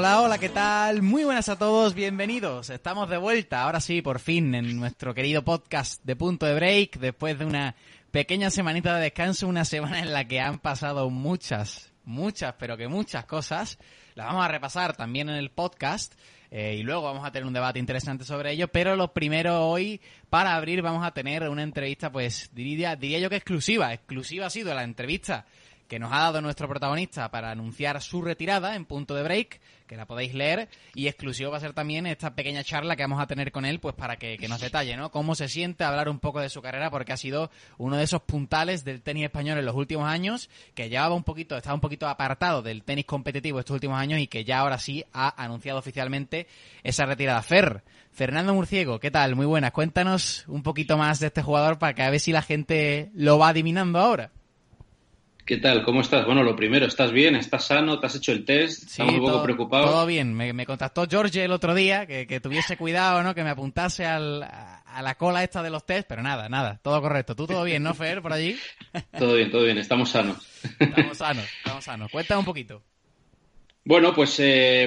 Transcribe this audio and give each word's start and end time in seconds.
Hola, 0.00 0.22
hola, 0.22 0.38
¿qué 0.38 0.48
tal? 0.48 1.02
Muy 1.02 1.24
buenas 1.24 1.50
a 1.50 1.58
todos, 1.58 1.92
bienvenidos. 1.92 2.70
Estamos 2.70 3.10
de 3.10 3.18
vuelta, 3.18 3.64
ahora 3.64 3.82
sí, 3.82 4.00
por 4.00 4.18
fin, 4.18 4.54
en 4.54 4.80
nuestro 4.80 5.12
querido 5.12 5.44
podcast 5.44 6.02
de 6.04 6.16
Punto 6.16 6.46
de 6.46 6.54
Break, 6.54 6.98
después 6.98 7.38
de 7.38 7.44
una 7.44 7.76
pequeña 8.10 8.48
semanita 8.48 8.96
de 8.96 9.02
descanso, 9.02 9.46
una 9.46 9.66
semana 9.66 9.98
en 9.98 10.14
la 10.14 10.26
que 10.26 10.40
han 10.40 10.58
pasado 10.58 11.10
muchas, 11.10 11.92
muchas, 12.04 12.54
pero 12.58 12.78
que 12.78 12.88
muchas 12.88 13.26
cosas. 13.26 13.78
Las 14.14 14.28
vamos 14.28 14.42
a 14.42 14.48
repasar 14.48 14.96
también 14.96 15.28
en 15.28 15.36
el 15.36 15.50
podcast. 15.50 16.14
eh, 16.50 16.76
y 16.78 16.82
luego 16.82 17.02
vamos 17.02 17.26
a 17.26 17.30
tener 17.30 17.46
un 17.46 17.52
debate 17.52 17.78
interesante 17.78 18.24
sobre 18.24 18.52
ello, 18.52 18.68
pero 18.68 18.96
lo 18.96 19.12
primero 19.12 19.66
hoy, 19.66 20.00
para 20.30 20.56
abrir, 20.56 20.80
vamos 20.80 21.06
a 21.06 21.12
tener 21.12 21.46
una 21.46 21.62
entrevista, 21.62 22.10
pues 22.10 22.48
diría, 22.54 22.96
diría 22.96 23.18
yo 23.18 23.28
que 23.28 23.36
exclusiva. 23.36 23.92
Exclusiva 23.92 24.46
ha 24.46 24.50
sido 24.50 24.72
la 24.72 24.82
entrevista 24.82 25.44
que 25.90 25.98
nos 25.98 26.12
ha 26.12 26.20
dado 26.20 26.40
nuestro 26.40 26.68
protagonista 26.68 27.32
para 27.32 27.50
anunciar 27.50 28.00
su 28.00 28.22
retirada 28.22 28.76
en 28.76 28.84
punto 28.84 29.16
de 29.16 29.24
break, 29.24 29.60
que 29.88 29.96
la 29.96 30.06
podéis 30.06 30.34
leer, 30.34 30.68
y 30.94 31.08
exclusivo 31.08 31.50
va 31.50 31.56
a 31.56 31.60
ser 31.60 31.72
también 31.72 32.06
esta 32.06 32.36
pequeña 32.36 32.62
charla 32.62 32.94
que 32.94 33.02
vamos 33.02 33.20
a 33.20 33.26
tener 33.26 33.50
con 33.50 33.64
él, 33.64 33.80
pues 33.80 33.96
para 33.96 34.14
que, 34.14 34.38
que 34.38 34.46
nos 34.46 34.60
detalle, 34.60 34.96
¿no? 34.96 35.10
Cómo 35.10 35.34
se 35.34 35.48
siente, 35.48 35.82
hablar 35.82 36.08
un 36.08 36.20
poco 36.20 36.38
de 36.38 36.48
su 36.48 36.62
carrera, 36.62 36.90
porque 36.90 37.12
ha 37.12 37.16
sido 37.16 37.50
uno 37.76 37.96
de 37.96 38.04
esos 38.04 38.22
puntales 38.22 38.84
del 38.84 39.02
tenis 39.02 39.24
español 39.24 39.58
en 39.58 39.66
los 39.66 39.74
últimos 39.74 40.08
años, 40.08 40.48
que 40.76 40.88
llevaba 40.88 41.16
un 41.16 41.24
poquito, 41.24 41.56
estaba 41.56 41.74
un 41.74 41.80
poquito 41.80 42.06
apartado 42.06 42.62
del 42.62 42.84
tenis 42.84 43.04
competitivo 43.04 43.58
estos 43.58 43.74
últimos 43.74 43.98
años 43.98 44.20
y 44.20 44.28
que 44.28 44.44
ya 44.44 44.60
ahora 44.60 44.78
sí 44.78 45.04
ha 45.12 45.42
anunciado 45.42 45.80
oficialmente 45.80 46.46
esa 46.84 47.04
retirada. 47.04 47.42
Fer, 47.42 47.82
Fernando 48.12 48.54
Murciego, 48.54 49.00
¿qué 49.00 49.10
tal? 49.10 49.34
Muy 49.34 49.46
buenas. 49.46 49.72
Cuéntanos 49.72 50.44
un 50.46 50.62
poquito 50.62 50.96
más 50.96 51.18
de 51.18 51.26
este 51.26 51.42
jugador 51.42 51.80
para 51.80 51.94
que 51.94 52.02
a 52.04 52.10
ver 52.10 52.20
si 52.20 52.30
la 52.30 52.42
gente 52.42 53.10
lo 53.12 53.40
va 53.40 53.48
adivinando 53.48 53.98
ahora. 53.98 54.30
¿Qué 55.50 55.56
tal? 55.56 55.82
¿Cómo 55.82 56.00
estás? 56.00 56.24
Bueno, 56.26 56.44
lo 56.44 56.54
primero, 56.54 56.86
¿estás 56.86 57.10
bien? 57.10 57.34
¿Estás 57.34 57.64
sano? 57.64 57.98
¿Te 57.98 58.06
has 58.06 58.14
hecho 58.14 58.30
el 58.30 58.44
test? 58.44 58.82
Sí, 58.82 58.86
Estamos 58.86 59.14
un 59.14 59.18
poco 59.18 59.32
todo, 59.32 59.42
preocupados. 59.42 59.90
Todo 59.90 60.06
bien. 60.06 60.32
Me, 60.32 60.52
me 60.52 60.64
contactó 60.64 61.08
George 61.10 61.42
el 61.42 61.50
otro 61.50 61.74
día, 61.74 62.06
que, 62.06 62.28
que 62.28 62.38
tuviese 62.38 62.76
cuidado, 62.76 63.24
¿no? 63.24 63.34
Que 63.34 63.42
me 63.42 63.50
apuntase 63.50 64.06
al, 64.06 64.44
a 64.44 65.02
la 65.02 65.16
cola 65.16 65.42
esta 65.42 65.60
de 65.60 65.70
los 65.70 65.84
test, 65.84 66.06
pero 66.08 66.22
nada, 66.22 66.48
nada, 66.48 66.78
todo 66.84 67.02
correcto. 67.02 67.34
¿Tú 67.34 67.48
todo 67.48 67.64
bien, 67.64 67.82
no, 67.82 67.94
Fer, 67.94 68.22
por 68.22 68.32
allí? 68.32 68.56
Todo 69.18 69.34
bien, 69.34 69.50
todo 69.50 69.64
bien, 69.64 69.78
estamos 69.78 70.10
sanos. 70.10 70.36
Estamos 70.78 71.18
sanos, 71.18 71.44
estamos 71.58 71.84
sanos. 71.84 72.12
Cuéntame 72.12 72.38
un 72.38 72.44
poquito. 72.44 72.84
Bueno, 73.84 74.14
pues 74.14 74.36
eh, 74.38 74.86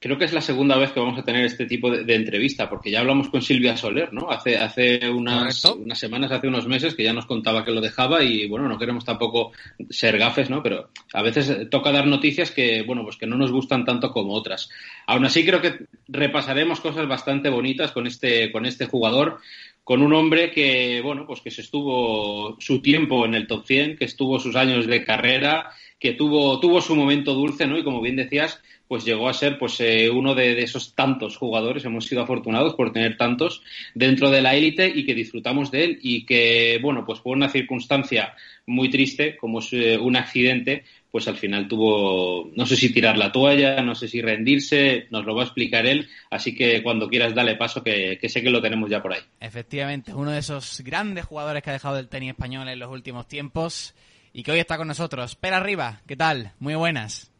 creo 0.00 0.18
que 0.18 0.24
es 0.24 0.32
la 0.32 0.40
segunda 0.40 0.76
vez 0.76 0.92
que 0.92 1.00
vamos 1.00 1.18
a 1.18 1.24
tener 1.24 1.44
este 1.44 1.66
tipo 1.66 1.90
de, 1.90 2.04
de 2.04 2.14
entrevista, 2.14 2.68
porque 2.68 2.90
ya 2.90 3.00
hablamos 3.00 3.28
con 3.28 3.42
Silvia 3.42 3.76
Soler, 3.76 4.12
¿no? 4.12 4.30
Hace, 4.30 4.56
hace 4.56 5.08
unas, 5.10 5.64
unas 5.64 5.98
semanas, 5.98 6.32
hace 6.32 6.48
unos 6.48 6.66
meses, 6.66 6.94
que 6.94 7.04
ya 7.04 7.12
nos 7.12 7.26
contaba 7.26 7.64
que 7.64 7.70
lo 7.70 7.80
dejaba 7.80 8.22
y, 8.22 8.46
bueno, 8.48 8.68
no 8.68 8.78
queremos 8.78 9.04
tampoco 9.04 9.52
ser 9.90 10.18
gafes, 10.18 10.50
¿no? 10.50 10.62
Pero 10.62 10.90
a 11.12 11.22
veces 11.22 11.68
toca 11.70 11.92
dar 11.92 12.06
noticias 12.06 12.50
que, 12.50 12.82
bueno, 12.82 13.02
pues 13.04 13.16
que 13.16 13.26
no 13.26 13.36
nos 13.36 13.52
gustan 13.52 13.84
tanto 13.84 14.10
como 14.10 14.34
otras. 14.34 14.68
Aún 15.06 15.24
así, 15.24 15.44
creo 15.44 15.60
que 15.60 15.86
repasaremos 16.08 16.80
cosas 16.80 17.08
bastante 17.08 17.48
bonitas 17.48 17.92
con 17.92 18.06
este, 18.06 18.50
con 18.52 18.66
este 18.66 18.86
jugador, 18.86 19.38
con 19.84 20.00
un 20.02 20.14
hombre 20.14 20.50
que, 20.50 21.00
bueno, 21.02 21.26
pues 21.26 21.42
que 21.42 21.50
se 21.50 21.60
estuvo 21.60 22.56
su 22.58 22.80
tiempo 22.80 23.26
en 23.26 23.34
el 23.34 23.46
top 23.46 23.66
100, 23.66 23.96
que 23.96 24.06
estuvo 24.06 24.40
sus 24.40 24.56
años 24.56 24.86
de 24.86 25.04
carrera, 25.04 25.70
que 25.98 26.12
tuvo, 26.12 26.58
tuvo 26.58 26.80
su 26.80 26.96
momento 26.96 27.34
dulce, 27.34 27.66
¿no? 27.66 27.78
Y 27.78 27.84
como 27.84 28.00
bien 28.00 28.16
decías, 28.16 28.62
pues 28.88 29.04
llegó 29.04 29.28
a 29.28 29.34
ser 29.34 29.58
pues 29.58 29.80
eh, 29.80 30.10
uno 30.10 30.34
de, 30.34 30.62
esos 30.62 30.94
tantos 30.94 31.36
jugadores, 31.36 31.84
hemos 31.84 32.06
sido 32.06 32.22
afortunados 32.22 32.74
por 32.74 32.92
tener 32.92 33.16
tantos 33.16 33.62
dentro 33.94 34.30
de 34.30 34.42
la 34.42 34.54
élite 34.54 34.86
y 34.94 35.04
que 35.04 35.14
disfrutamos 35.14 35.70
de 35.70 35.84
él 35.84 35.98
y 36.02 36.26
que, 36.26 36.78
bueno, 36.82 37.04
pues 37.04 37.20
por 37.20 37.36
una 37.36 37.48
circunstancia 37.48 38.34
muy 38.66 38.90
triste, 38.90 39.36
como 39.36 39.60
es 39.60 39.72
eh, 39.72 39.98
un 39.98 40.16
accidente, 40.16 40.84
pues 41.10 41.28
al 41.28 41.36
final 41.36 41.68
tuvo, 41.68 42.50
no 42.54 42.66
sé 42.66 42.76
si 42.76 42.92
tirar 42.92 43.16
la 43.16 43.32
toalla, 43.32 43.82
no 43.82 43.94
sé 43.94 44.08
si 44.08 44.20
rendirse, 44.20 45.06
nos 45.10 45.24
lo 45.24 45.34
va 45.34 45.42
a 45.42 45.46
explicar 45.46 45.86
él, 45.86 46.08
así 46.30 46.54
que 46.54 46.82
cuando 46.82 47.08
quieras 47.08 47.34
dale 47.34 47.56
paso, 47.56 47.82
que, 47.82 48.18
que 48.20 48.28
sé 48.28 48.42
que 48.42 48.50
lo 48.50 48.60
tenemos 48.60 48.90
ya 48.90 49.00
por 49.00 49.12
ahí. 49.12 49.20
Efectivamente, 49.40 50.12
uno 50.12 50.30
de 50.30 50.40
esos 50.40 50.80
grandes 50.80 51.24
jugadores 51.24 51.62
que 51.62 51.70
ha 51.70 51.74
dejado 51.74 51.98
el 51.98 52.08
tenis 52.08 52.30
español 52.30 52.68
en 52.68 52.78
los 52.78 52.90
últimos 52.90 53.28
tiempos 53.28 53.94
y 54.32 54.42
que 54.42 54.52
hoy 54.52 54.58
está 54.58 54.76
con 54.76 54.88
nosotros. 54.88 55.30
Espera 55.30 55.58
arriba, 55.58 56.02
¿qué 56.06 56.16
tal? 56.16 56.52
Muy 56.58 56.74
buenas. 56.74 57.33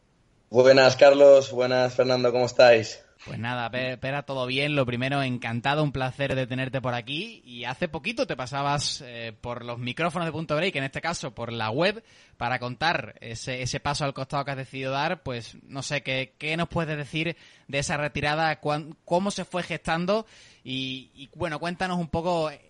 Buenas, 0.49 0.95
Carlos. 0.95 1.51
Buenas, 1.51 1.95
Fernando. 1.95 2.31
¿Cómo 2.31 2.45
estáis? 2.45 3.01
Pues 3.25 3.39
nada, 3.39 3.71
Pe- 3.71 3.93
espera 3.93 4.23
todo 4.23 4.45
bien. 4.45 4.75
Lo 4.75 4.85
primero, 4.85 5.23
encantado, 5.23 5.81
un 5.83 5.91
placer 5.91 6.35
de 6.35 6.45
tenerte 6.45 6.79
por 6.81 6.93
aquí. 6.93 7.41
Y 7.43 7.63
hace 7.65 7.87
poquito 7.87 8.27
te 8.27 8.35
pasabas 8.35 9.01
eh, 9.05 9.33
por 9.41 9.65
los 9.65 9.79
micrófonos 9.79 10.27
de 10.27 10.31
Punto 10.31 10.55
Break, 10.55 10.75
en 10.75 10.83
este 10.83 11.01
caso 11.01 11.33
por 11.33 11.51
la 11.51 11.71
web, 11.71 12.03
para 12.37 12.59
contar 12.59 13.15
ese, 13.21 13.63
ese 13.63 13.79
paso 13.79 14.05
al 14.05 14.13
costado 14.13 14.45
que 14.45 14.51
has 14.51 14.57
decidido 14.57 14.91
dar. 14.91 15.23
Pues 15.23 15.57
no 15.63 15.81
sé, 15.81 16.03
¿qué, 16.03 16.35
qué 16.37 16.55
nos 16.55 16.69
puedes 16.69 16.95
decir 16.97 17.35
de 17.67 17.79
esa 17.79 17.97
retirada? 17.97 18.59
¿Cómo 18.59 19.31
se 19.31 19.45
fue 19.45 19.63
gestando? 19.63 20.27
Y, 20.63 21.09
y, 21.15 21.29
bueno, 21.35 21.59
cuéntanos 21.59 21.97
un 21.97 22.09
poco 22.09 22.51
eh, 22.51 22.61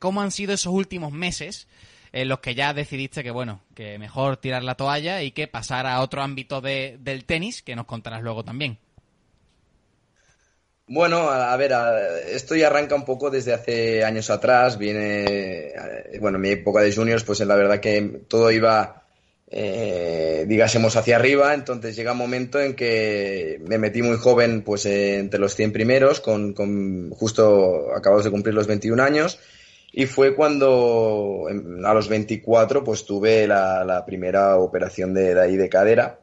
cómo 0.00 0.20
han 0.20 0.32
sido 0.32 0.52
esos 0.54 0.72
últimos 0.72 1.12
meses 1.12 1.68
en 2.14 2.28
los 2.28 2.38
que 2.38 2.54
ya 2.54 2.72
decidiste 2.72 3.24
que, 3.24 3.32
bueno, 3.32 3.60
que 3.74 3.98
mejor 3.98 4.36
tirar 4.36 4.62
la 4.62 4.76
toalla 4.76 5.20
y 5.24 5.32
que 5.32 5.48
pasar 5.48 5.84
a 5.84 6.00
otro 6.00 6.22
ámbito 6.22 6.60
de- 6.60 6.96
del 7.00 7.24
tenis, 7.24 7.60
que 7.60 7.74
nos 7.74 7.86
contarás 7.86 8.22
luego 8.22 8.44
también. 8.44 8.78
Bueno, 10.86 11.28
a, 11.28 11.56
ver, 11.56 11.72
esto 12.28 12.54
ya 12.54 12.68
arranca 12.68 12.94
un 12.94 13.04
poco 13.04 13.30
desde 13.30 13.52
hace 13.52 14.04
años 14.04 14.30
atrás. 14.30 14.78
Viene, 14.78 15.24
eh, 15.24 16.18
bueno, 16.20 16.38
mi 16.38 16.50
época 16.50 16.82
de 16.82 16.94
juniors, 16.94 17.24
pues 17.24 17.40
en 17.40 17.48
la 17.48 17.56
verdad 17.56 17.80
que 17.80 18.20
todo 18.28 18.52
iba, 18.52 19.02
eh, 19.50 20.44
digásemos, 20.46 20.94
hacia 20.94 21.16
arriba. 21.16 21.52
Entonces 21.52 21.96
llega 21.96 22.12
un 22.12 22.18
momento 22.18 22.60
en 22.60 22.76
que 22.76 23.60
me 23.66 23.78
metí 23.78 24.02
muy 24.02 24.18
joven, 24.18 24.62
pues 24.62 24.86
eh, 24.86 25.18
entre 25.18 25.40
los 25.40 25.56
100 25.56 25.72
primeros, 25.72 26.20
con, 26.20 26.52
con 26.52 27.10
justo 27.10 27.92
acabados 27.92 28.24
de 28.24 28.30
cumplir 28.30 28.54
los 28.54 28.68
21 28.68 29.00
años. 29.00 29.40
Y 29.96 30.06
fue 30.06 30.34
cuando 30.34 31.46
em, 31.48 31.84
a 31.84 31.94
los 31.94 32.08
24 32.08 32.82
pues 32.82 33.04
tuve 33.04 33.46
la, 33.46 34.02
primera 34.04 34.56
operación 34.56 35.14
de, 35.14 35.34
de 35.34 35.40
ahí 35.40 35.56
de 35.56 35.68
cadera. 35.68 36.18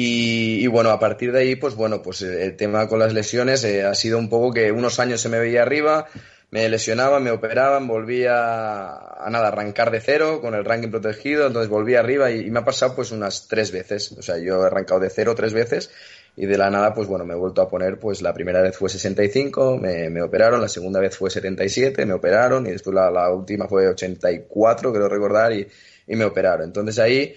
Y, 0.00 0.64
bueno, 0.68 0.90
a 0.90 1.00
partir 1.00 1.32
de 1.32 1.40
ahí, 1.40 1.56
pues 1.56 1.74
bueno, 1.74 2.02
pues 2.02 2.22
el, 2.22 2.34
el 2.34 2.56
tema 2.56 2.86
con 2.86 3.00
las 3.00 3.12
lesiones 3.12 3.64
eh, 3.64 3.82
ha 3.82 3.94
sido 3.94 4.16
un 4.16 4.28
poco 4.28 4.52
que 4.52 4.70
unos 4.70 5.00
años 5.00 5.20
se 5.20 5.28
me 5.28 5.40
veía 5.40 5.62
arriba, 5.62 6.06
me 6.52 6.68
lesionaban, 6.68 7.24
me 7.24 7.32
operaban, 7.32 7.88
volvía 7.88 8.36
a 8.36 9.28
nada, 9.28 9.48
arrancar 9.48 9.90
de 9.90 10.00
cero 10.00 10.40
con 10.40 10.54
el 10.54 10.64
ranking 10.64 10.90
protegido, 10.90 11.48
entonces 11.48 11.68
volví 11.68 11.96
arriba 11.96 12.30
y, 12.30 12.46
y 12.46 12.50
me 12.52 12.60
ha 12.60 12.64
pasado 12.64 12.94
pues 12.94 13.10
unas 13.10 13.48
tres 13.48 13.72
veces. 13.72 14.12
O 14.12 14.22
sea, 14.22 14.38
yo 14.38 14.62
he 14.62 14.66
arrancado 14.66 15.00
de 15.00 15.10
cero 15.10 15.34
tres 15.34 15.52
veces 15.52 15.90
y 16.38 16.46
de 16.46 16.56
la 16.56 16.70
nada, 16.70 16.94
pues 16.94 17.08
bueno, 17.08 17.24
me 17.24 17.34
he 17.34 17.36
vuelto 17.36 17.60
a 17.60 17.68
poner, 17.68 17.98
pues 17.98 18.22
la 18.22 18.32
primera 18.32 18.62
vez 18.62 18.76
fue 18.76 18.88
65, 18.88 19.76
me, 19.76 20.08
me 20.08 20.22
operaron, 20.22 20.60
la 20.60 20.68
segunda 20.68 21.00
vez 21.00 21.16
fue 21.16 21.30
77, 21.30 22.06
me 22.06 22.14
operaron 22.14 22.64
y 22.66 22.70
después 22.70 22.94
la, 22.94 23.32
última 23.32 23.66
fue 23.66 23.88
84, 23.88 24.92
creo 24.92 25.08
recordar, 25.08 25.52
y, 25.52 25.66
y 26.06 26.14
me 26.14 26.24
operaron. 26.24 26.66
Entonces 26.66 26.98
ahí 27.00 27.34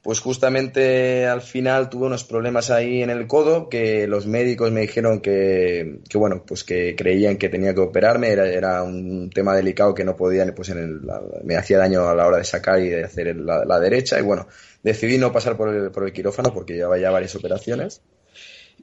pues 0.00 0.20
justamente 0.20 1.26
al 1.26 1.42
final 1.42 1.90
tuve 1.90 2.06
unos 2.06 2.24
problemas 2.24 2.70
ahí 2.70 3.02
en 3.02 3.10
el 3.10 3.26
codo 3.26 3.68
que 3.68 4.06
los 4.06 4.26
médicos 4.26 4.70
me 4.70 4.80
dijeron 4.80 5.20
que, 5.20 5.98
que 6.08 6.16
bueno, 6.16 6.44
pues 6.46 6.64
que 6.64 6.94
creían 6.96 7.36
que 7.36 7.50
tenía 7.50 7.74
que 7.74 7.80
operarme, 7.80 8.28
era, 8.30 8.48
era 8.48 8.82
un 8.82 9.28
tema 9.28 9.54
delicado 9.54 9.94
que 9.94 10.04
no 10.04 10.16
podían, 10.16 10.54
pues 10.54 10.72
me 11.44 11.56
hacía 11.56 11.76
daño 11.76 12.08
a 12.08 12.14
la 12.14 12.26
hora 12.26 12.38
de 12.38 12.44
sacar 12.44 12.80
y 12.80 12.88
de 12.88 13.04
hacer 13.04 13.36
la, 13.36 13.64
la 13.66 13.78
derecha 13.80 14.18
y 14.18 14.22
bueno, 14.22 14.46
decidí 14.82 15.18
no 15.18 15.32
pasar 15.32 15.56
por 15.56 15.68
el, 15.68 15.90
por 15.90 16.04
el 16.04 16.12
quirófano 16.14 16.54
porque 16.54 16.74
llevaba 16.74 16.96
ya 16.96 17.10
varias 17.10 17.34
operaciones. 17.36 18.00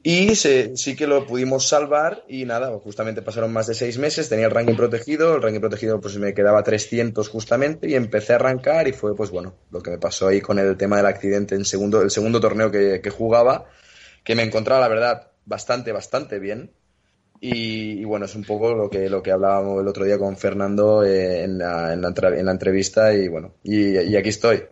Y 0.08 0.36
sí 0.36 0.94
que 0.94 1.08
lo 1.08 1.26
pudimos 1.26 1.66
salvar 1.66 2.22
y 2.28 2.44
nada, 2.44 2.70
justamente 2.78 3.22
pasaron 3.22 3.52
más 3.52 3.66
de 3.66 3.74
seis 3.74 3.98
meses, 3.98 4.28
tenía 4.28 4.44
el 4.44 4.52
ranking 4.52 4.76
protegido, 4.76 5.34
el 5.34 5.42
ranking 5.42 5.58
protegido 5.58 6.00
pues 6.00 6.16
me 6.16 6.32
quedaba 6.32 6.62
300 6.62 7.28
justamente 7.28 7.90
y 7.90 7.96
empecé 7.96 8.32
a 8.32 8.36
arrancar 8.36 8.86
y 8.86 8.92
fue 8.92 9.16
pues 9.16 9.32
bueno, 9.32 9.56
lo 9.72 9.82
que 9.82 9.90
me 9.90 9.98
pasó 9.98 10.28
ahí 10.28 10.40
con 10.40 10.60
el 10.60 10.76
tema 10.76 10.98
del 10.98 11.06
accidente 11.06 11.56
en 11.56 11.64
segundo, 11.64 12.02
el 12.02 12.12
segundo 12.12 12.38
torneo 12.38 12.70
que, 12.70 13.10
jugaba, 13.10 13.68
que 14.22 14.36
me 14.36 14.44
encontraba 14.44 14.80
la 14.80 14.88
verdad 14.88 15.32
bastante, 15.44 15.90
bastante 15.90 16.38
bien. 16.38 16.70
Y, 17.40 18.04
bueno, 18.04 18.26
es 18.26 18.34
un 18.36 18.44
poco 18.44 18.74
lo 18.74 18.88
que, 18.88 19.10
lo 19.10 19.24
que 19.24 19.32
hablábamos 19.32 19.82
el 19.82 19.88
otro 19.88 20.04
día 20.04 20.18
con 20.18 20.36
Fernando 20.36 21.04
eh, 21.04 21.42
en, 21.42 21.58
la, 21.58 21.92
en, 21.92 22.00
la, 22.00 22.52
entrevista 22.52 23.12
y 23.12 23.26
bueno, 23.26 23.56
y 23.64 24.14
aquí 24.14 24.28
estoy. 24.28 24.62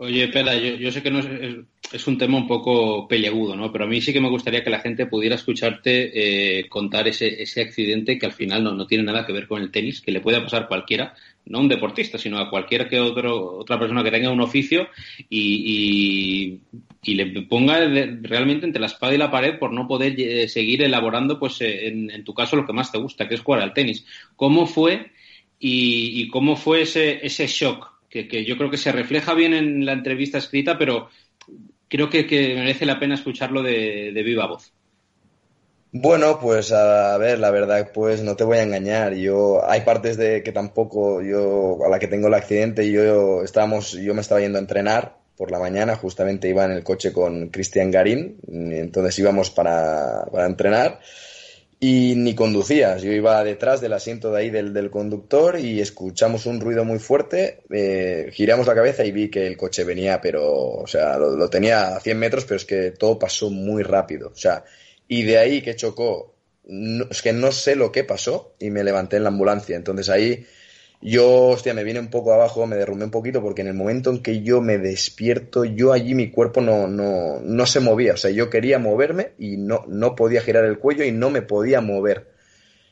Oye, 0.00 0.28
Pera, 0.28 0.54
yo, 0.54 0.92
sé 0.92 1.02
que 1.02 1.10
no 1.10 1.18
es, 1.18 1.26
un 2.06 2.18
tema 2.18 2.36
un 2.36 2.46
poco 2.46 3.08
peleagudo, 3.08 3.56
¿no? 3.56 3.72
Pero 3.72 3.84
a 3.84 3.86
mí 3.86 4.00
sí 4.00 4.12
que 4.12 4.20
me 4.20 4.28
gustaría 4.28 4.62
que 4.62 4.70
la 4.70 4.80
gente 4.80 5.06
pudiera 5.06 5.36
escucharte 5.36 6.58
eh, 6.60 6.68
contar 6.68 7.08
ese, 7.08 7.42
ese 7.42 7.62
accidente 7.62 8.18
que 8.18 8.26
al 8.26 8.32
final 8.32 8.64
no, 8.64 8.72
no 8.74 8.86
tiene 8.86 9.04
nada 9.04 9.26
que 9.26 9.32
ver 9.32 9.46
con 9.46 9.62
el 9.62 9.70
tenis, 9.70 10.00
que 10.00 10.12
le 10.12 10.20
puede 10.20 10.40
pasar 10.40 10.68
cualquiera, 10.68 11.14
no 11.46 11.60
un 11.60 11.68
deportista, 11.68 12.18
sino 12.18 12.38
a 12.38 12.50
cualquier 12.50 12.88
que 12.88 13.00
otro, 13.00 13.58
otra 13.58 13.78
persona 13.78 14.02
que 14.02 14.10
tenga 14.10 14.30
un 14.30 14.40
oficio 14.40 14.88
y, 15.28 16.60
y, 17.02 17.14
le 17.14 17.42
ponga 17.42 17.78
realmente 17.78 18.66
entre 18.66 18.80
la 18.80 18.86
espada 18.86 19.14
y 19.14 19.18
la 19.18 19.30
pared 19.30 19.58
por 19.58 19.72
no 19.72 19.88
poder 19.88 20.14
eh, 20.20 20.46
seguir 20.46 20.82
elaborando, 20.82 21.38
pues 21.38 21.60
eh, 21.62 21.88
en, 21.88 22.22
tu 22.22 22.34
caso, 22.34 22.56
lo 22.56 22.66
que 22.66 22.74
más 22.74 22.92
te 22.92 22.98
gusta, 22.98 23.26
que 23.26 23.34
es 23.34 23.40
jugar 23.40 23.62
al 23.62 23.72
tenis. 23.72 24.04
¿Cómo 24.36 24.66
fue 24.66 25.10
y, 25.58 26.20
y 26.20 26.28
cómo 26.28 26.54
fue 26.54 26.82
ese, 26.82 27.24
ese 27.26 27.46
shock? 27.46 27.98
que, 28.10 28.44
yo 28.44 28.56
creo 28.56 28.70
que 28.70 28.76
se 28.76 28.92
refleja 28.92 29.34
bien 29.34 29.54
en 29.54 29.84
la 29.84 29.92
entrevista 29.92 30.38
escrita, 30.38 30.78
pero 30.78 31.10
creo 31.88 32.10
que, 32.10 32.24
merece 32.54 32.86
la 32.86 33.00
pena 33.00 33.14
escucharlo 33.14 33.62
de, 33.62 34.12
viva 34.24 34.46
voz. 34.46 34.72
Bueno, 35.90 36.38
pues 36.38 36.70
a 36.70 37.16
ver, 37.16 37.38
la 37.38 37.50
verdad, 37.50 37.90
pues 37.94 38.22
no 38.22 38.36
te 38.36 38.44
voy 38.44 38.58
a 38.58 38.62
engañar. 38.62 39.14
Yo 39.14 39.68
hay 39.68 39.80
partes 39.80 40.16
de 40.18 40.42
que 40.42 40.52
tampoco 40.52 41.22
yo 41.22 41.78
a 41.84 41.88
la 41.88 41.98
que 41.98 42.08
tengo 42.08 42.28
el 42.28 42.34
accidente 42.34 42.90
yo 42.90 43.42
estábamos, 43.42 43.92
yo 43.92 44.14
me 44.14 44.20
estaba 44.20 44.40
yendo 44.40 44.58
a 44.58 44.60
entrenar 44.60 45.16
por 45.36 45.50
la 45.50 45.58
mañana, 45.58 45.96
justamente 45.96 46.48
iba 46.48 46.64
en 46.64 46.72
el 46.72 46.84
coche 46.84 47.12
con 47.12 47.48
Cristian 47.48 47.90
Garín, 47.90 48.38
entonces 48.48 49.18
íbamos 49.18 49.50
para, 49.50 50.26
para 50.30 50.46
entrenar 50.46 51.00
y 51.80 52.14
ni 52.16 52.34
conducías. 52.34 53.02
Yo 53.02 53.12
iba 53.12 53.42
detrás 53.44 53.80
del 53.80 53.92
asiento 53.92 54.32
de 54.32 54.40
ahí 54.40 54.50
del, 54.50 54.90
conductor 54.90 55.58
y 55.58 55.80
escuchamos 55.80 56.46
un 56.46 56.60
ruido 56.60 56.84
muy 56.84 56.98
fuerte. 56.98 57.60
Eh, 57.70 58.30
giramos 58.32 58.66
la 58.66 58.74
cabeza 58.74 59.04
y 59.04 59.12
vi 59.12 59.30
que 59.30 59.46
el 59.46 59.56
coche 59.56 59.84
venía, 59.84 60.20
pero, 60.20 60.44
o 60.44 60.86
sea, 60.86 61.16
lo, 61.18 61.48
tenía 61.48 61.96
a 61.96 62.00
100 62.00 62.18
metros, 62.18 62.44
pero 62.44 62.56
es 62.56 62.64
que 62.64 62.90
todo 62.90 63.18
pasó 63.18 63.50
muy 63.50 63.82
rápido. 63.82 64.28
O 64.28 64.36
sea, 64.36 64.64
y 65.06 65.22
de 65.22 65.38
ahí 65.38 65.62
que 65.62 65.76
chocó, 65.76 66.34
es 67.10 67.22
que 67.22 67.32
no 67.32 67.52
sé 67.52 67.76
lo 67.76 67.92
que 67.92 68.04
pasó 68.04 68.54
y 68.58 68.70
me 68.70 68.82
levanté 68.82 69.16
en 69.16 69.22
la 69.22 69.28
ambulancia. 69.28 69.76
Entonces 69.76 70.08
ahí 70.08 70.46
yo, 71.00 71.48
hostia, 71.48 71.74
me 71.74 71.84
vine 71.84 72.00
un 72.00 72.08
poco 72.08 72.32
abajo, 72.32 72.66
me 72.66 72.76
derrumbé 72.76 73.04
un 73.04 73.10
poquito 73.12 73.40
porque 73.40 73.62
en 73.62 73.68
el 73.68 73.74
momento 73.74 74.10
en 74.10 74.20
que 74.20 74.42
yo 74.42 74.60
me 74.60 74.78
despierto, 74.78 75.64
yo 75.64 75.92
allí 75.92 76.14
mi 76.14 76.30
cuerpo 76.30 76.60
no, 76.60 76.88
no, 76.88 77.40
no 77.40 77.66
se 77.66 77.80
movía. 77.80 78.14
O 78.14 78.16
sea, 78.16 78.30
yo 78.30 78.50
quería 78.50 78.78
moverme 78.80 79.32
y 79.38 79.56
no, 79.58 79.84
no 79.86 80.16
podía 80.16 80.40
girar 80.40 80.64
el 80.64 80.78
cuello 80.78 81.04
y 81.04 81.12
no 81.12 81.30
me 81.30 81.42
podía 81.42 81.80
mover. 81.80 82.26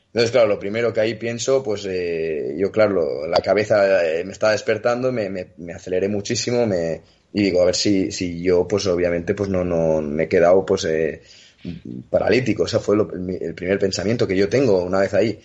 Entonces, 0.07 0.31
claro, 0.31 0.47
lo 0.47 0.57
primero 0.57 0.93
que 0.93 1.01
ahí 1.01 1.15
pienso, 1.15 1.61
pues 1.61 1.85
eh, 1.85 2.55
yo, 2.57 2.71
claro, 2.71 3.27
la 3.27 3.41
cabeza 3.41 4.05
eh, 4.05 4.23
me 4.23 4.31
estaba 4.31 4.53
despertando, 4.53 5.11
me, 5.11 5.29
me, 5.29 5.73
aceleré 5.73 6.07
muchísimo 6.07 6.65
me, 6.65 7.01
y 7.33 7.43
digo, 7.43 7.61
a 7.61 7.65
ver 7.65 7.75
si, 7.75 8.11
si 8.11 8.41
yo, 8.41 8.67
pues 8.67 8.87
obviamente, 8.87 9.35
pues 9.35 9.49
no, 9.49 9.65
no 9.65 10.01
me 10.01 10.23
he 10.23 10.27
quedado 10.29 10.65
pues 10.65 10.85
eh, 10.85 11.21
paralítico. 12.09 12.65
Ese 12.65 12.79
fue 12.79 12.95
el 12.95 13.53
primer 13.53 13.79
pensamiento 13.79 14.25
que 14.25 14.37
yo 14.37 14.47
tengo 14.47 14.81
una 14.81 15.01
vez 15.01 15.13
ahí. 15.13 15.39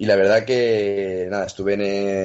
Y 0.00 0.06
la 0.06 0.16
verdad 0.16 0.46
que, 0.46 1.26
nada, 1.28 1.44
estuve 1.44 1.74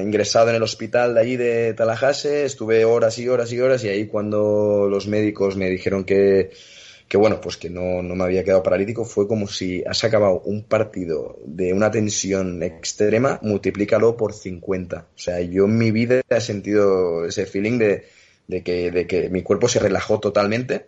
ingresado 0.01 0.50
en 0.50 0.56
el 0.56 0.63
hospital 0.63 1.13
de 1.13 1.19
ahí 1.19 1.36
de 1.36 1.74
Tallahassee, 1.74 2.45
estuve 2.45 2.86
horas 2.86 3.19
y 3.19 3.27
horas 3.27 3.51
y 3.51 3.60
horas 3.60 3.83
y 3.83 3.89
ahí 3.89 4.07
cuando 4.07 4.88
los 4.89 5.07
médicos 5.07 5.57
me 5.57 5.69
dijeron 5.69 6.06
que, 6.06 6.51
que 7.10 7.18
bueno, 7.18 7.42
pues 7.42 7.57
que 7.57 7.69
no, 7.69 8.01
no 8.01 8.16
me 8.16 8.24
había 8.24 8.45
quedado 8.45 8.63
paralítico, 8.63 9.04
fue 9.04 9.27
como 9.27 9.45
si 9.50 9.83
has 9.86 10.01
acabado 10.06 10.39
un 10.45 10.63
partido 10.63 11.38
de 11.44 11.74
una 11.74 11.92
tensión 11.92 12.63
extrema, 12.63 13.39
multiplícalo 13.42 14.16
por 14.16 14.31
50. 14.31 15.07
O 15.13 15.19
sea, 15.19 15.42
yo 15.42 15.66
en 15.66 15.77
mi 15.77 15.92
vida 15.92 16.22
he 16.30 16.39
sentido 16.39 17.25
ese 17.25 17.45
feeling 17.45 17.77
de, 17.77 18.06
de, 18.48 18.63
que, 18.63 18.89
de 18.89 19.06
que 19.06 19.27
mi 19.27 19.44
cuerpo 19.44 19.68
se 19.68 19.80
relajó 19.80 20.22
totalmente 20.22 20.86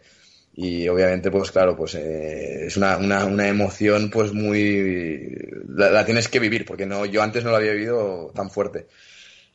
y 0.60 0.88
obviamente 0.88 1.30
pues 1.30 1.52
claro 1.52 1.78
pues 1.78 1.94
eh, 1.94 2.66
es 2.66 2.78
una, 2.78 2.98
una, 2.98 3.26
una, 3.26 3.48
emoción 3.48 4.10
pues 4.10 4.34
muy 4.34 5.38
la, 5.68 6.04
tienes 6.04 6.28
que 6.30 6.40
vivir 6.40 6.66
porque 6.66 6.88
no 6.88 7.06
yo 7.06 7.22
antes 7.22 7.44
no 7.44 7.52
la 7.52 7.58
había 7.58 7.74
vivido 7.74 8.32
tan 8.34 8.50
fuerte. 8.50 8.88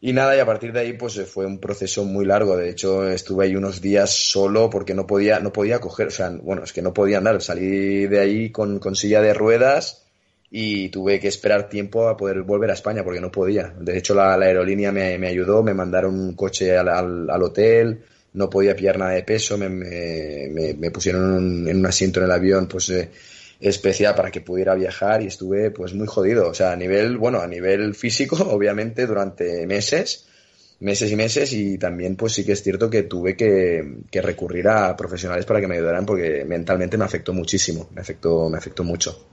Y 0.00 0.12
nada 0.12 0.36
y 0.36 0.38
a 0.38 0.46
partir 0.46 0.72
de 0.72 0.80
ahí 0.80 0.92
pues 0.92 1.16
eh, 1.16 1.24
fue 1.24 1.44
un 1.44 1.58
proceso 1.58 2.04
muy 2.04 2.24
largo. 2.24 2.56
De 2.56 2.70
hecho 2.70 3.08
estuve 3.08 3.46
ahí 3.46 3.56
unos 3.56 3.80
días 3.80 4.10
solo 4.10 4.70
porque 4.70 4.94
no 4.94 5.04
podía 5.04 5.40
no 5.40 5.52
podía 5.52 5.80
coger 5.80 6.06
o 6.06 6.10
sea 6.12 6.30
bueno 6.30 6.62
es 6.62 6.72
que 6.72 6.82
no 6.82 6.94
podía 6.94 7.18
andar. 7.18 7.42
Salí 7.42 8.06
de 8.06 8.20
ahí 8.20 8.50
con, 8.50 8.78
con 8.78 8.94
silla 8.94 9.20
de 9.20 9.34
ruedas 9.34 10.04
y 10.52 10.88
tuve 10.90 11.18
que 11.18 11.28
esperar 11.28 11.68
tiempo 11.68 12.08
a 12.08 12.16
poder 12.16 12.42
volver 12.42 12.70
a 12.70 12.74
España 12.74 13.02
porque 13.02 13.20
no 13.20 13.32
podía. 13.32 13.74
De 13.76 13.98
hecho 13.98 14.14
la, 14.14 14.36
la 14.36 14.46
aerolínea 14.46 14.92
me, 14.92 15.18
me, 15.18 15.26
ayudó 15.26 15.64
me 15.64 15.74
mandaron 15.74 16.14
un 16.14 16.34
coche 16.34 16.78
al, 16.78 16.88
al 16.88 17.42
hotel 17.42 18.04
no 18.34 18.48
podía 18.48 18.74
pillar 18.74 18.98
nada 18.98 19.12
de 19.12 19.22
peso, 19.22 19.58
me, 19.58 19.68
me, 19.68 20.90
pusieron 20.90 21.68
en 21.68 21.76
un 21.76 21.86
asiento 21.86 22.20
en 22.20 22.26
el 22.26 22.32
avión 22.32 22.66
pues 22.66 22.88
eh, 22.90 23.10
especial 23.60 24.14
para 24.14 24.30
que 24.30 24.40
pudiera 24.40 24.74
viajar 24.74 25.22
y 25.22 25.26
estuve 25.26 25.70
pues 25.70 25.94
muy 25.94 26.06
jodido, 26.06 26.48
o 26.48 26.54
sea, 26.54 26.72
a 26.72 26.76
nivel, 26.76 27.18
bueno, 27.18 27.40
a 27.40 27.46
nivel 27.46 27.94
físico, 27.94 28.36
obviamente, 28.50 29.06
durante 29.06 29.66
meses, 29.66 30.26
meses 30.80 31.12
y 31.12 31.16
meses 31.16 31.52
y 31.52 31.78
también 31.78 32.16
pues 32.16 32.32
sí 32.32 32.44
que 32.44 32.52
es 32.52 32.62
cierto 32.62 32.90
que 32.90 33.04
tuve 33.04 33.36
que, 33.36 33.98
que 34.10 34.22
recurrir 34.22 34.66
a 34.68 34.96
profesionales 34.96 35.46
para 35.46 35.60
que 35.60 35.68
me 35.68 35.76
ayudaran 35.76 36.04
porque 36.04 36.44
mentalmente 36.44 36.98
me 36.98 37.04
afectó 37.04 37.32
muchísimo, 37.32 37.88
me 37.94 38.00
afectó, 38.00 38.48
me 38.48 38.58
afectó 38.58 38.82
mucho. 38.82 39.26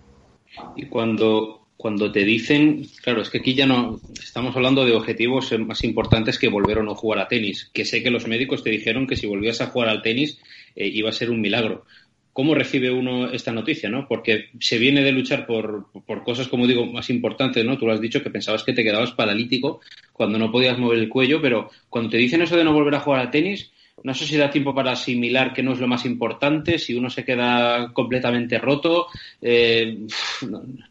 Y 0.76 0.88
cuando, 0.88 1.69
cuando 1.80 2.12
te 2.12 2.26
dicen, 2.26 2.86
claro, 3.02 3.22
es 3.22 3.30
que 3.30 3.38
aquí 3.38 3.54
ya 3.54 3.66
no 3.66 4.02
estamos 4.22 4.54
hablando 4.54 4.84
de 4.84 4.92
objetivos 4.92 5.58
más 5.60 5.82
importantes 5.86 6.38
que 6.38 6.50
volver 6.50 6.80
o 6.80 6.84
no 6.84 6.94
jugar 6.94 7.20
a 7.20 7.30
tenis, 7.30 7.72
que 7.74 7.86
sé 7.86 8.04
que 8.04 8.12
los 8.12 8.28
médicos 8.28 8.66
te 8.66 8.70
dijeron 8.70 9.08
que 9.08 9.16
si 9.16 9.28
volvías 9.28 9.62
a 9.62 9.68
jugar 9.68 9.88
al 9.88 10.02
tenis 10.02 10.40
eh, 10.76 10.90
iba 10.90 11.08
a 11.08 11.14
ser 11.14 11.32
un 11.32 11.40
milagro. 11.40 11.86
¿Cómo 12.34 12.54
recibe 12.54 12.92
uno 12.92 13.32
esta 13.32 13.54
noticia, 13.54 13.90
no? 13.90 14.10
Porque 14.10 14.50
se 14.60 14.78
viene 14.78 15.02
de 15.02 15.14
luchar 15.14 15.46
por, 15.46 15.86
por 16.06 16.26
cosas, 16.26 16.50
como 16.50 16.68
digo, 16.68 16.86
más 16.86 17.10
importantes, 17.10 17.64
¿no? 17.64 17.78
Tú 17.78 17.86
lo 17.86 17.94
has 17.94 18.02
dicho 18.02 18.22
que 18.22 18.30
pensabas 18.30 18.66
que 18.66 18.74
te 18.74 18.84
quedabas 18.84 19.12
paralítico 19.12 19.80
cuando 20.12 20.38
no 20.38 20.52
podías 20.52 20.78
mover 20.78 21.00
el 21.00 21.08
cuello, 21.08 21.42
pero 21.42 21.70
cuando 21.88 22.10
te 22.10 22.18
dicen 22.18 22.42
eso 22.42 22.58
de 22.58 22.66
no 22.66 22.74
volver 22.74 22.96
a 22.96 23.00
jugar 23.00 23.22
al 23.22 23.32
tenis, 23.32 23.72
no 24.04 24.14
sé 24.14 24.26
si 24.26 24.38
da 24.38 24.50
tiempo 24.50 24.74
para 24.74 24.92
asimilar 24.92 25.54
que 25.54 25.64
no 25.64 25.74
es 25.74 25.80
lo 25.80 25.88
más 25.88 26.06
importante, 26.06 26.80
si 26.80 26.96
uno 26.96 27.10
se 27.10 27.24
queda 27.24 27.92
completamente 27.94 28.58
roto. 28.58 29.08
Eh, 29.42 30.08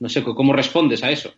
no, 0.01 0.09
sé, 0.09 0.23
¿cómo 0.23 0.53
respondes 0.53 1.03
a 1.03 1.11
eso? 1.11 1.33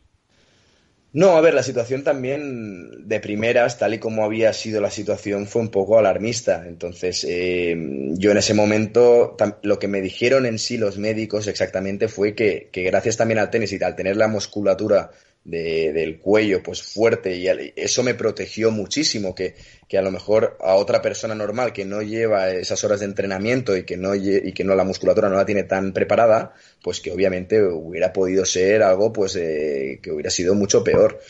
No, 1.13 1.31
a 1.31 1.41
ver, 1.41 1.55
la 1.55 1.65
situación 1.65 2.05
también 2.05 3.09
de 3.09 3.19
primeras, 3.19 3.79
tal 3.79 3.95
y 3.95 3.99
como 3.99 4.25
había 4.25 4.53
sido 4.53 4.81
la 4.81 4.91
situación, 4.91 5.49
fue 5.49 5.61
un 5.61 5.71
poco 5.71 5.99
alarmista. 5.99 6.65
Entonces, 6.69 7.27
eh, 7.29 7.77
yo 8.13 8.31
en 8.31 8.37
ese 8.37 8.55
momento, 8.55 9.37
lo 9.63 9.79
que 9.81 9.89
me 9.89 10.01
dijeron 10.01 10.47
en 10.47 10.59
sí 10.61 10.79
los 10.79 10.99
médicos 10.99 11.49
exactamente 11.49 12.07
fue 12.07 12.37
que, 12.37 12.69
que 12.71 12.85
gracias 12.85 13.17
también 13.17 13.41
al 13.41 13.51
tenis 13.51 13.73
y 13.73 13.83
al 13.83 13.97
tener 13.97 14.17
la 14.17 14.29
musculatura 14.29 15.11
del 15.45 16.19
cuello 16.19 16.63
pues 16.63 16.83
fuerte 16.83 17.35
y 17.37 17.49
eso 17.75 18.03
me 18.03 18.15
protegió 18.15 18.71
muchísimo 18.71 19.35
que, 19.35 19.55
que, 19.89 19.97
a 19.97 20.03
lo 20.03 20.11
mejor 20.11 20.59
a 20.61 20.75
otra 20.75 21.01
persona 21.01 21.35
normal 21.35 21.73
que 21.73 21.87
no 21.87 22.03
lleva 22.03 22.51
esas 22.51 22.85
horas 22.85 23.01
de 23.01 23.07
entrenamiento 23.07 23.75
y 23.75 23.85
que 23.85 23.97
no 23.97 24.15
y 24.15 24.53
que 24.53 24.65
no 24.65 24.75
la 24.75 24.85
musculatura 24.85 25.31
no 25.31 25.37
la 25.37 25.47
tiene 25.47 25.65
tan 25.65 25.93
preparada 25.93 26.53
pues 26.83 27.01
que 27.01 27.11
obviamente 27.11 27.63
hubiera 27.63 28.13
podido 28.13 28.45
ser 28.45 28.83
algo 28.83 29.13
pues 29.13 29.35
eh, 29.37 29.99
que 30.03 30.13
hubiera 30.13 30.31
sido 30.31 30.55
mucho 30.55 30.85
peor. 30.85 31.21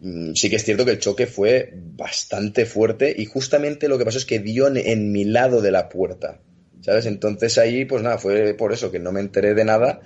Mm, 0.00 0.34
sí 0.34 0.50
que 0.50 0.56
es 0.56 0.64
cierto 0.64 0.84
que 0.84 0.90
el 0.90 0.98
choque 0.98 1.26
fue 1.26 1.72
bastante 1.74 2.66
fuerte 2.66 3.14
y 3.16 3.24
justamente 3.24 3.88
lo 3.88 3.96
que 3.96 4.04
pasó 4.04 4.18
es 4.18 4.26
que 4.26 4.38
dio 4.38 4.68
en 4.68 5.12
mi 5.12 5.24
lado 5.24 5.62
de 5.62 5.70
la 5.70 5.88
puerta 5.88 6.40
¿sabes? 6.86 7.06
Entonces 7.06 7.58
ahí, 7.58 7.84
pues 7.84 8.00
nada, 8.04 8.16
fue 8.16 8.54
por 8.54 8.72
eso 8.72 8.92
que 8.92 9.00
no 9.00 9.10
me 9.10 9.18
enteré 9.18 9.54
de 9.54 9.64
nada 9.64 10.02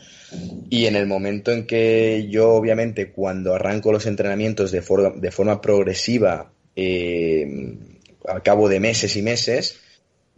y 0.70 0.86
en 0.86 0.96
el 0.96 1.06
momento 1.06 1.52
en 1.52 1.66
que 1.66 2.26
yo, 2.30 2.54
obviamente, 2.54 3.12
cuando 3.12 3.54
arranco 3.54 3.92
los 3.92 4.06
entrenamientos 4.06 4.72
de, 4.72 4.80
forma, 4.80 5.10
de 5.14 5.30
forma 5.30 5.60
progresiva, 5.60 6.50
eh, 6.74 7.76
al 8.26 8.42
cabo 8.42 8.70
de 8.70 8.80
meses 8.80 9.14
y 9.16 9.20
meses, 9.20 9.78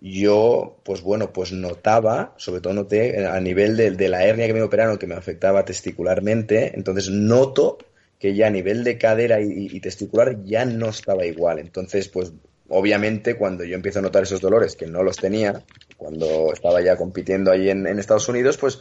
yo, 0.00 0.80
pues 0.82 1.00
bueno, 1.02 1.32
pues 1.32 1.52
notaba, 1.52 2.34
sobre 2.38 2.60
todo 2.60 2.72
noté 2.72 3.24
a 3.24 3.38
nivel 3.38 3.76
de, 3.76 4.08
la 4.08 4.24
hernia 4.24 4.48
que 4.48 4.54
me 4.54 4.62
operaron, 4.62 4.98
que 4.98 5.06
me 5.06 5.14
afectaba 5.14 5.64
testicularmente, 5.64 6.72
entonces 6.74 7.08
noto 7.08 7.78
que 8.18 8.34
ya 8.34 8.48
a 8.48 8.50
nivel 8.50 8.82
de 8.82 8.98
cadera 8.98 9.40
y, 9.40 9.68
y, 9.70 9.78
testicular 9.78 10.42
ya 10.44 10.64
no 10.64 10.88
estaba 10.88 11.24
igual. 11.24 11.60
Entonces, 11.60 12.08
pues 12.08 12.32
obviamente 12.72 13.36
cuando 13.36 13.64
yo 13.64 13.74
empiezo 13.74 13.98
a 13.98 14.02
notar 14.02 14.22
esos 14.22 14.40
dolores, 14.40 14.76
que 14.76 14.86
no 14.86 15.02
los 15.02 15.16
tenía, 15.16 15.62
cuando 15.96 16.52
estaba 16.52 16.80
ya 16.80 16.96
compitiendo 16.96 17.52
ahí 17.52 17.68
en, 17.68 17.86
Estados 17.86 18.28
Unidos, 18.28 18.56
pues, 18.56 18.80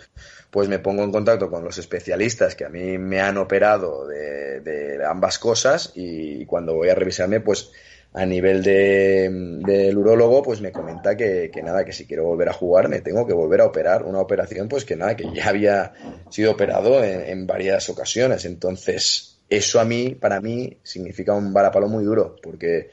pues 0.50 0.70
me 0.70 0.80
pongo 0.80 1.04
en 1.04 1.12
contacto 1.12 1.50
con 1.50 1.64
los 1.64 1.78
especialistas 1.78 2.56
que 2.56 2.66
a 2.66 2.70
mí 2.70 2.98
me 2.98 3.20
han 3.20 3.38
operado 3.38 4.08
de, 4.08 5.00
ambas 5.06 5.40
cosas 5.40 5.92
y 5.94 6.46
cuando 6.46 6.76
voy 6.76 6.90
a 6.90 6.96
revisarme, 6.96 7.42
pues 7.42 7.72
a 8.14 8.26
nivel 8.26 8.64
de, 8.64 9.30
del 9.66 9.98
urólogo, 9.98 10.42
pues 10.42 10.62
me 10.62 10.72
comenta 10.72 11.18
que, 11.18 11.52
nada, 11.64 11.84
que 11.84 11.92
si 11.92 12.06
quiero 12.06 12.26
volver 12.26 12.50
a 12.50 12.54
jugar 12.54 12.88
me 12.88 13.02
tengo 13.02 13.26
que 13.28 13.34
volver 13.34 13.62
a 13.62 13.66
operar. 13.66 14.04
Una 14.04 14.20
operación, 14.20 14.68
pues 14.68 14.86
que 14.86 14.96
nada, 14.96 15.16
que 15.16 15.34
ya 15.34 15.50
había 15.50 15.94
sido 16.30 16.52
operado 16.52 17.04
en, 17.04 17.22
en 17.22 17.48
varias 17.48 17.90
ocasiones. 17.90 18.46
Entonces, 18.46 19.38
eso 19.50 19.80
a 19.80 19.86
mí, 19.86 20.16
para 20.16 20.40
mí, 20.40 20.78
significa 20.84 21.34
un 21.34 21.54
varapalo 21.54 21.88
muy 21.88 22.04
duro, 22.04 22.36
porque 22.42 22.90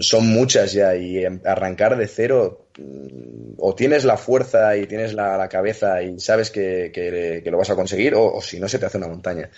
son 0.00 0.26
muchas 0.26 0.72
ya 0.72 0.94
y 0.94 1.24
arrancar 1.24 1.96
de 1.96 2.06
cero 2.06 2.68
mm, 2.78 3.54
o 3.58 3.74
tienes 3.74 4.04
la 4.04 4.16
fuerza 4.16 4.76
y 4.76 4.86
tienes 4.86 5.14
la, 5.14 5.48
cabeza 5.48 6.02
y 6.02 6.20
sabes 6.20 6.50
que, 6.50 7.42
lo 7.46 7.58
vas 7.58 7.70
a 7.70 7.76
conseguir 7.76 8.14
o, 8.14 8.40
si 8.42 8.60
no 8.60 8.68
se 8.68 8.78
te 8.78 8.86
hace 8.86 8.98
una 8.98 9.08
montaña. 9.08 9.50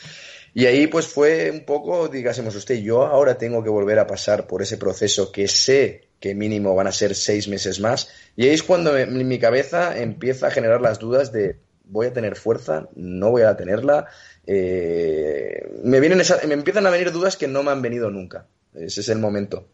Y 0.55 0.67
ahí 0.67 0.87
pues 0.87 1.07
fue 1.07 1.51
un 1.51 1.65
poco, 1.65 2.09
digásemos 2.09 2.55
usted, 2.55 2.77
yo 2.77 3.05
ahora 3.05 3.37
tengo 3.37 3.63
que 3.63 3.71
volver 3.71 3.99
a 3.99 4.07
pasar 4.07 4.47
por 4.47 4.63
ese 4.63 4.79
proceso 4.79 5.31
que 5.31 5.49
sé 5.49 6.09
que 6.21 6.35
mínimo 6.35 6.75
van 6.75 6.87
a 6.87 6.93
ser 6.93 7.15
seis 7.15 7.49
meses 7.49 7.81
más. 7.81 8.09
Y 8.37 8.45
ahí 8.45 8.55
es 8.55 8.63
cuando 8.63 8.93
mi 9.09 9.39
cabeza 9.39 9.99
empieza 9.99 10.49
a 10.49 10.51
generar 10.51 10.81
las 10.81 10.99
dudas 10.99 11.33
de 11.33 11.57
voy 11.85 12.07
a 12.07 12.13
tener 12.13 12.37
fuerza, 12.37 12.89
no 12.95 13.31
voy 13.31 13.43
a 13.43 13.57
tenerla. 13.57 14.07
Eh, 14.47 15.69
me, 15.85 16.01
vienen 16.01 16.23
me 16.47 16.55
empiezan 16.55 16.87
a 16.87 16.91
venir 16.91 17.13
dudas 17.13 17.37
que 17.37 17.49
no 17.49 17.63
me 17.63 17.71
han 17.71 17.83
venido 17.83 18.11
nunca. 18.11 18.47
Ese 18.75 19.01
es 19.01 19.09
el 19.09 19.19
momento. 19.19 19.67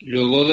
Luego, 0.00 0.46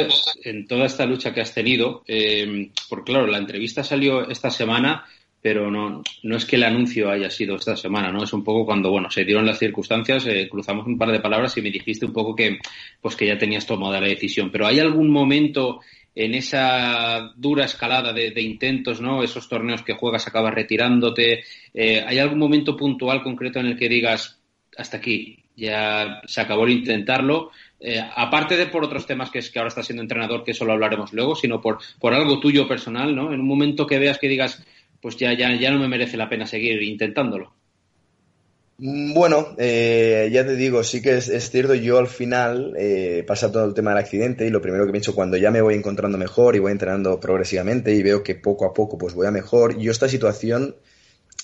en 0.44 0.68
toda 0.68 0.86
esta 0.86 1.06
lucha 1.06 1.34
que 1.34 1.42
has 1.42 1.54
tenido, 1.54 2.04
eh, 2.08 2.72
porque 2.90 3.12
claro, 3.12 3.28
la 3.28 3.38
entrevista 3.38 3.84
salió 3.84 4.28
esta 4.30 4.50
semana 4.50 5.06
pero 5.46 5.70
no, 5.70 6.02
no 6.24 6.38
es 6.38 6.44
que 6.44 6.56
el 6.56 6.64
anuncio 6.64 7.08
haya 7.12 7.30
sido 7.30 7.56
esta 7.58 7.78
semana, 7.78 8.12
¿no? 8.12 8.24
Es 8.24 8.34
un 8.34 8.44
poco 8.44 8.66
cuando, 8.66 8.90
bueno, 8.90 9.12
se 9.12 9.24
dieron 9.24 9.46
las 9.46 9.60
circunstancias, 9.60 10.26
eh, 10.26 10.50
cruzamos 10.50 10.88
un 10.88 10.98
par 10.98 11.12
de 11.12 11.20
palabras 11.20 11.56
y 11.56 11.62
me 11.62 11.70
dijiste 11.70 12.04
un 12.04 12.14
poco 12.14 12.36
que, 12.36 12.58
pues 13.00 13.16
que 13.16 13.28
ya 13.28 13.38
tenías 13.38 13.64
tomada 13.64 14.02
la 14.02 14.08
decisión. 14.08 14.50
Pero 14.50 14.66
¿hay 14.66 14.80
algún 14.80 15.12
momento 15.12 15.82
en 16.16 16.34
esa 16.34 17.32
dura 17.36 17.66
escalada 17.66 18.12
de, 18.12 18.42
intentos, 18.42 19.00
¿no? 19.02 19.22
Esos 19.22 19.48
torneos 19.48 19.84
que 19.84 19.94
juegas, 19.94 20.26
acabas 20.26 20.56
retirándote. 20.56 21.44
Eh, 21.76 22.04
¿Hay 22.04 22.18
algún 22.18 22.40
momento 22.40 22.76
puntual, 22.76 23.22
concreto, 23.22 23.60
en 23.60 23.68
el 23.68 23.78
que 23.78 23.88
digas, 23.88 24.40
hasta 24.76 24.98
aquí, 24.98 25.45
ya 25.56 26.22
se 26.26 26.42
acabó 26.42 26.66
el 26.66 26.72
intentarlo? 26.72 27.52
Eh, 27.80 28.02
aparte 28.16 28.58
de 28.58 28.68
por 28.68 28.84
otros 28.84 29.06
temas 29.06 29.30
que 29.30 29.40
es 29.40 29.50
que 29.50 29.60
ahora 29.60 29.70
estás 29.70 29.86
siendo 29.86 30.02
entrenador, 30.02 30.44
que 30.44 30.52
eso 30.52 30.66
lo 30.66 30.74
hablaremos 30.74 31.14
luego, 31.14 31.36
sino 31.36 31.62
por, 31.62 31.80
por 32.00 32.14
algo 32.14 32.40
tuyo 32.40 32.68
personal, 32.68 33.16
¿no? 33.16 33.34
En 33.34 33.40
un 33.40 33.48
momento 33.48 33.86
que 33.86 34.00
veas 34.00 34.18
que 34.18 34.28
digas, 34.28 34.64
pues 35.02 35.18
ya, 35.18 35.34
ya, 35.34 35.54
ya 35.56 35.72
no 35.72 35.80
me 35.80 35.88
merece 35.88 36.18
la 36.18 36.30
pena 36.30 36.48
seguir 36.48 36.82
intentándolo. 36.82 37.54
Bueno, 38.78 39.56
eh, 39.58 40.30
ya 40.34 40.46
te 40.46 40.58
digo, 40.58 40.84
sí 40.84 41.02
que 41.02 41.16
es, 41.16 41.50
cierto, 41.50 41.76
yo 41.76 41.98
al 41.98 42.08
final 42.08 42.74
eh, 42.78 43.24
pasa 43.26 43.50
todo 43.50 43.64
el 43.64 43.74
tema 43.74 43.92
del 43.92 44.00
accidente 44.00 44.46
y 44.46 44.50
lo 44.50 44.62
primero 44.62 44.86
que 44.86 44.98
hecho 44.98 45.16
cuando 45.16 45.38
ya 45.38 45.50
me 45.50 45.62
voy 45.62 45.76
encontrando 45.76 46.18
mejor 46.18 46.58
y 46.58 46.60
voy 46.60 46.74
entrenando 46.74 47.18
progresivamente 47.18 47.96
y 47.96 48.04
veo 48.04 48.22
que 48.22 48.36
poco 48.36 48.66
a 48.66 48.74
poco 48.74 48.98
pues 48.98 49.14
voy 49.14 49.28
a 49.28 49.32
mejor, 49.32 49.78
yo 49.78 49.92
esta 49.92 50.10
situación, 50.10 50.76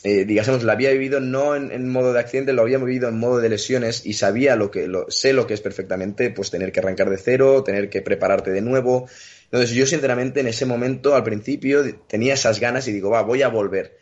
eh, 0.03 0.25
digamos, 0.25 0.63
la 0.63 0.73
había 0.73 0.91
vivido 0.91 1.19
no 1.19 1.55
en, 1.55 1.89
modo 1.89 2.13
de 2.13 2.19
accidente, 2.19 2.53
lo 2.53 2.63
había 2.63 2.79
vivido 2.79 3.09
en 3.09 3.19
modo 3.19 3.39
de 3.39 3.49
lesiones 3.49 4.05
y 4.05 4.13
sabía 4.13 4.55
lo 4.55 4.71
que, 4.71 4.87
lo, 4.87 5.09
sé 5.09 5.33
lo 5.33 5.45
que 5.45 5.53
es 5.53 5.61
perfectamente, 5.61 6.31
pues 6.31 6.49
tener 6.49 6.71
que 6.71 6.79
arrancar 6.79 7.09
de 7.09 7.17
cero, 7.17 7.63
tener 7.63 7.89
que 7.89 8.01
prepararte 8.01 8.51
de 8.51 8.61
nuevo, 8.61 9.07
entonces 9.51 9.71
yo 9.71 9.85
sinceramente 9.85 10.39
en 10.39 10.47
ese 10.47 10.65
momento 10.65 11.13
al 11.13 11.23
principio 11.23 11.83
tenía 12.07 12.35
esas 12.35 12.59
ganas 12.59 12.87
y 12.87 12.93
digo, 12.93 13.09
va, 13.09 13.21
voy 13.21 13.41
a 13.41 13.49
volver. 13.49 13.97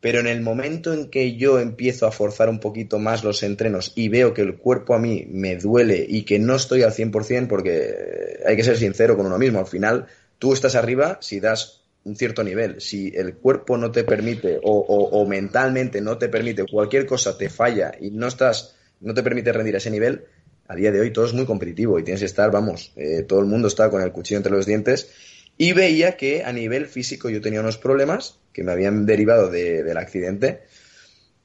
Pero 0.00 0.20
en 0.20 0.26
el 0.26 0.40
momento 0.40 0.92
en 0.92 1.10
que 1.10 1.36
yo 1.36 1.58
empiezo 1.58 2.06
a 2.06 2.12
forzar 2.12 2.48
un 2.48 2.60
poquito 2.60 2.98
más 2.98 3.22
los 3.24 3.42
entrenos 3.42 3.92
y 3.94 4.08
veo 4.08 4.32
que 4.32 4.42
el 4.42 4.56
cuerpo 4.56 4.94
a 4.94 4.98
mí 4.98 5.26
me 5.28 5.56
duele 5.56 6.04
y 6.08 6.22
que 6.22 6.38
no 6.38 6.54
estoy 6.54 6.82
al 6.82 6.92
100% 6.92 7.48
porque 7.48 8.40
hay 8.46 8.56
que 8.56 8.64
ser 8.64 8.76
sincero 8.76 9.16
con 9.16 9.26
uno 9.26 9.38
mismo, 9.38 9.58
al 9.58 9.66
final 9.66 10.06
tú 10.38 10.52
estás 10.52 10.74
arriba 10.76 11.18
si 11.20 11.40
das 11.40 11.81
un 12.04 12.16
cierto 12.16 12.42
nivel. 12.42 12.80
Si 12.80 13.12
el 13.14 13.34
cuerpo 13.34 13.76
no 13.76 13.90
te 13.90 14.04
permite 14.04 14.58
o, 14.62 15.26
mentalmente 15.26 16.00
no 16.00 16.18
te 16.18 16.28
permite, 16.28 16.64
cualquier 16.64 17.06
cosa 17.06 17.36
te 17.36 17.48
falla 17.48 17.92
y 18.00 18.10
no 18.10 18.26
estás, 18.26 18.76
no 19.00 19.14
te 19.14 19.22
permite 19.22 19.52
rendir 19.52 19.74
a 19.74 19.78
ese 19.78 19.90
nivel, 19.90 20.24
a 20.68 20.74
día 20.74 20.90
de 20.90 21.00
hoy 21.00 21.12
todo 21.12 21.26
es 21.26 21.32
muy 21.32 21.44
competitivo 21.44 21.98
y 21.98 22.02
tienes 22.04 22.20
que 22.20 22.26
estar, 22.26 22.50
vamos, 22.50 22.92
eh, 22.96 23.22
todo 23.22 23.40
el 23.40 23.46
mundo 23.46 23.68
está 23.68 23.90
con 23.90 24.02
el 24.02 24.12
cuchillo 24.12 24.38
entre 24.38 24.52
los 24.52 24.66
dientes 24.66 25.10
y 25.58 25.72
veía 25.72 26.16
que 26.16 26.44
a 26.44 26.52
nivel 26.52 26.86
físico 26.86 27.28
yo 27.28 27.40
tenía 27.40 27.60
unos 27.60 27.78
problemas 27.78 28.38
que 28.52 28.64
me 28.64 28.72
habían 28.72 29.06
derivado 29.06 29.50
del 29.50 29.96
accidente 29.96 30.62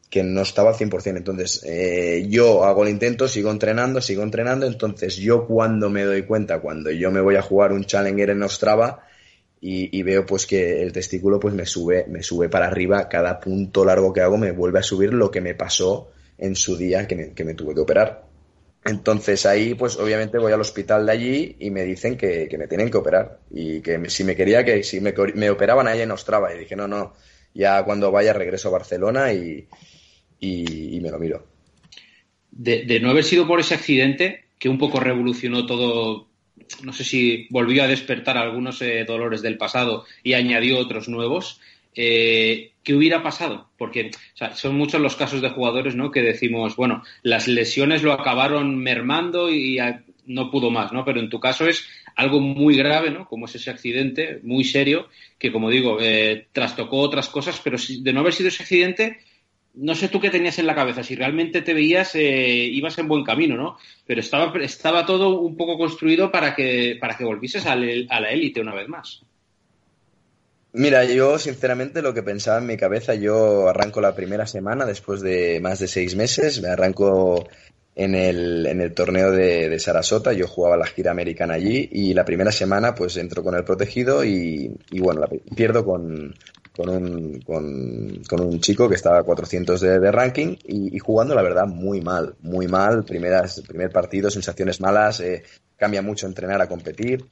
que 0.10 0.24
no 0.24 0.42
estaba 0.42 0.70
al 0.70 0.76
100%. 0.76 1.18
Entonces, 1.18 1.62
eh, 1.66 2.26
yo 2.30 2.64
hago 2.64 2.84
el 2.84 2.90
intento, 2.90 3.28
sigo 3.28 3.52
entrenando, 3.52 4.02
sigo 4.02 4.24
entrenando. 4.24 4.66
Entonces, 4.66 5.18
yo 5.18 5.46
cuando 5.46 5.90
me 5.90 6.04
doy 6.04 6.24
cuenta, 6.24 6.60
cuando 6.60 6.90
yo 6.92 7.12
me 7.12 7.20
voy 7.20 7.36
a 7.36 7.42
jugar 7.42 7.74
un 7.74 7.84
Challenger 7.84 8.30
en 8.30 8.44
Ostrava 8.44 9.07
y, 9.60 10.04
veo 10.04 10.26
pues 10.26 10.46
que 10.46 10.82
el 10.84 10.92
testículo 10.92 11.40
pues 11.40 11.54
me 11.54 11.66
sube, 11.66 12.06
me 12.08 12.22
sube 12.24 12.48
para 12.48 12.68
arriba, 12.68 13.10
cada 13.10 13.40
punto 13.40 13.84
largo 13.84 14.14
que 14.14 14.22
hago 14.22 14.38
me 14.38 14.52
vuelve 14.52 14.80
a 14.80 14.84
subir 14.84 15.14
lo 15.14 15.32
que 15.32 15.42
me 15.42 15.56
pasó 15.56 16.12
en 16.38 16.56
su 16.56 16.78
día 16.78 17.08
que 17.08 17.34
que 17.34 17.44
me 17.44 17.56
tuve 17.56 17.74
que 17.74 17.82
operar. 17.82 18.28
Entonces 18.88 19.46
ahí, 19.46 19.74
pues 19.74 19.98
obviamente 19.98 20.38
voy 20.38 20.54
al 20.54 20.62
hospital 20.62 21.06
de 21.06 21.12
allí 21.12 21.56
y 21.60 21.72
me 21.72 21.84
dicen 21.84 22.16
que, 22.18 22.48
me 22.58 22.68
tienen 22.68 22.90
que 22.90 22.98
operar 22.98 23.40
y 23.52 23.82
que 23.82 24.10
si 24.10 24.24
me 24.24 24.36
quería 24.36 24.64
que 24.64 24.82
si 24.84 25.02
me, 25.02 25.50
operaban 25.50 25.88
ahí 25.88 26.02
en 26.02 26.12
Ostrava 26.12 26.54
y 26.54 26.60
dije 26.60 26.76
no 26.76 26.88
no 26.88 27.14
ya 27.54 27.84
cuando 27.84 28.12
vaya 28.12 28.32
regreso 28.32 28.70
a 28.70 28.72
Barcelona 28.72 29.34
y, 29.34 29.68
me 30.40 31.12
lo 31.12 31.20
miro. 31.20 31.46
De, 32.52 33.00
no 33.02 33.10
haber 33.10 33.24
sido 33.24 33.46
por 33.46 33.60
ese 33.60 33.74
accidente 33.74 34.46
que 34.58 34.70
un 34.70 34.78
poco 34.78 35.00
revolucionó 35.00 35.66
todo, 35.66 36.30
no 36.84 36.94
sé 36.94 37.04
si 37.04 37.48
volvió 37.50 37.84
a 37.84 37.88
despertar 37.88 38.38
algunos 38.38 38.82
eh, 38.82 39.04
dolores 39.06 39.42
del 39.42 39.58
pasado 39.58 40.06
y 40.24 40.34
añadió 40.34 40.78
otros 40.78 41.08
nuevos. 41.10 41.60
Eh, 41.96 42.72
¿qué 42.84 42.94
hubiera 42.94 43.24
pasado? 43.24 43.70
Porque 43.78 44.12
son 44.54 44.76
muchos 44.76 45.02
los 45.02 45.16
casos 45.16 45.42
de 45.42 45.50
jugadores 45.50 45.96
¿no? 45.96 46.12
que 46.12 46.22
decimos, 46.22 46.76
bueno, 46.76 47.04
las 47.24 47.48
lesiones 47.48 48.04
lo 48.04 48.14
acabaron 48.14 48.78
mermando 48.78 49.50
y 49.50 49.80
no 50.28 50.52
pudo 50.52 50.70
más, 50.70 50.94
¿no? 50.94 51.04
Pero 51.04 51.20
en 51.20 51.30
tu 51.30 51.40
caso 51.40 51.68
es 51.68 51.88
algo 52.16 52.40
muy 52.40 52.76
grave, 52.76 53.10
¿no? 53.10 53.26
Como 53.26 53.46
es 53.46 53.56
ese 53.56 53.72
accidente, 53.72 54.40
muy 54.44 54.64
serio, 54.64 55.08
que 55.40 55.52
como 55.52 55.70
digo, 55.70 55.98
eh, 56.02 56.48
trastocó 56.52 56.98
otras 57.00 57.30
cosas, 57.30 57.60
pero 57.64 57.78
de 57.78 58.14
no 58.14 58.20
haber 58.20 58.34
sido 58.34 58.50
ese 58.50 58.64
accidente, 58.64 59.20
no 59.78 59.96
sé 59.96 60.10
tú 60.10 60.20
qué 60.20 60.30
tenías 60.30 60.60
en 60.60 60.68
la 60.68 60.76
cabeza, 60.76 61.04
si 61.04 61.16
realmente 61.16 61.62
te 61.62 61.74
veías, 61.74 62.16
eh, 62.16 62.66
ibas 62.72 62.98
en 62.98 63.08
buen 63.08 63.24
camino, 63.24 63.56
¿no? 63.56 63.78
Pero 64.06 64.22
estaba, 64.22 64.52
estaba 64.62 65.06
todo 65.06 65.40
un 65.40 65.56
poco 65.56 65.78
construido 65.78 66.32
para 66.32 66.56
que, 66.56 66.98
para 67.00 67.16
que 67.16 67.26
volvieses 67.26 67.66
a 67.66 67.76
la 67.76 68.30
élite 68.32 68.62
una 68.62 68.74
vez 68.74 68.88
más. 68.88 69.24
Mira, 70.74 71.06
yo 71.06 71.40
sinceramente 71.40 72.02
lo 72.02 72.14
que 72.14 72.24
pensaba 72.24 72.60
en 72.60 72.68
mi 72.68 72.78
cabeza, 72.78 73.16
yo 73.16 73.68
arranco 73.70 74.02
la 74.02 74.14
primera 74.14 74.46
semana 74.46 74.86
después 74.86 75.22
de 75.22 75.60
más 75.60 75.80
de 75.80 75.88
seis 75.88 76.16
meses, 76.16 76.62
me 76.62 76.70
arranco 76.70 77.48
en 77.96 78.14
el, 78.14 78.68
en 78.68 78.82
el 78.82 78.94
torneo 78.94 79.32
de, 79.32 79.70
de, 79.70 79.80
Sarasota, 79.80 80.34
yo 80.34 80.48
jugaba 80.48 80.78
la 80.78 80.86
gira 80.86 81.10
americana 81.10 81.56
allí 81.56 81.90
y 81.92 82.14
la 82.14 82.26
primera 82.26 82.52
semana 82.52 82.94
pues 82.94 83.18
entro 83.18 83.44
con 83.44 83.56
el 83.56 83.64
protegido 83.64 84.24
y, 84.24 84.72
bueno, 84.92 85.22
la, 85.22 85.30
pierdo 85.56 85.84
con, 85.84 86.36
con, 86.78 86.90
un, 86.90 87.42
con, 87.42 88.40
un 88.40 88.62
chico 88.62 88.88
que 88.88 88.96
estaba 88.96 89.20
a 89.20 89.24
400 89.24 89.82
de, 89.82 90.12
ranking 90.12 90.56
y, 90.64 90.98
jugando 91.00 91.36
la 91.36 91.42
verdad 91.42 91.66
muy 91.66 92.00
mal, 92.02 92.36
muy 92.42 92.68
mal, 92.68 93.04
primeras, 93.04 93.62
primer 93.68 93.92
partido, 93.92 94.30
sensaciones 94.30 94.80
malas, 94.80 95.20
eh, 95.20 95.44
cambia 95.76 96.02
mucho 96.02 96.28
entrenar 96.28 96.62
a 96.62 96.68
competir 96.68 97.26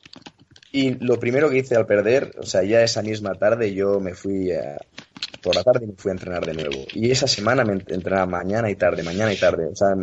y 0.72 0.96
lo 0.96 1.20
primero 1.20 1.50
que 1.50 1.60
hice 1.60 1.76
al 1.76 1.86
perder, 1.86 2.34
o 2.38 2.46
sea, 2.46 2.64
ya 2.64 2.82
esa 2.82 3.02
misma 3.02 3.36
tarde 3.36 3.74
yo 3.74 4.02
me 4.02 4.14
fui 4.14 4.52
por 5.42 5.56
la 5.56 5.64
tarde 5.64 5.86
y 5.86 5.88
me 5.88 5.94
fui 5.96 6.10
a 6.10 6.14
entrenar 6.14 6.46
de 6.46 6.54
nuevo. 6.54 6.86
Y 6.94 7.12
esa 7.12 7.28
semana 7.28 7.64
me 7.64 7.74
entrenaba 7.74 8.26
mañana 8.26 8.70
y 8.70 8.76
tarde, 8.76 9.04
mañana 9.04 9.32
y 9.32 9.38
tarde. 9.38 9.68
O 9.68 9.76
sea, 9.76 9.96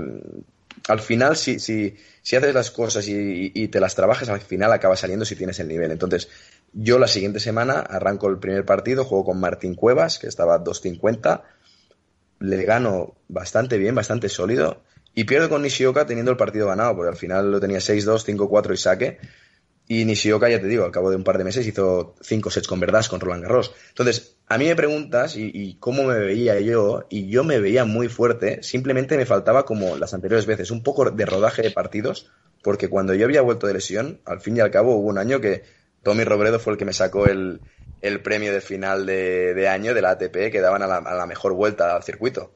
al 0.88 1.00
final, 1.00 1.37
si, 1.37 1.58
si, 1.58 1.94
si 2.22 2.37
haces 2.37 2.54
las 2.54 2.70
cosas 2.70 3.06
y, 3.08 3.68
te 3.68 3.80
las 3.80 3.94
trabajas, 3.94 4.28
al 4.28 4.40
final 4.40 4.72
acaba 4.72 4.96
saliendo 4.96 5.25
si 5.25 5.37
tienes 5.37 5.58
el 5.61 5.68
nivel. 5.68 5.90
Entonces, 5.90 6.28
yo 6.73 6.99
la 6.99 7.07
siguiente 7.07 7.41
semana 7.41 7.81
arranco 7.81 8.29
el 8.29 8.38
primer 8.38 8.64
partido, 8.64 9.05
juego 9.05 9.26
con 9.26 9.41
Martín 9.41 9.75
Cuevas, 9.75 10.19
que 10.19 10.26
estaba 10.26 10.55
a 10.55 10.64
2.50, 10.64 11.43
le 12.41 12.64
gano 12.64 13.14
bastante 13.29 13.79
bien, 13.79 13.95
bastante 13.95 14.29
sólido, 14.29 14.83
y 15.14 15.25
pierdo 15.25 15.49
con 15.49 15.62
Nishioka 15.62 16.07
teniendo 16.07 16.31
el 16.31 16.37
partido 16.37 16.69
ganado, 16.69 16.97
porque 16.97 17.11
al 17.11 17.17
final 17.17 17.50
lo 17.50 17.61
tenía 17.61 17.79
6-2, 17.79 18.25
5-4 18.25 18.73
y 18.73 18.76
saque. 18.76 19.19
Y 19.87 20.05
Nishioka, 20.05 20.49
ya 20.49 20.61
te 20.61 20.69
digo, 20.69 20.85
al 20.85 20.91
cabo 20.91 21.11
de 21.11 21.17
un 21.17 21.25
par 21.25 21.37
de 21.37 21.45
meses 21.45 21.67
hizo 21.67 22.14
cinco 22.23 22.50
sets 22.50 22.69
con 22.69 22.81
verdad 22.81 23.05
con 23.07 23.21
Roland 23.21 23.43
Garros. 23.43 23.75
Entonces, 23.88 24.37
a 24.47 24.57
mí 24.57 24.64
me 24.64 24.76
preguntas 24.76 25.37
y, 25.37 25.76
cómo 25.81 26.05
me 26.05 26.19
veía 26.19 26.59
yo, 26.61 27.05
y 27.11 27.29
yo 27.29 27.45
me 27.45 27.59
veía 27.59 27.85
muy 27.85 28.09
fuerte, 28.09 28.62
simplemente 28.62 29.19
me 29.19 29.26
faltaba 29.26 29.67
como 29.67 29.97
las 29.97 30.14
anteriores 30.14 30.47
veces, 30.47 30.71
un 30.71 30.83
poco 30.83 31.11
de 31.11 31.26
rodaje 31.26 31.62
de 31.62 31.73
partidos, 31.73 32.31
porque 32.62 32.88
cuando 32.88 33.12
yo 33.12 33.26
había 33.26 33.43
vuelto 33.43 33.67
de 33.67 33.75
lesión, 33.75 34.21
al 34.25 34.41
fin 34.41 34.57
y 34.57 34.61
al 34.61 34.71
cabo 34.71 34.95
hubo 34.95 35.09
un 35.09 35.19
año 35.19 35.41
que 35.41 35.64
Tommy 36.02 36.25
Robredo 36.25 36.59
fue 36.59 36.75
el 36.75 36.78
que 36.78 36.85
me 36.85 36.92
sacó 36.92 37.26
el, 37.26 37.61
premio 38.23 38.52
de 38.52 38.61
final 38.61 39.06
de, 39.06 39.68
año 39.68 39.94
de 39.94 40.02
la 40.02 40.11
ATP 40.11 40.50
que 40.50 40.61
daban 40.61 40.82
a 40.82 40.87
la, 40.87 40.97
a 40.97 41.14
la 41.14 41.26
mejor 41.26 41.52
vuelta 41.54 41.94
al 41.94 42.02
circuito. 42.02 42.54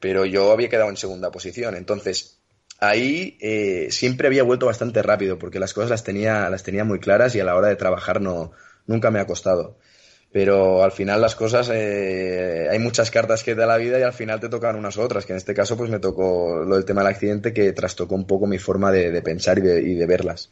Pero 0.00 0.24
yo 0.24 0.50
había 0.52 0.68
quedado 0.68 0.90
en 0.90 0.96
segunda 0.96 1.30
posición, 1.30 1.76
entonces 1.76 2.42
ahí 2.82 3.38
eh, 3.40 3.88
siempre 3.90 4.26
había 4.26 4.42
vuelto 4.42 4.66
bastante 4.66 5.02
rápido 5.02 5.38
porque 5.38 5.60
las 5.60 5.72
cosas 5.72 5.90
las 5.90 6.04
tenía, 6.04 6.50
las 6.50 6.64
tenía 6.64 6.84
muy 6.84 6.98
claras 6.98 7.34
y 7.36 7.40
a 7.40 7.44
la 7.44 7.54
hora 7.54 7.68
de 7.68 7.76
trabajar 7.76 8.20
no, 8.20 8.50
nunca 8.86 9.10
me 9.10 9.20
ha 9.20 9.26
costado. 9.26 9.78
Pero 10.32 10.82
al 10.82 10.92
final 10.92 11.20
las 11.20 11.36
cosas, 11.36 11.70
eh, 11.72 12.66
hay 12.70 12.78
muchas 12.78 13.10
cartas 13.10 13.44
que 13.44 13.54
da 13.54 13.66
la 13.66 13.76
vida 13.76 13.98
y 13.98 14.02
al 14.02 14.14
final 14.14 14.40
te 14.40 14.48
tocan 14.48 14.76
unas 14.76 14.96
u 14.96 15.02
otras, 15.02 15.26
que 15.26 15.32
en 15.32 15.36
este 15.36 15.54
caso 15.54 15.76
pues 15.76 15.90
me 15.90 16.00
tocó 16.00 16.64
lo 16.64 16.74
del 16.74 16.84
tema 16.84 17.02
del 17.02 17.12
accidente 17.12 17.52
que 17.52 17.72
trastocó 17.72 18.14
un 18.14 18.26
poco 18.26 18.46
mi 18.46 18.58
forma 18.58 18.90
de, 18.90 19.20
pensar 19.22 19.58
y 19.58 19.94
de, 19.94 20.06
verlas. 20.06 20.48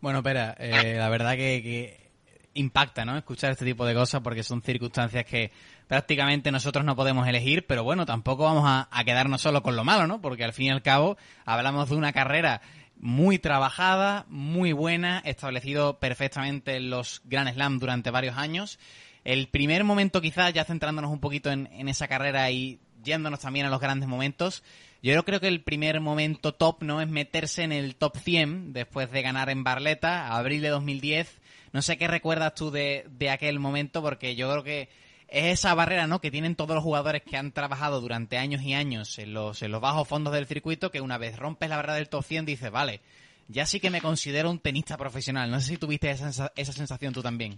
Bueno, 0.00 0.20
espera, 0.20 0.56
eh, 0.58 0.94
la 0.96 1.10
verdad 1.10 1.34
que, 1.34 2.08
impacta, 2.54 3.04
¿no? 3.04 3.16
Escuchar 3.18 3.52
este 3.52 3.64
tipo 3.64 3.84
de 3.84 3.94
cosas 3.94 4.22
porque 4.22 4.42
son 4.42 4.62
circunstancias 4.62 5.24
que 5.24 5.52
prácticamente 5.86 6.50
nosotros 6.50 6.84
no 6.84 6.96
podemos 6.96 7.28
elegir, 7.28 7.66
pero 7.66 7.84
bueno, 7.84 8.06
tampoco 8.06 8.44
vamos 8.44 8.64
a, 8.66 9.04
quedarnos 9.04 9.42
solo 9.42 9.62
con 9.62 9.76
lo 9.76 9.84
malo, 9.84 10.06
¿no? 10.06 10.20
Porque 10.20 10.44
al 10.44 10.52
fin 10.52 10.66
y 10.66 10.70
al 10.70 10.82
cabo 10.82 11.16
hablamos 11.44 11.90
de 11.90 11.96
una 11.96 12.12
carrera 12.12 12.62
muy 12.96 13.38
trabajada, 13.38 14.24
muy 14.28 14.72
buena, 14.72 15.20
establecido 15.24 15.98
perfectamente 15.98 16.76
en 16.76 16.90
los 16.90 17.22
Grand 17.24 17.52
Slam 17.52 17.78
durante 17.78 18.10
varios 18.10 18.36
años. 18.36 18.78
El 19.22 19.48
primer 19.48 19.84
momento 19.84 20.22
quizás, 20.22 20.52
ya 20.54 20.64
centrándonos 20.64 21.10
un 21.10 21.20
poquito 21.20 21.50
en, 21.50 21.68
en 21.72 21.88
esa 21.88 22.08
carrera 22.08 22.50
y 22.50 22.80
yéndonos 23.02 23.40
también 23.40 23.66
a 23.66 23.70
los 23.70 23.80
grandes 23.80 24.08
momentos, 24.08 24.62
yo 25.02 25.24
creo 25.24 25.40
que 25.40 25.48
el 25.48 25.62
primer 25.62 26.00
momento 26.00 26.52
top 26.52 26.82
no 26.82 27.00
es 27.00 27.08
meterse 27.08 27.62
en 27.62 27.72
el 27.72 27.96
top 27.96 28.16
100 28.18 28.72
después 28.72 29.10
de 29.10 29.22
ganar 29.22 29.48
en 29.48 29.64
Barleta, 29.64 30.34
abril 30.36 30.60
de 30.62 30.68
2010, 30.68 31.40
no 31.72 31.82
sé 31.82 31.96
qué 31.96 32.08
recuerdas 32.08 32.54
tú 32.54 32.70
de, 32.70 33.06
de 33.10 33.30
aquel 33.30 33.58
momento, 33.58 34.02
porque 34.02 34.36
yo 34.36 34.50
creo 34.50 34.62
que 34.62 34.88
es 35.28 35.60
esa 35.60 35.74
barrera 35.74 36.06
¿no? 36.06 36.20
que 36.20 36.30
tienen 36.30 36.56
todos 36.56 36.74
los 36.74 36.84
jugadores 36.84 37.22
que 37.22 37.36
han 37.36 37.52
trabajado 37.52 38.00
durante 38.00 38.36
años 38.36 38.62
y 38.62 38.74
años 38.74 39.18
en 39.18 39.32
los, 39.32 39.62
en 39.62 39.70
los 39.70 39.80
bajos 39.80 40.08
fondos 40.08 40.32
del 40.34 40.46
circuito, 40.46 40.90
que 40.90 41.00
una 41.00 41.18
vez 41.18 41.38
rompes 41.38 41.68
la 41.68 41.76
barrera 41.76 41.94
del 41.94 42.08
top 42.08 42.24
100 42.24 42.46
dices, 42.46 42.70
vale, 42.70 43.00
ya 43.48 43.66
sí 43.66 43.80
que 43.80 43.90
me 43.90 44.00
considero 44.00 44.50
un 44.50 44.58
tenista 44.58 44.96
profesional. 44.96 45.50
No 45.50 45.60
sé 45.60 45.68
si 45.68 45.76
tuviste 45.76 46.10
esa, 46.10 46.52
esa 46.54 46.72
sensación 46.72 47.12
tú 47.12 47.22
también. 47.22 47.56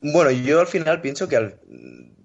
Bueno, 0.00 0.30
yo 0.30 0.60
al 0.60 0.66
final 0.66 1.00
pienso 1.00 1.28
que 1.28 1.56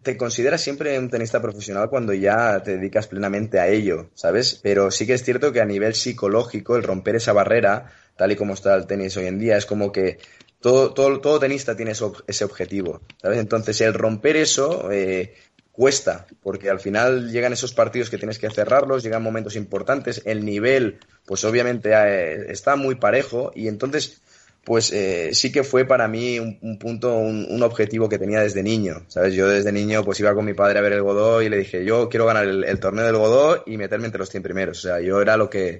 te 0.04 0.18
consideras 0.18 0.62
siempre 0.62 0.98
un 0.98 1.10
tenista 1.10 1.42
profesional 1.42 1.90
cuando 1.90 2.14
ya 2.14 2.62
te 2.64 2.78
dedicas 2.78 3.08
plenamente 3.08 3.60
a 3.60 3.68
ello, 3.68 4.10
¿sabes? 4.14 4.60
Pero 4.62 4.92
sí 4.92 5.06
que 5.06 5.14
es 5.14 5.24
cierto 5.24 5.52
que 5.52 5.62
a 5.62 5.66
nivel 5.66 5.96
psicológico 5.96 6.76
el 6.76 6.84
romper 6.84 7.16
esa 7.16 7.34
barrera 7.34 7.92
tal 8.18 8.32
y 8.32 8.36
como 8.36 8.54
está 8.54 8.76
el 8.76 8.88
tenis 8.88 9.16
hoy 9.18 9.28
en 9.28 9.40
día. 9.40 9.58
Es 9.58 9.66
como 9.66 9.92
que 9.92 10.20
todo, 10.60 10.94
todo, 10.94 11.20
todo 11.22 11.40
tenista 11.40 11.76
tiene 11.76 11.92
ese 11.92 12.46
objetivo, 12.46 13.02
¿sabes? 13.22 13.40
Entonces, 13.40 13.80
el 13.82 13.94
romper 13.94 14.38
eso 14.38 14.92
eh, 14.92 15.34
cuesta, 15.72 16.28
porque 16.44 16.70
al 16.70 16.80
final 16.80 17.32
llegan 17.32 17.54
esos 17.54 17.74
partidos 17.74 18.10
que 18.10 18.18
tienes 18.18 18.38
que 18.38 18.50
cerrarlos, 18.50 19.04
llegan 19.04 19.24
momentos 19.24 19.56
importantes, 19.56 20.22
el 20.26 20.46
nivel, 20.46 21.00
pues 21.26 21.44
obviamente 21.46 21.92
eh, 21.94 22.52
está 22.52 22.76
muy 22.76 22.96
parejo 22.96 23.52
y 23.56 23.68
entonces 23.68 24.22
pues 24.64 24.92
eh, 24.94 25.32
sí 25.34 25.52
que 25.52 25.64
fue 25.64 25.86
para 25.86 26.08
mí 26.08 26.40
un, 26.40 26.78
punto, 26.78 27.18
un, 27.18 27.64
objetivo 27.64 28.08
que 28.08 28.20
tenía 28.20 28.42
desde 28.42 28.62
niño, 28.62 29.06
¿sabes? 29.08 29.34
Yo 29.34 29.48
desde 29.48 29.72
niño 29.72 30.04
pues 30.04 30.20
iba 30.20 30.36
con 30.36 30.46
mi 30.46 30.54
padre 30.54 30.80
a 30.80 30.82
ver 30.84 30.94
el 30.94 31.02
Godó 31.02 31.42
y 31.42 31.50
le 31.50 31.58
dije, 31.58 31.84
yo 31.84 32.10
quiero 32.10 32.26
ganar 32.28 32.46
el, 32.46 32.80
torneo 32.80 33.06
del 33.06 33.18
Godó 33.18 33.64
y 33.66 33.78
meterme 33.78 34.06
entre 34.06 34.20
los 34.20 34.30
100 34.30 34.44
primeros, 34.44 34.78
o 34.80 34.82
sea, 34.82 35.02
yo 35.02 35.22
era 35.22 35.36
lo 35.36 35.50
que, 35.50 35.80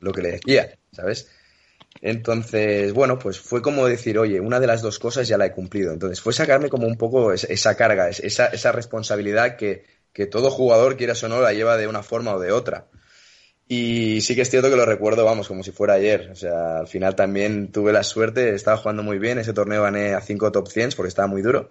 lo 0.00 0.12
que 0.12 0.22
le 0.22 0.32
decía, 0.32 0.76
¿sabes? 0.92 1.28
Entonces, 2.02 2.92
bueno, 2.92 3.18
pues 3.18 3.40
fue 3.40 3.62
como 3.62 3.86
decir, 3.86 4.18
oye, 4.18 4.40
una 4.40 4.60
de 4.60 4.66
las 4.66 4.82
dos 4.82 4.98
cosas 4.98 5.28
ya 5.28 5.36
la 5.36 5.46
he 5.46 5.52
cumplido. 5.52 5.92
Entonces 5.92 6.20
fue 6.20 6.32
sacarme 6.32 6.70
como 6.70 6.86
un 6.86 6.96
poco 6.96 7.32
esa 7.32 7.76
carga, 7.76 8.08
esa, 8.08 8.46
esa 8.46 8.72
responsabilidad 8.72 9.56
que, 9.56 9.84
que 10.12 10.26
todo 10.26 10.50
jugador, 10.50 10.96
quieras 10.96 11.22
o 11.24 11.28
no, 11.28 11.40
la 11.40 11.52
lleva 11.52 11.76
de 11.76 11.88
una 11.88 12.02
forma 12.02 12.34
o 12.34 12.40
de 12.40 12.52
otra. 12.52 12.86
Y 13.72 14.20
sí 14.22 14.34
que 14.34 14.42
es 14.42 14.50
cierto 14.50 14.68
que 14.68 14.74
lo 14.74 14.84
recuerdo, 14.84 15.24
vamos, 15.24 15.46
como 15.46 15.62
si 15.62 15.70
fuera 15.70 15.94
ayer. 15.94 16.30
O 16.32 16.34
sea, 16.34 16.78
al 16.78 16.88
final 16.88 17.14
también 17.14 17.70
tuve 17.70 17.92
la 17.92 18.02
suerte, 18.02 18.52
estaba 18.52 18.76
jugando 18.76 19.04
muy 19.04 19.20
bien. 19.20 19.38
Ese 19.38 19.52
torneo 19.52 19.84
gané 19.84 20.12
a 20.12 20.20
5 20.20 20.50
top 20.50 20.66
100 20.66 20.90
porque 20.96 21.06
estaba 21.06 21.28
muy 21.28 21.40
duro. 21.40 21.70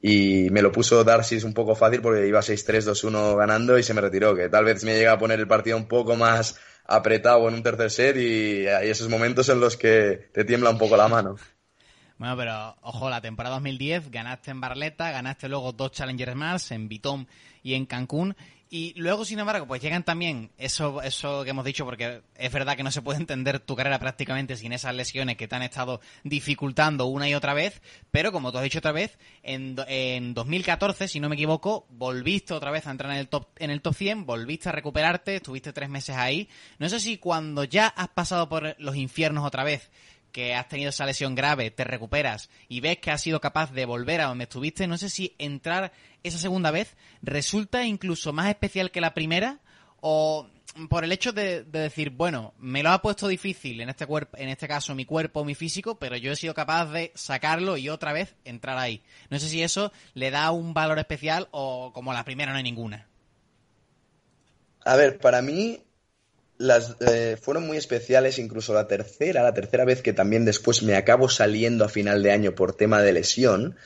Y 0.00 0.48
me 0.50 0.62
lo 0.62 0.70
puso 0.70 1.02
Darcy 1.02 1.42
un 1.42 1.52
poco 1.52 1.74
fácil 1.74 2.02
porque 2.02 2.28
iba 2.28 2.38
6-3, 2.38 2.92
2-1 2.92 3.36
ganando 3.36 3.76
y 3.76 3.82
se 3.82 3.94
me 3.94 4.00
retiró. 4.00 4.36
Que 4.36 4.48
tal 4.48 4.64
vez 4.64 4.84
me 4.84 4.94
llega 4.94 5.10
a 5.10 5.18
poner 5.18 5.40
el 5.40 5.48
partido 5.48 5.76
un 5.76 5.88
poco 5.88 6.14
más 6.14 6.56
apretado 6.86 7.48
en 7.48 7.54
un 7.54 7.64
tercer 7.64 7.90
set 7.90 8.16
y 8.16 8.68
hay 8.68 8.88
esos 8.88 9.08
momentos 9.08 9.48
en 9.48 9.58
los 9.58 9.76
que 9.76 10.30
te 10.32 10.44
tiembla 10.44 10.70
un 10.70 10.78
poco 10.78 10.96
la 10.96 11.08
mano. 11.08 11.34
Bueno, 12.16 12.36
pero 12.36 12.76
ojo, 12.82 13.10
la 13.10 13.20
temporada 13.20 13.56
2010 13.56 14.12
ganaste 14.12 14.52
en 14.52 14.60
Barleta, 14.60 15.10
ganaste 15.10 15.48
luego 15.48 15.72
dos 15.72 15.90
Challengers 15.90 16.36
más 16.36 16.70
en 16.70 16.86
Bitón 16.86 17.26
y 17.64 17.74
en 17.74 17.86
Cancún 17.86 18.36
y 18.72 18.94
luego, 18.94 19.24
sin 19.24 19.40
embargo, 19.40 19.66
pues 19.66 19.82
llegan 19.82 20.04
también 20.04 20.52
eso, 20.56 21.02
eso 21.02 21.42
que 21.42 21.50
hemos 21.50 21.64
dicho, 21.64 21.84
porque 21.84 22.22
es 22.36 22.52
verdad 22.52 22.76
que 22.76 22.84
no 22.84 22.92
se 22.92 23.02
puede 23.02 23.18
entender 23.18 23.58
tu 23.58 23.74
carrera 23.74 23.98
prácticamente 23.98 24.56
sin 24.56 24.72
esas 24.72 24.94
lesiones 24.94 25.36
que 25.36 25.48
te 25.48 25.56
han 25.56 25.62
estado 25.62 26.00
dificultando 26.22 27.06
una 27.06 27.28
y 27.28 27.34
otra 27.34 27.52
vez, 27.52 27.82
pero 28.12 28.30
como 28.30 28.52
tú 28.52 28.58
has 28.58 28.64
dicho 28.64 28.78
otra 28.78 28.92
vez, 28.92 29.18
en, 29.42 29.74
en 29.88 30.34
2014, 30.34 31.08
si 31.08 31.18
no 31.18 31.28
me 31.28 31.34
equivoco, 31.34 31.88
volviste 31.90 32.54
otra 32.54 32.70
vez 32.70 32.86
a 32.86 32.92
entrar 32.92 33.10
en 33.10 33.18
el 33.18 33.28
top, 33.28 33.48
en 33.56 33.70
el 33.70 33.82
top 33.82 33.94
100, 33.94 34.24
volviste 34.24 34.68
a 34.68 34.72
recuperarte, 34.72 35.34
estuviste 35.34 35.72
tres 35.72 35.88
meses 35.88 36.14
ahí. 36.14 36.48
No 36.78 36.88
sé 36.88 37.00
si 37.00 37.18
cuando 37.18 37.64
ya 37.64 37.88
has 37.88 38.10
pasado 38.10 38.48
por 38.48 38.76
los 38.78 38.94
infiernos 38.94 39.44
otra 39.44 39.64
vez, 39.64 39.90
que 40.30 40.54
has 40.54 40.68
tenido 40.68 40.90
esa 40.90 41.06
lesión 41.06 41.34
grave, 41.34 41.70
te 41.70 41.84
recuperas 41.84 42.50
y 42.68 42.80
ves 42.80 42.98
que 42.98 43.10
has 43.10 43.22
sido 43.22 43.40
capaz 43.40 43.72
de 43.72 43.84
volver 43.84 44.20
a 44.20 44.26
donde 44.26 44.44
estuviste, 44.44 44.86
no 44.86 44.98
sé 44.98 45.10
si 45.10 45.34
entrar 45.38 45.92
esa 46.22 46.38
segunda 46.38 46.70
vez 46.70 46.96
resulta 47.22 47.84
incluso 47.84 48.32
más 48.32 48.48
especial 48.48 48.90
que 48.90 49.00
la 49.00 49.14
primera 49.14 49.60
o 50.00 50.46
por 50.88 51.04
el 51.04 51.12
hecho 51.12 51.32
de, 51.32 51.64
decir, 51.64 52.10
bueno, 52.10 52.54
me 52.58 52.82
lo 52.82 52.90
ha 52.90 53.02
puesto 53.02 53.26
difícil 53.28 53.80
en 53.80 53.88
este 53.88 54.06
cuerpo, 54.06 54.36
en 54.38 54.48
este 54.48 54.68
caso 54.68 54.94
mi 54.94 55.04
cuerpo, 55.04 55.44
mi 55.44 55.54
físico, 55.54 55.98
pero 55.98 56.16
yo 56.16 56.32
he 56.32 56.36
sido 56.36 56.54
capaz 56.54 56.86
de 56.86 57.12
sacarlo 57.14 57.76
y 57.76 57.88
otra 57.88 58.12
vez 58.12 58.36
entrar 58.44 58.78
ahí. 58.78 59.02
No 59.30 59.38
sé 59.38 59.48
si 59.48 59.62
eso 59.62 59.92
le 60.14 60.30
da 60.30 60.50
un 60.52 60.72
valor 60.72 60.98
especial 60.98 61.48
o 61.50 61.92
como 61.92 62.12
la 62.12 62.24
primera 62.24 62.52
no 62.52 62.58
hay 62.58 62.62
ninguna. 62.62 63.08
A 64.84 64.96
ver, 64.96 65.18
para 65.18 65.42
mí 65.42 65.82
las 66.60 66.94
eh, 67.00 67.38
fueron 67.40 67.66
muy 67.66 67.78
especiales, 67.78 68.38
incluso 68.38 68.74
la 68.74 68.86
tercera, 68.86 69.42
la 69.42 69.54
tercera 69.54 69.86
vez 69.86 70.02
que 70.02 70.12
también 70.12 70.44
después 70.44 70.82
me 70.82 70.94
acabo 70.94 71.30
saliendo 71.30 71.86
a 71.86 71.88
final 71.88 72.22
de 72.22 72.32
año 72.32 72.54
por 72.54 72.74
tema 72.74 73.00
de 73.00 73.14
lesión. 73.14 73.76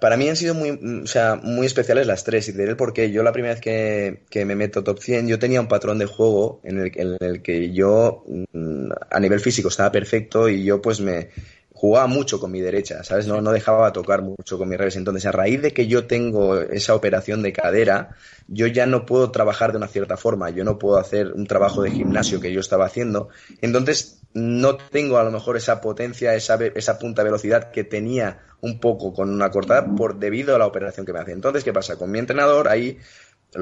Para 0.00 0.16
mí 0.16 0.28
han 0.28 0.36
sido 0.36 0.54
muy, 0.54 0.70
o 1.02 1.06
sea, 1.08 1.34
muy 1.34 1.66
especiales 1.66 2.06
las 2.06 2.22
tres 2.22 2.48
y 2.48 2.52
te 2.52 2.58
diré 2.58 2.70
el 2.70 2.76
porqué. 2.76 3.10
Yo 3.10 3.24
la 3.24 3.32
primera 3.32 3.54
vez 3.54 3.60
que, 3.60 4.22
que, 4.30 4.44
me 4.44 4.54
meto 4.54 4.84
top 4.84 5.00
100, 5.00 5.26
yo 5.26 5.40
tenía 5.40 5.60
un 5.60 5.66
patrón 5.66 5.98
de 5.98 6.06
juego 6.06 6.60
en 6.62 6.78
el, 6.78 6.92
en 6.94 7.16
el 7.18 7.42
que 7.42 7.72
yo 7.72 8.22
mm, 8.52 8.90
a 9.10 9.18
nivel 9.18 9.40
físico 9.40 9.68
estaba 9.68 9.90
perfecto 9.90 10.48
y 10.48 10.62
yo 10.62 10.80
pues 10.80 11.00
me, 11.00 11.30
jugaba 11.76 12.06
mucho 12.06 12.40
con 12.40 12.50
mi 12.50 12.62
derecha, 12.62 13.04
¿sabes? 13.04 13.26
No, 13.26 13.42
no 13.42 13.52
dejaba 13.52 13.92
tocar 13.92 14.22
mucho 14.22 14.56
con 14.56 14.66
mi 14.66 14.76
revés. 14.76 14.96
Entonces, 14.96 15.26
a 15.26 15.32
raíz 15.32 15.60
de 15.60 15.74
que 15.74 15.86
yo 15.86 16.06
tengo 16.06 16.58
esa 16.58 16.94
operación 16.94 17.42
de 17.42 17.52
cadera, 17.52 18.16
yo 18.48 18.66
ya 18.66 18.86
no 18.86 19.04
puedo 19.04 19.30
trabajar 19.30 19.72
de 19.72 19.76
una 19.76 19.86
cierta 19.86 20.16
forma. 20.16 20.48
Yo 20.48 20.64
no 20.64 20.78
puedo 20.78 20.96
hacer 20.96 21.32
un 21.32 21.46
trabajo 21.46 21.82
de 21.82 21.90
gimnasio 21.90 22.40
que 22.40 22.50
yo 22.50 22.60
estaba 22.60 22.86
haciendo. 22.86 23.28
Entonces, 23.60 24.22
no 24.32 24.78
tengo 24.78 25.18
a 25.18 25.24
lo 25.24 25.30
mejor 25.30 25.58
esa 25.58 25.82
potencia, 25.82 26.34
esa, 26.34 26.58
esa 26.74 26.98
punta 26.98 27.22
de 27.22 27.28
velocidad 27.28 27.70
que 27.70 27.84
tenía 27.84 28.40
un 28.62 28.80
poco 28.80 29.12
con 29.12 29.28
una 29.28 29.50
cortada 29.50 29.94
por 29.94 30.18
debido 30.18 30.56
a 30.56 30.58
la 30.58 30.66
operación 30.66 31.04
que 31.04 31.12
me 31.12 31.18
hace. 31.18 31.32
Entonces, 31.32 31.62
¿qué 31.62 31.74
pasa? 31.74 31.96
Con 31.96 32.10
mi 32.10 32.18
entrenador, 32.18 32.68
ahí 32.68 32.98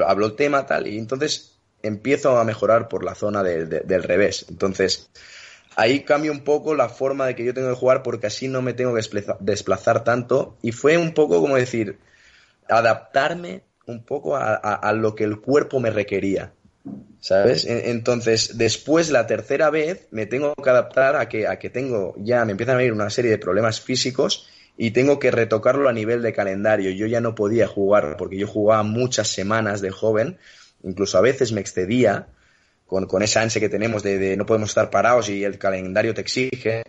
hablo 0.06 0.26
el 0.26 0.36
tema 0.36 0.66
tal, 0.66 0.86
y 0.86 0.98
entonces 0.98 1.58
empiezo 1.82 2.38
a 2.38 2.44
mejorar 2.44 2.88
por 2.88 3.04
la 3.04 3.16
zona 3.16 3.42
del 3.42 4.02
revés. 4.04 4.46
Entonces, 4.48 5.10
ahí 5.76 6.00
cambio 6.00 6.32
un 6.32 6.44
poco 6.44 6.74
la 6.74 6.88
forma 6.88 7.26
de 7.26 7.34
que 7.34 7.44
yo 7.44 7.54
tengo 7.54 7.68
que 7.68 7.76
jugar 7.76 8.02
porque 8.02 8.26
así 8.26 8.48
no 8.48 8.62
me 8.62 8.74
tengo 8.74 8.94
que 8.94 9.24
desplazar 9.40 10.04
tanto 10.04 10.56
y 10.62 10.72
fue 10.72 10.98
un 10.98 11.14
poco 11.14 11.40
como 11.40 11.56
decir, 11.56 11.98
adaptarme 12.68 13.62
un 13.86 14.04
poco 14.04 14.36
a, 14.36 14.92
lo 14.94 15.14
que 15.14 15.24
el 15.24 15.40
cuerpo 15.40 15.80
me 15.80 15.90
requería. 15.90 16.52
¿Sabes? 17.20 17.64
Entonces, 17.66 18.58
después, 18.58 19.10
la 19.10 19.26
tercera 19.26 19.70
vez, 19.70 20.08
me 20.10 20.26
tengo 20.26 20.54
que 20.54 20.68
adaptar 20.68 21.16
a 21.16 21.28
que, 21.28 21.46
a 21.46 21.58
que 21.58 21.70
tengo, 21.70 22.14
ya 22.18 22.44
me 22.44 22.52
empiezan 22.52 22.74
a 22.74 22.78
venir 22.78 22.92
una 22.92 23.08
serie 23.08 23.30
de 23.30 23.38
problemas 23.38 23.80
físicos 23.80 24.46
y 24.76 24.90
tengo 24.90 25.18
que 25.18 25.30
retocarlo 25.30 25.88
a 25.88 25.92
nivel 25.94 26.20
de 26.20 26.34
calendario. 26.34 26.90
Yo 26.90 27.06
ya 27.06 27.22
no 27.22 27.34
podía 27.34 27.66
jugar 27.66 28.16
porque 28.18 28.36
yo 28.36 28.46
jugaba 28.46 28.82
muchas 28.82 29.28
semanas 29.28 29.80
de 29.80 29.90
joven, 29.90 30.38
incluso 30.82 31.16
a 31.16 31.22
veces 31.22 31.52
me 31.52 31.62
excedía 31.62 32.28
con, 32.86 33.06
con 33.06 33.22
esa 33.22 33.42
ansia 33.42 33.60
que 33.60 33.68
tenemos 33.68 34.02
de, 34.02 34.36
no 34.36 34.46
podemos 34.46 34.70
estar 34.70 34.90
parados 34.90 35.28
y 35.28 35.44
el 35.44 35.58
calendario 35.58 36.14
te 36.14 36.20
exige. 36.20 36.82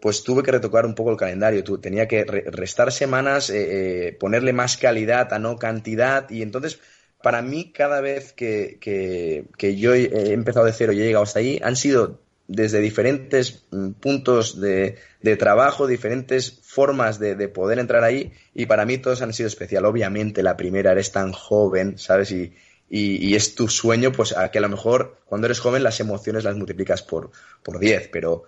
pues 0.00 0.22
tuve 0.22 0.42
que 0.42 0.52
retocar 0.52 0.86
un 0.86 0.94
poco 0.94 1.10
el 1.10 1.16
calendario. 1.16 1.64
tenía 1.80 2.06
que 2.08 2.24
restar 2.24 2.92
semanas, 2.92 3.50
eh, 3.50 4.08
eh, 4.08 4.12
ponerle 4.12 4.52
más 4.52 4.76
calidad 4.76 5.32
a 5.32 5.38
no 5.38 5.56
cantidad. 5.58 6.28
Y 6.30 6.42
entonces, 6.42 6.78
para 7.22 7.42
mí, 7.42 7.72
cada 7.72 8.00
vez 8.00 8.32
que, 8.32 8.78
que, 8.80 9.76
yo 9.76 9.94
he 9.94 10.32
empezado 10.32 10.66
de 10.66 10.72
cero 10.72 10.92
y 10.92 11.00
he 11.00 11.06
llegado 11.06 11.24
hasta 11.24 11.38
ahí, 11.40 11.60
han 11.62 11.76
sido 11.76 12.20
desde 12.46 12.80
diferentes 12.80 13.64
mm, 13.70 13.92
puntos 13.92 14.60
de, 14.60 14.96
de, 15.22 15.36
trabajo, 15.36 15.86
diferentes 15.86 16.60
formas 16.62 17.18
de, 17.18 17.34
de, 17.34 17.48
poder 17.48 17.78
entrar 17.78 18.04
ahí. 18.04 18.32
Y 18.54 18.66
para 18.66 18.84
mí 18.84 18.98
todos 18.98 19.22
han 19.22 19.32
sido 19.32 19.46
especial. 19.46 19.86
Obviamente, 19.86 20.42
la 20.42 20.56
primera 20.56 20.92
eres 20.92 21.12
tan 21.12 21.32
joven, 21.32 21.98
¿sabes? 21.98 22.30
Y, 22.32 22.52
y, 22.96 23.26
y, 23.26 23.34
es 23.34 23.56
tu 23.56 23.68
sueño, 23.68 24.12
pues 24.12 24.36
a 24.36 24.50
que 24.50 24.58
a 24.58 24.60
lo 24.60 24.68
mejor 24.68 25.20
cuando 25.24 25.46
eres 25.46 25.58
joven 25.58 25.82
las 25.82 25.98
emociones 25.98 26.44
las 26.44 26.56
multiplicas 26.56 27.02
por, 27.02 27.32
por 27.62 27.80
10, 27.80 28.08
pero 28.12 28.44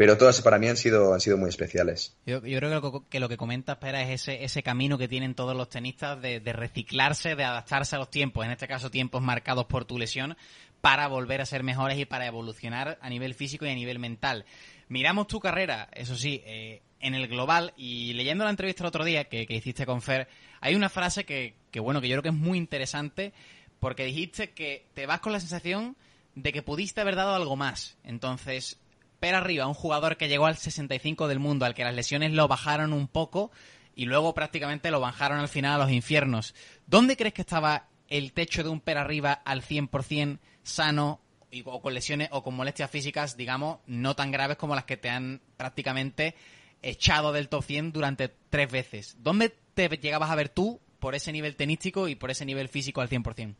pero 0.00 0.16
todas 0.16 0.40
para 0.40 0.58
mí 0.58 0.66
han 0.66 0.78
sido, 0.78 1.12
han 1.12 1.20
sido 1.20 1.36
muy 1.36 1.50
especiales. 1.50 2.16
Yo, 2.24 2.40
creo 2.40 3.04
que 3.10 3.20
lo, 3.20 3.28
que 3.28 3.36
comentas, 3.36 3.76
Pera, 3.76 4.00
es 4.00 4.22
ese, 4.22 4.44
ese 4.44 4.62
camino 4.62 4.96
que 4.96 5.08
tienen 5.08 5.34
todos 5.34 5.54
los 5.54 5.68
tenistas 5.68 6.22
de, 6.22 6.40
reciclarse, 6.40 7.34
de 7.36 7.44
adaptarse 7.44 7.96
a 7.96 7.98
los 7.98 8.10
tiempos, 8.10 8.46
en 8.46 8.52
este 8.52 8.66
caso 8.66 8.90
tiempos 8.90 9.20
marcados 9.20 9.66
por 9.66 9.84
tu 9.84 9.98
lesión, 9.98 10.38
para 10.80 11.06
volver 11.06 11.42
a 11.42 11.44
ser 11.44 11.62
mejores 11.64 11.98
y 11.98 12.06
para 12.06 12.26
evolucionar 12.26 12.98
a 13.02 13.10
nivel 13.10 13.34
físico 13.34 13.66
y 13.66 13.68
a 13.68 13.74
nivel 13.74 13.98
mental. 13.98 14.46
Miramos 14.88 15.26
tu 15.26 15.38
carrera, 15.38 15.90
eso 15.92 16.16
sí, 16.16 16.40
eh, 16.46 16.80
en 17.00 17.14
el 17.14 17.28
global 17.28 17.74
y 17.76 18.14
leyendo 18.14 18.44
la 18.44 18.50
entrevista 18.50 18.82
el 18.84 18.88
otro 18.88 19.04
día 19.04 19.24
que, 19.24 19.46
hiciste 19.50 19.84
con 19.84 20.00
Fer, 20.00 20.28
hay 20.62 20.74
una 20.74 20.88
frase 20.88 21.24
que, 21.24 21.56
que, 21.70 21.80
bueno, 21.80 22.00
que 22.00 22.08
yo 22.08 22.14
creo 22.14 22.22
que 22.22 22.28
es 22.30 22.34
muy 22.34 22.56
interesante 22.56 23.34
porque 23.80 24.04
dijiste 24.04 24.50
que 24.50 24.86
te 24.94 25.06
vas 25.06 25.20
con 25.20 25.32
la 25.32 25.40
sensación 25.40 25.96
de 26.34 26.52
que 26.52 26.62
pudiste 26.62 27.00
haber 27.00 27.16
dado 27.16 27.34
algo 27.34 27.56
más. 27.56 27.96
Entonces, 28.04 28.78
pero 29.18 29.38
arriba, 29.38 29.66
un 29.66 29.74
jugador 29.74 30.16
que 30.16 30.28
llegó 30.28 30.46
al 30.46 30.56
65 30.56 31.28
del 31.28 31.38
mundo, 31.38 31.66
al 31.66 31.74
que 31.74 31.84
las 31.84 31.94
lesiones 31.94 32.32
lo 32.32 32.48
bajaron 32.48 32.92
un 32.92 33.08
poco 33.08 33.50
y 33.94 34.06
luego 34.06 34.34
prácticamente 34.34 34.90
lo 34.90 35.00
bajaron 35.00 35.38
al 35.38 35.48
final 35.48 35.80
a 35.80 35.84
los 35.84 35.92
infiernos. 35.92 36.54
¿Dónde 36.86 37.16
crees 37.16 37.34
que 37.34 37.42
estaba 37.42 37.88
el 38.08 38.32
techo 38.32 38.62
de 38.62 38.68
un 38.68 38.80
per 38.80 38.98
arriba 38.98 39.32
al 39.44 39.62
100% 39.62 40.38
sano 40.62 41.20
o 41.64 41.82
con 41.82 41.94
lesiones 41.94 42.28
o 42.32 42.42
con 42.42 42.54
molestias 42.54 42.90
físicas, 42.90 43.36
digamos, 43.36 43.78
no 43.86 44.14
tan 44.14 44.30
graves 44.30 44.56
como 44.56 44.74
las 44.74 44.84
que 44.84 44.96
te 44.96 45.10
han 45.10 45.40
prácticamente 45.56 46.34
echado 46.82 47.32
del 47.32 47.48
top 47.48 47.64
100 47.64 47.92
durante 47.92 48.28
tres 48.50 48.70
veces? 48.70 49.16
¿Dónde 49.18 49.54
te 49.74 49.88
llegabas 49.88 50.30
a 50.30 50.36
ver 50.36 50.48
tú 50.48 50.80
por 50.98 51.14
ese 51.14 51.32
nivel 51.32 51.56
tenístico 51.56 52.08
y 52.08 52.14
por 52.14 52.30
ese 52.30 52.44
nivel 52.44 52.68
físico 52.68 53.00
al 53.00 53.08
100%? 53.08 53.54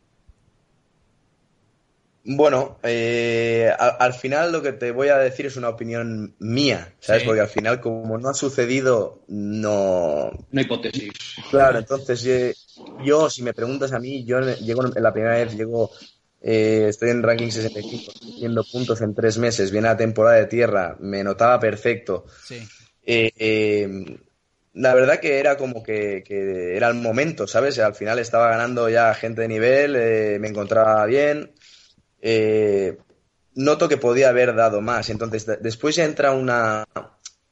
Bueno, 2.23 2.77
eh, 2.83 3.71
al, 3.77 4.13
final 4.13 4.51
lo 4.51 4.61
que 4.61 4.73
te 4.73 4.91
voy 4.91 5.07
a 5.07 5.17
decir 5.17 5.47
es 5.47 5.55
una 5.55 5.69
opinión 5.69 6.35
mía, 6.37 6.93
¿sabes? 6.99 7.23
Porque 7.23 7.41
al 7.41 7.47
final, 7.47 7.81
como 7.81 8.15
no 8.19 8.29
ha 8.29 8.35
sucedido, 8.35 9.23
no. 9.27 10.31
No 10.51 10.61
hipótesis. 10.61 11.11
Claro, 11.49 11.79
entonces 11.79 12.21
yo, 13.03 13.29
si 13.29 13.41
me 13.41 13.53
preguntas 13.53 13.91
a 13.91 13.99
mí, 13.99 14.23
yo 14.23 14.39
llego 14.39 14.85
en 14.85 15.01
la 15.01 15.11
primera 15.11 15.35
vez, 15.35 15.57
llego, 15.57 15.89
eh, 16.41 16.85
estoy 16.89 17.09
en 17.09 17.23
ranking 17.23 17.49
65, 17.49 18.11
haciendo 18.35 18.63
puntos 18.71 19.01
en 19.01 19.15
tres 19.15 19.39
meses, 19.39 19.71
viene 19.71 19.87
la 19.87 19.97
temporada 19.97 20.37
de 20.37 20.45
tierra, 20.45 20.97
me 20.99 21.23
notaba 21.23 21.59
perfecto. 21.59 22.25
Sí. 22.45 22.61
Eh, 23.03 24.19
la 24.75 24.93
verdad 24.93 25.19
que 25.19 25.39
era 25.39 25.57
como 25.57 25.81
que, 25.81 26.23
que, 26.23 26.77
era 26.77 26.87
el 26.87 26.95
momento, 26.95 27.47
¿sabes? 27.47 27.79
Al 27.79 27.95
final 27.95 28.19
estaba 28.19 28.47
ganando 28.51 28.89
ya 28.89 29.11
gente 29.15 29.41
de 29.41 29.47
nivel, 29.47 30.39
me 30.39 30.47
encontraba 30.47 31.03
bien 31.07 31.51
eh, 32.21 32.97
noto 33.55 33.89
que 33.89 33.97
podía 33.97 34.29
haber 34.29 34.55
dado 34.55 34.81
más. 34.81 35.09
Entonces, 35.09 35.45
después 35.61 35.95
ya 35.95 36.05
entra 36.05 36.31
una. 36.31 36.85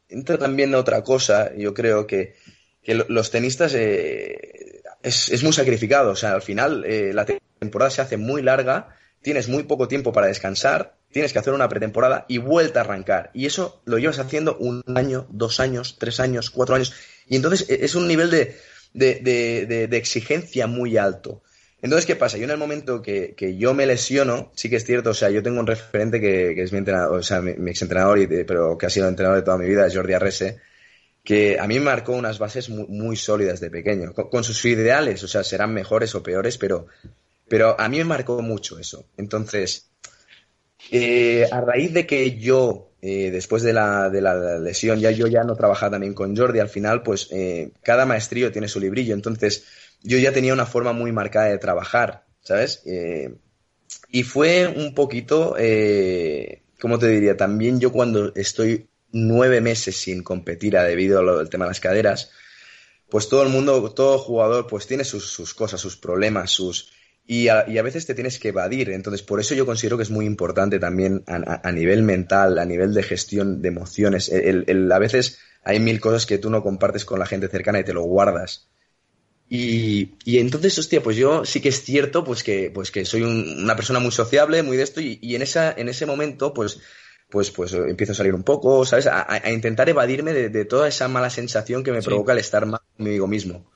Entra 0.07 0.37
también 0.37 0.73
otra 0.73 1.03
cosa, 1.03 1.53
yo 1.55 1.73
creo 1.73 2.07
que, 2.07 2.35
los 2.83 3.29
tenistas 3.29 3.75
eh, 3.75 4.81
es, 5.03 5.43
muy 5.43 5.53
sacrificado. 5.53 6.11
O 6.11 6.15
sea, 6.15 6.33
al 6.33 6.41
final 6.41 6.83
eh, 6.85 7.11
la 7.13 7.25
temporada 7.59 7.91
se 7.91 8.01
hace 8.01 8.17
muy 8.17 8.41
larga, 8.41 8.95
tienes 9.21 9.49
muy 9.49 9.63
poco 9.63 9.87
tiempo 9.87 10.11
para 10.11 10.25
descansar, 10.25 10.95
tienes 11.11 11.31
que 11.31 11.39
hacer 11.39 11.53
una 11.53 11.69
pretemporada 11.69 12.25
y 12.27 12.39
vuelta 12.39 12.79
a 12.79 12.83
arrancar. 12.83 13.29
Y 13.35 13.45
eso 13.45 13.83
lo 13.85 13.99
llevas 13.99 14.17
haciendo 14.17 14.57
un 14.57 14.83
año, 14.95 15.27
dos 15.29 15.59
años, 15.59 15.97
tres 15.99 16.19
años, 16.19 16.49
cuatro 16.49 16.75
años. 16.75 16.93
Y 17.27 17.35
entonces 17.35 17.69
e, 17.69 17.85
es 17.85 17.93
un 17.93 18.07
nivel 18.07 18.31
de, 18.31 18.55
de 18.93 19.97
exigencia 19.97 20.65
muy 20.65 20.97
alto. 20.97 21.43
Entonces, 21.81 22.05
¿qué 22.05 22.15
pasa? 22.15 22.37
Yo 22.37 22.43
en 22.43 22.51
el 22.51 22.57
momento 22.57 23.01
que, 23.01 23.55
yo 23.57 23.73
me 23.73 23.85
lesiono, 23.85 24.51
sí 24.55 24.69
que 24.69 24.75
es 24.75 24.85
cierto, 24.85 25.11
o 25.11 25.13
sea, 25.13 25.29
yo 25.29 25.41
tengo 25.41 25.59
un 25.59 25.67
referente 25.67 26.19
que, 26.19 26.61
es 26.61 26.71
mi 26.73 26.79
entrenador, 26.79 27.19
o 27.19 27.23
sea, 27.23 27.41
mi, 27.41 27.51
ex 27.51 27.69
exentrenador, 27.69 28.19
y, 28.19 28.27
pero 28.43 28.77
que 28.77 28.85
ha 28.85 28.89
sido 28.89 29.07
entrenador 29.07 29.39
de 29.39 29.45
toda 29.45 29.57
mi 29.57 29.67
vida, 29.67 29.87
Jordi 29.91 30.13
Arrese, 30.13 30.57
que 31.23 31.57
a 31.57 31.67
mí 31.67 31.75
me 31.79 31.85
marcó 31.85 32.13
unas 32.13 32.37
bases 32.37 32.69
muy, 32.69 33.15
sólidas 33.15 33.61
de 33.61 33.69
pequeño, 33.69 34.13
con, 34.13 34.43
sus 34.43 34.63
ideales, 34.65 35.23
o 35.23 35.27
sea, 35.27 35.43
serán 35.43 35.73
mejores 35.73 36.13
o 36.15 36.23
peores, 36.23 36.57
pero, 36.57 36.87
pero 37.47 37.79
a 37.79 37.87
mí 37.87 37.99
me 37.99 38.03
marcó 38.05 38.41
mucho 38.41 38.77
eso. 38.77 39.05
Entonces, 39.15 39.89
eh, 40.91 41.47
a 41.49 41.61
raíz 41.61 41.93
de 41.93 42.05
que 42.05 42.37
yo, 42.37 42.89
eh, 43.01 43.31
después 43.31 43.63
de 43.63 43.71
la, 43.71 44.09
de 44.09 44.21
la, 44.21 44.59
lesión, 44.59 44.99
ya 44.99 45.11
yo 45.11 45.27
ya 45.27 45.43
no 45.43 45.55
trabajaba 45.55 45.91
también 45.91 46.13
con 46.13 46.35
Jordi, 46.35 46.59
al 46.59 46.69
final, 46.69 47.03
pues 47.03 47.29
eh, 47.31 47.71
cada 47.83 48.05
maestrío 48.05 48.51
tiene 48.51 48.67
su 48.67 48.81
librillo, 48.81 49.13
entonces 49.13 49.65
yo 50.01 50.17
ya 50.17 50.31
tenía 50.31 50.53
una 50.53 50.65
forma 50.65 50.93
muy 50.93 51.11
marcada 51.11 51.47
de 51.47 51.57
trabajar, 51.57 52.25
¿sabes? 52.41 52.81
Eh, 52.85 53.35
y 54.09 54.23
fue 54.23 54.67
un 54.67 54.93
poquito, 54.93 55.55
eh, 55.57 56.63
¿cómo 56.79 56.99
te 56.99 57.07
diría? 57.07 57.37
También 57.37 57.79
yo 57.79 57.91
cuando 57.91 58.33
estoy 58.35 58.89
nueve 59.11 59.61
meses 59.61 59.97
sin 59.97 60.23
competir 60.23 60.73
debido 60.73 61.19
al 61.19 61.49
tema 61.49 61.65
de 61.65 61.71
las 61.71 61.79
caderas, 61.79 62.31
pues 63.09 63.27
todo 63.27 63.43
el 63.43 63.49
mundo, 63.49 63.91
todo 63.93 64.19
jugador, 64.19 64.67
pues 64.67 64.87
tiene 64.87 65.03
sus, 65.03 65.53
cosas, 65.53 65.81
sus 65.81 65.97
problemas, 65.97 66.51
sus... 66.51 66.91
Y 67.25 67.47
a, 67.47 67.63
veces 67.83 68.07
te 68.07 68.15
tienes 68.15 68.39
que 68.39 68.47
evadir. 68.47 68.89
Entonces, 68.89 69.21
por 69.21 69.39
eso 69.39 69.53
yo 69.53 69.63
considero 69.63 69.97
que 69.97 70.03
es 70.03 70.09
muy 70.09 70.25
importante 70.25 70.79
también 70.79 71.23
a, 71.27 71.71
nivel 71.71 72.01
mental, 72.01 72.57
a 72.57 72.65
nivel 72.65 72.91
de 72.91 73.03
gestión 73.03 73.61
de 73.61 73.67
emociones. 73.67 74.31
a 74.31 74.99
veces 74.99 75.37
hay 75.63 75.79
mil 75.79 75.99
cosas 75.99 76.25
que 76.25 76.39
tú 76.39 76.49
no 76.49 76.63
compartes 76.63 77.05
con 77.05 77.19
la 77.19 77.27
gente 77.27 77.47
cercana 77.47 77.81
y 77.81 77.83
te 77.83 77.93
lo 77.93 78.01
guardas. 78.01 78.67
Y, 79.49 80.11
y, 80.25 80.37
entonces, 80.37 80.77
hostia, 80.77 81.01
pues 81.01 81.17
yo 81.17 81.43
sí 81.43 81.59
que 81.59 81.69
es 81.69 81.83
cierto, 81.83 82.23
pues 82.23 82.43
que, 82.43 82.69
pues 82.71 82.91
que 82.91 83.03
soy 83.03 83.23
una 83.23 83.75
persona 83.75 83.99
muy 83.99 84.11
sociable, 84.11 84.61
muy 84.61 84.77
de 84.77 84.83
esto, 84.83 85.01
y, 85.01 85.17
y, 85.21 85.35
en, 85.35 85.41
esa, 85.41 85.71
en 85.71 85.89
ese 85.89 86.05
momento, 86.05 86.53
pues, 86.53 86.79
pues, 87.29 87.49
pues 87.49 87.73
empiezo 87.73 88.11
a 88.11 88.15
salir 88.15 88.35
un 88.35 88.43
poco, 88.43 88.85
¿sabes? 88.85 89.07
A, 89.07 89.41
intentar 89.51 89.89
evadirme 89.89 90.33
de, 90.33 90.65
toda 90.65 90.87
esa 90.87 91.07
mala 91.07 91.31
sensación 91.31 91.83
que 91.83 91.91
me 91.91 92.01
provoca 92.03 92.33
el 92.33 92.39
estar 92.39 92.65
mal 92.67 92.81
conmigo 92.95 93.27
mismo. 93.27 93.71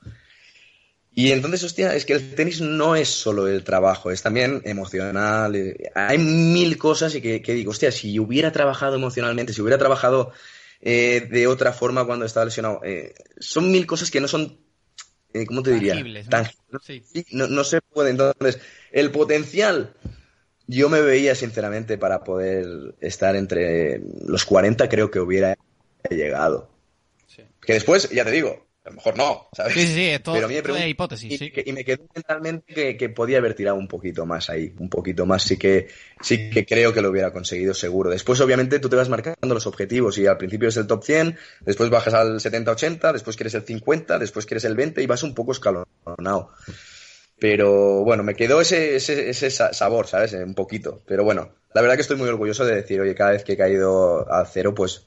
Y 1.12 1.30
entonces, 1.30 1.62
hostia, 1.62 1.94
es 1.94 2.04
que 2.04 2.14
el 2.14 2.34
tenis 2.34 2.60
no 2.60 2.96
es 2.96 3.08
solo 3.08 3.46
el 3.46 3.62
trabajo, 3.62 4.10
es 4.10 4.22
también 4.22 4.62
emocional. 4.64 5.54
Eh, 5.54 5.92
hay 5.94 6.18
mil 6.18 6.76
cosas 6.76 7.14
y 7.14 7.20
que, 7.20 7.40
que 7.40 7.54
digo, 7.54 7.70
hostia, 7.70 7.92
si 7.92 8.18
hubiera 8.18 8.50
trabajado 8.50 8.96
emocionalmente, 8.96 9.52
si 9.52 9.60
hubiera 9.60 9.78
trabajado 9.78 10.32
eh, 10.80 11.28
de 11.30 11.46
otra 11.46 11.72
forma 11.72 12.04
cuando 12.04 12.26
estaba 12.26 12.46
lesionado, 12.46 12.80
eh, 12.84 13.14
son 13.38 13.70
mil 13.70 13.86
cosas 13.86 14.10
que 14.10 14.20
no 14.20 14.26
son 14.26 14.58
eh, 15.34 15.46
¿cómo 15.46 15.62
te 15.62 15.72
diría? 15.72 15.96
¿no? 17.32 17.48
¿no? 17.48 17.64
se 17.64 17.80
puede. 17.82 18.10
Entonces, 18.10 18.60
el 18.92 19.10
potencial, 19.10 19.94
yo 20.68 20.88
me 20.88 21.00
veía 21.00 21.34
sinceramente 21.34 21.98
para 21.98 22.22
poder 22.22 22.94
estar 23.00 23.34
entre 23.34 24.00
los 24.24 24.44
40, 24.44 24.88
creo 24.88 25.10
que 25.10 25.20
hubiera 25.20 25.56
llegado. 26.08 26.70
Que 27.60 27.72
después, 27.74 28.10
ya 28.10 28.24
te 28.24 28.30
digo, 28.30 28.64
a 28.84 28.90
lo 28.90 28.96
mejor 28.96 29.16
no, 29.16 29.48
¿sabes? 29.54 29.72
Sí, 29.72 29.86
sí, 29.86 29.94
sí, 29.94 30.08
es 30.08 30.22
todo, 30.22 30.36
hipótesis. 30.86 31.40
Y, 31.40 31.52
y, 31.64 31.72
me 31.72 31.84
quedó 31.84 32.04
mentalmente 32.14 32.98
que, 32.98 33.08
podía 33.08 33.38
haber 33.38 33.54
tirado 33.54 33.78
un 33.78 33.88
poquito 33.88 34.26
más 34.26 34.50
ahí, 34.50 34.74
un 34.78 34.90
poquito 34.90 35.24
más, 35.24 35.42
sí 35.42 35.56
que, 35.56 35.88
sí 36.20 36.50
que 36.50 36.66
creo 36.66 36.92
que 36.92 37.00
lo 37.00 37.08
hubiera 37.08 37.32
conseguido 37.32 37.72
seguro. 37.72 38.10
Después, 38.10 38.42
obviamente, 38.42 38.80
tú 38.80 38.90
te 38.90 38.96
vas 38.96 39.08
marcando 39.08 39.54
los 39.54 39.66
objetivos 39.66 40.18
y 40.18 40.26
al 40.26 40.36
principio 40.36 40.68
es 40.68 40.76
el 40.76 40.86
top 40.86 41.02
100, 41.02 41.38
después 41.62 41.88
bajas 41.88 42.12
al 42.12 42.40
70-80, 42.40 43.12
después 43.14 43.36
quieres 43.36 43.54
el 43.54 43.62
50, 43.62 44.18
después 44.18 44.44
quieres 44.44 44.64
el 44.64 44.76
20 44.76 45.02
y 45.02 45.06
vas 45.06 45.22
un 45.22 45.34
poco 45.34 45.52
escalonado. 45.52 46.52
Pero 47.38 48.04
bueno, 48.04 48.22
me 48.22 48.34
quedó 48.34 48.60
ese, 48.60 48.96
ese, 48.96 49.30
ese 49.30 49.50
sabor, 49.50 50.06
¿sabes? 50.06 50.34
Un 50.34 50.54
poquito. 50.54 51.02
Pero 51.06 51.24
bueno, 51.24 51.54
la 51.72 51.80
verdad 51.80 51.96
que 51.96 52.02
estoy 52.02 52.18
muy 52.18 52.28
orgulloso 52.28 52.66
de 52.66 52.76
decir, 52.76 53.00
oye, 53.00 53.14
cada 53.14 53.30
vez 53.30 53.44
que 53.44 53.54
he 53.54 53.56
caído 53.56 54.30
al 54.30 54.46
cero, 54.46 54.74
pues 54.74 55.06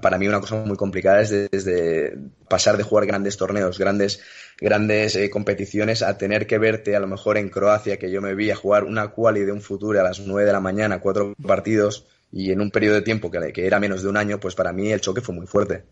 para 0.00 0.18
mí 0.18 0.28
una 0.28 0.40
cosa 0.40 0.56
muy 0.64 0.76
complicada 0.76 1.22
es 1.22 1.30
desde 1.30 2.16
pasar 2.48 2.76
de 2.76 2.82
jugar 2.82 3.06
grandes 3.06 3.36
torneos, 3.36 3.78
grandes, 3.78 4.22
grandes 4.60 5.16
eh, 5.16 5.30
competiciones, 5.30 6.02
a 6.02 6.18
tener 6.18 6.46
que 6.46 6.58
verte 6.58 6.94
a 6.94 7.00
lo 7.00 7.06
mejor 7.06 7.38
en 7.38 7.48
Croacia, 7.48 7.98
que 7.98 8.10
yo 8.10 8.20
me 8.20 8.34
vi 8.34 8.50
a 8.50 8.56
jugar 8.56 8.84
una 8.84 9.08
quali 9.08 9.40
de 9.40 9.52
un 9.52 9.62
futuro 9.62 9.98
a 9.98 10.02
las 10.02 10.20
9 10.20 10.46
de 10.46 10.52
la 10.52 10.60
mañana, 10.60 11.00
cuatro 11.00 11.34
partidos, 11.46 12.06
y 12.30 12.50
en 12.50 12.60
un 12.60 12.70
periodo 12.70 12.96
de 12.96 13.02
tiempo 13.02 13.30
que, 13.30 13.52
que 13.52 13.66
era 13.66 13.80
menos 13.80 14.02
de 14.02 14.08
un 14.08 14.16
año, 14.16 14.38
pues 14.38 14.54
para 14.54 14.72
mí 14.72 14.90
el 14.92 15.00
choque 15.00 15.20
fue 15.20 15.34
muy 15.34 15.46
fuerte. 15.46 15.84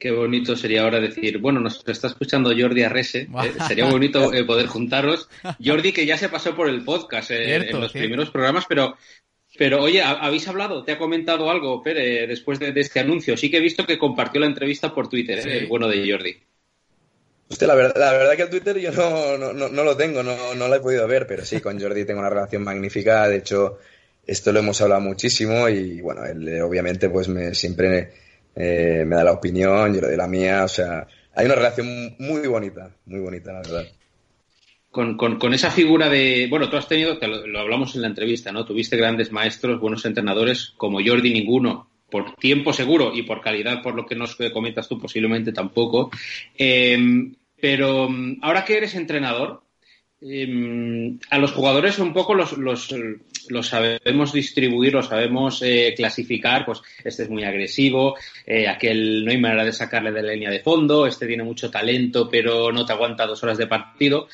Qué 0.00 0.10
bonito 0.12 0.56
sería 0.56 0.84
ahora 0.84 0.98
decir, 0.98 1.36
bueno, 1.38 1.60
nos 1.60 1.86
está 1.86 2.06
escuchando 2.06 2.54
Jordi 2.58 2.82
Arrese, 2.82 3.28
eh, 3.44 3.52
sería 3.68 3.84
bonito 3.84 4.32
eh, 4.32 4.46
poder 4.46 4.66
juntaros. 4.66 5.28
Jordi 5.62 5.92
que 5.92 6.06
ya 6.06 6.16
se 6.16 6.30
pasó 6.30 6.56
por 6.56 6.70
el 6.70 6.82
podcast 6.84 7.32
en 7.32 7.78
los 7.78 7.92
primeros 7.92 8.30
programas, 8.30 8.64
pero 8.66 8.96
Pero 9.60 9.82
oye, 9.82 10.00
¿habéis 10.02 10.48
hablado? 10.48 10.84
¿Te 10.84 10.92
ha 10.92 10.98
comentado 10.98 11.50
algo, 11.50 11.82
Pere, 11.82 12.26
después 12.26 12.58
de, 12.58 12.72
este 12.74 12.98
anuncio? 12.98 13.36
Sí 13.36 13.50
que 13.50 13.58
he 13.58 13.60
visto 13.60 13.84
que 13.84 13.98
compartió 13.98 14.40
la 14.40 14.46
entrevista 14.46 14.94
por 14.94 15.10
Twitter, 15.10 15.46
¿eh? 15.46 15.58
el 15.58 15.66
bueno 15.66 15.86
de 15.86 16.10
Jordi. 16.10 16.34
Usted, 17.46 17.66
la 17.66 17.74
verdad, 17.74 17.94
la 18.00 18.12
verdad 18.12 18.36
que 18.36 18.42
el 18.44 18.48
Twitter 18.48 18.78
yo 18.78 18.90
no, 18.92 19.52
no, 19.52 19.68
no, 19.68 19.84
lo 19.84 19.94
tengo, 19.98 20.22
no, 20.22 20.54
no 20.54 20.66
lo 20.66 20.74
he 20.74 20.80
podido 20.80 21.06
ver, 21.06 21.26
pero 21.26 21.44
sí, 21.44 21.60
con 21.60 21.78
Jordi 21.78 22.06
tengo 22.06 22.20
una 22.20 22.30
relación 22.30 22.64
magnífica. 22.64 23.28
De 23.28 23.36
hecho, 23.36 23.76
esto 24.26 24.50
lo 24.50 24.60
hemos 24.60 24.80
hablado 24.80 25.02
muchísimo 25.02 25.68
y 25.68 26.00
bueno, 26.00 26.24
él 26.24 26.48
eh, 26.48 26.62
obviamente 26.62 27.10
pues 27.10 27.28
me, 27.28 27.54
siempre 27.54 28.14
eh, 28.56 29.04
me 29.06 29.16
da 29.16 29.24
la 29.24 29.32
opinión, 29.32 29.92
yo 29.92 30.00
le 30.00 30.06
doy 30.06 30.16
la 30.16 30.26
mía, 30.26 30.64
o 30.64 30.68
sea, 30.68 31.06
hay 31.34 31.44
una 31.44 31.56
relación 31.56 32.16
muy 32.18 32.48
bonita, 32.48 32.96
muy 33.04 33.20
bonita, 33.20 33.52
la 33.52 33.58
verdad. 33.58 33.84
Con, 34.90 35.16
con, 35.16 35.54
esa 35.54 35.70
figura 35.70 36.08
de, 36.08 36.48
bueno, 36.50 36.68
tú 36.68 36.76
has 36.76 36.88
tenido, 36.88 37.14
lo, 37.14 37.60
hablamos 37.60 37.94
en 37.94 38.02
la 38.02 38.08
entrevista, 38.08 38.50
¿no? 38.50 38.64
Tuviste 38.64 38.96
grandes 38.96 39.30
maestros, 39.30 39.80
buenos 39.80 40.04
entrenadores, 40.04 40.72
como 40.76 40.98
Jordi 41.04 41.32
ninguno, 41.32 41.88
por 42.10 42.34
tiempo 42.34 42.72
seguro 42.72 43.12
y 43.14 43.22
por 43.22 43.40
calidad, 43.40 43.82
por 43.82 43.94
lo 43.94 44.04
que 44.04 44.16
nos 44.16 44.36
comentas 44.52 44.88
tú, 44.88 44.98
posiblemente 44.98 45.52
tampoco. 45.52 46.10
Em, 46.58 47.32
pero 47.60 48.08
mm, 48.08 48.38
ahora 48.42 48.64
que 48.64 48.78
eres 48.78 48.96
entrenador, 48.96 49.62
Em, 50.22 51.18
a 51.30 51.38
los 51.38 51.52
jugadores 51.52 51.98
un 51.98 52.12
poco 52.12 52.34
los, 52.34 52.52
los, 52.58 52.94
los 53.48 53.66
sabemos 53.66 54.34
distribuir, 54.34 54.92
los 54.92 55.06
sabemos 55.06 55.62
eh, 55.62 55.94
clasificar, 55.96 56.66
pues 56.66 56.82
este 57.02 57.22
es 57.22 57.30
muy 57.30 57.42
agresivo, 57.42 58.16
eh, 58.44 58.68
aquel 58.68 59.24
no 59.24 59.30
hay 59.30 59.38
manera 59.38 59.64
de 59.64 59.72
sacarle 59.72 60.12
de 60.12 60.22
la 60.22 60.32
línea 60.32 60.50
de 60.50 60.60
fondo, 60.60 61.06
este 61.06 61.26
tiene 61.26 61.42
mucho 61.42 61.70
talento 61.70 62.28
pero 62.28 62.70
no 62.70 62.84
te 62.84 62.92
aguanta 62.92 63.26
dos 63.26 63.42
horas 63.42 63.56
de 63.56 63.66
partido. 63.66 64.28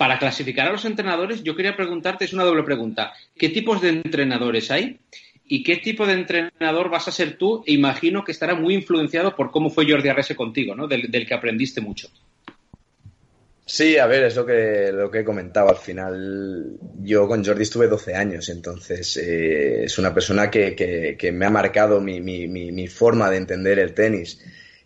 Para 0.00 0.18
clasificar 0.18 0.66
a 0.66 0.72
los 0.72 0.86
entrenadores, 0.86 1.42
yo 1.42 1.54
quería 1.54 1.76
preguntarte, 1.76 2.24
es 2.24 2.32
una 2.32 2.44
doble 2.44 2.62
pregunta, 2.62 3.12
¿qué 3.36 3.50
tipos 3.50 3.82
de 3.82 3.90
entrenadores 3.90 4.70
hay? 4.70 4.98
¿Y 5.44 5.62
qué 5.62 5.76
tipo 5.76 6.06
de 6.06 6.14
entrenador 6.14 6.88
vas 6.88 7.06
a 7.06 7.12
ser 7.12 7.36
tú? 7.36 7.62
Imagino 7.66 8.24
que 8.24 8.32
estará 8.32 8.54
muy 8.54 8.72
influenciado 8.72 9.36
por 9.36 9.50
cómo 9.50 9.68
fue 9.68 9.84
Jordi 9.86 10.08
Arrese 10.08 10.34
contigo, 10.34 10.74
¿no? 10.74 10.88
del 10.88 11.26
que 11.26 11.34
aprendiste 11.34 11.82
mucho. 11.82 12.08
Sí, 13.66 13.98
a 13.98 14.06
ver, 14.06 14.24
es 14.24 14.36
lo 14.36 14.46
que, 14.46 14.90
lo 14.90 15.10
que 15.10 15.18
he 15.18 15.24
comentado. 15.24 15.68
Al 15.68 15.76
final, 15.76 16.78
yo 17.02 17.28
con 17.28 17.44
Jordi 17.44 17.64
estuve 17.64 17.86
12 17.86 18.14
años, 18.14 18.48
entonces 18.48 19.18
eh, 19.18 19.84
es 19.84 19.98
una 19.98 20.14
persona 20.14 20.50
que, 20.50 20.74
que, 20.74 21.32
me 21.32 21.44
ha 21.44 21.50
marcado 21.50 22.00
mi, 22.00 22.22
mi, 22.22 22.48
mi, 22.48 22.88
forma 22.88 23.28
de 23.28 23.36
entender 23.36 23.78
el 23.78 23.92
tenis. 23.92 24.42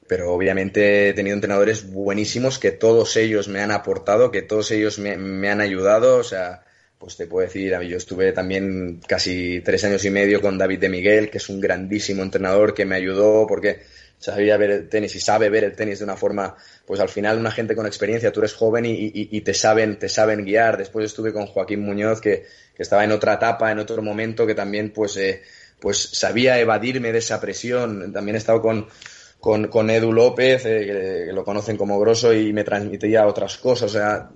Pero 0.07 0.33
obviamente 0.33 1.09
he 1.09 1.13
tenido 1.15 1.35
entrenadores 1.35 1.91
buenísimos 1.91 2.59
que 2.59 2.73
todos 2.73 3.17
ellos 3.17 3.49
me 3.49 3.61
han 3.61 3.71
aportado, 3.71 4.31
que 4.31 4.43
todos 4.43 4.71
ellos 4.71 4.99
me, 4.99 5.49
han 5.49 5.61
ayudado. 5.61 6.19
O 6.19 6.25
sea, 6.25 6.63
pues 6.99 7.17
te 7.17 7.27
puedo 7.27 7.47
decir, 7.47 7.79
yo 7.81 7.97
estuve 7.97 8.33
también 8.33 9.01
casi 9.07 9.61
tres 9.63 9.85
años 9.85 10.05
y 10.05 10.11
medio 10.11 10.41
con 10.41 10.59
David 10.59 10.81
de 10.81 10.89
Miguel, 10.89 11.31
que 11.31 11.39
es 11.39 11.49
un 11.49 11.61
grandísimo 11.61 12.23
entrenador 12.23 12.75
que 12.75 12.85
me 12.85 12.97
ayudó 12.97 13.47
porque 13.47 13.81
sabía 14.19 14.57
ver 14.57 14.71
el 14.71 14.89
tenis 14.89 15.15
y 15.15 15.21
sabe 15.21 15.51
ver 15.51 15.65
el 15.65 15.77
tenis 15.77 15.99
de 15.99 16.05
una 16.05 16.17
forma, 16.17 16.57
pues 16.87 17.01
al 17.01 17.09
final 17.09 17.39
una 17.39 17.51
gente 17.51 17.75
con 17.75 17.87
experiencia, 17.87 18.33
tú 18.33 18.41
eres 18.41 18.55
joven 18.55 18.85
y, 18.87 19.41
te 19.43 19.55
saben, 19.55 19.99
te 19.99 20.09
saben 20.09 20.45
guiar. 20.45 20.79
Después 20.79 21.05
estuve 21.07 21.33
con 21.33 21.47
Joaquín 21.47 21.81
Muñoz, 21.81 22.21
que, 22.21 22.45
estaba 22.77 23.05
en 23.05 23.13
otra 23.13 23.35
etapa, 23.35 23.71
en 23.71 23.79
otro 23.79 24.03
momento, 24.03 24.47
que 24.47 24.55
también 24.55 24.91
pues, 24.91 25.17
eh, 25.17 25.43
pues 25.79 25.99
sabía 25.99 26.59
evadirme 26.59 27.13
de 27.13 27.19
esa 27.19 27.41
presión. 27.41 28.13
También 28.13 28.35
he 28.35 28.39
estado 28.39 28.61
con, 28.63 28.89
con, 29.45 29.91
Edu 29.91 30.11
López, 30.11 30.65
eh, 30.65 31.27
que, 31.27 31.33
lo 31.35 31.45
conocen 31.45 31.77
como 31.77 32.01
Grosso, 32.01 32.33
y 32.33 32.55
me 32.55 32.65
transmitía 32.65 33.27
otras 33.27 33.59
cosas. 33.59 33.91
O 33.91 33.93
sea, 33.93 34.31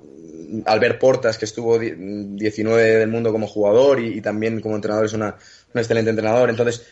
Albert 0.66 1.00
Portas, 1.00 1.38
que 1.38 1.46
estuvo 1.46 1.78
19 1.78 2.82
del 2.82 3.08
mundo 3.08 3.32
como 3.32 3.46
jugador 3.46 4.00
y, 4.00 4.20
también 4.20 4.60
como 4.60 4.76
entrenador, 4.76 5.06
es 5.06 5.14
una, 5.14 5.36
un 5.72 5.78
excelente 5.78 6.10
entrenador. 6.10 6.50
Entonces, 6.50 6.86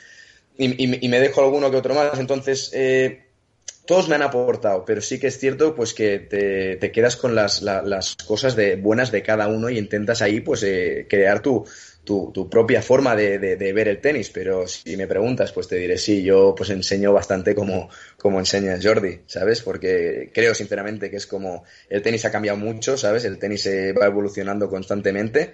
y, 0.57 1.09
me 1.09 1.20
dejo 1.20 1.42
alguno 1.42 1.70
que 1.70 1.76
otro 1.76 1.94
más. 1.94 2.18
Entonces, 2.18 2.70
eh, 2.72 3.26
todos 3.85 4.09
me 4.09 4.14
han 4.14 4.22
aportado, 4.22 4.87
pero 4.87 5.02
sí 5.02 5.18
que 5.20 5.26
es 5.26 5.38
cierto 5.38 5.74
pues 5.74 5.92
que 5.92 6.18
te, 6.18 6.90
quedas 6.92 7.16
con 7.16 7.35
las, 7.35 7.61
cosas 8.26 8.57
de, 8.57 8.76
buenas 8.76 9.12
de 9.12 9.22
cada 9.22 9.46
uno 9.46 9.68
y 9.68 9.76
intentas 9.76 10.22
ahí 10.22 10.40
pues 10.40 10.62
eh, 10.62 11.07
crear 11.09 11.40
tu, 11.40 11.66
tu, 12.07 12.49
propia 12.49 12.81
forma 12.81 13.14
de, 13.14 13.57
ver 13.75 13.88
el 13.88 14.01
tenis. 14.01 14.31
Pero 14.31 14.66
si 14.66 14.97
me 14.97 15.07
preguntas, 15.07 15.53
pues 15.53 15.69
te 15.69 15.77
diré 15.77 15.99
sí, 15.99 16.23
yo 16.23 16.55
pues 16.57 16.71
enseño 16.71 17.12
bastante 17.12 17.55
como, 17.55 17.90
enseña 18.38 18.79
Jordi, 18.83 19.21
¿sabes? 19.27 19.61
Porque 19.61 20.31
creo 20.33 20.55
sinceramente 20.55 21.11
que 21.11 21.16
es 21.16 21.27
como 21.27 21.64
el 21.90 22.01
tenis 22.01 22.25
ha 22.25 22.31
cambiado 22.31 22.57
mucho, 22.57 22.97
¿sabes? 22.97 23.25
El 23.25 23.38
tenis 23.38 23.62
se 23.62 23.92
va 23.92 24.07
evolucionando 24.07 24.71
constantemente 24.71 25.53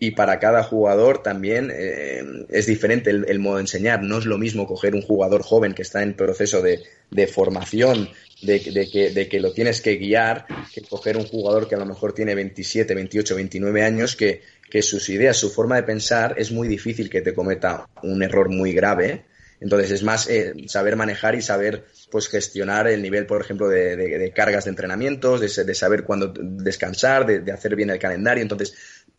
y 0.00 0.12
para 0.12 0.38
cada 0.38 0.62
jugador 0.62 1.22
también 1.22 1.72
eh, 1.74 2.22
es 2.50 2.66
diferente 2.66 3.10
el, 3.10 3.38
modo 3.40 3.56
de 3.56 3.62
enseñar. 3.62 4.02
No 4.02 4.18
es 4.18 4.26
lo 4.26 4.38
mismo 4.38 4.66
coger 4.66 4.94
un 4.94 5.02
jugador 5.02 5.42
joven 5.42 5.74
que 5.74 5.82
está 5.82 6.02
en 6.02 6.14
proceso 6.14 6.62
de, 6.62 6.78
formación, 7.26 8.08
de, 8.42 8.60
que, 8.60 9.10
de, 9.10 9.28
que, 9.28 9.40
lo 9.40 9.52
tienes 9.52 9.80
que 9.80 9.96
guiar, 9.96 10.46
que 10.72 10.82
coger 10.82 11.16
un 11.16 11.26
jugador 11.26 11.68
que 11.68 11.74
a 11.74 11.78
lo 11.78 11.86
mejor 11.86 12.12
tiene 12.12 12.36
27, 12.36 12.94
28, 12.94 13.34
29 13.34 13.82
años, 13.82 14.14
que, 14.14 14.42
que 14.70 14.82
sus 14.82 15.08
ideas, 15.08 15.36
su 15.36 15.50
forma 15.50 15.76
de 15.76 15.82
pensar 15.82 16.34
es 16.36 16.52
muy 16.52 16.68
difícil 16.68 17.08
que 17.08 17.22
te 17.22 17.34
cometa 17.34 17.88
un 18.02 18.22
error 18.22 18.48
muy 18.48 18.72
grave. 18.72 19.24
Entonces 19.60 19.90
es 19.90 20.02
más 20.02 20.28
eh, 20.28 20.54
saber 20.66 20.96
manejar 20.96 21.34
y 21.34 21.42
saber 21.42 21.86
pues 22.10 22.28
gestionar 22.28 22.86
el 22.86 23.02
nivel, 23.02 23.26
por 23.26 23.40
ejemplo, 23.40 23.68
de, 23.68 24.32
cargas 24.34 24.64
de 24.64 24.70
entrenamientos, 24.70 25.40
de, 25.40 25.74
saber 25.74 26.04
cuándo 26.04 26.32
descansar, 26.36 27.26
de, 27.26 27.52
hacer 27.52 27.74
bien 27.74 27.90
el 27.90 27.98
calendario. 27.98 28.42
Entonces, 28.42 28.74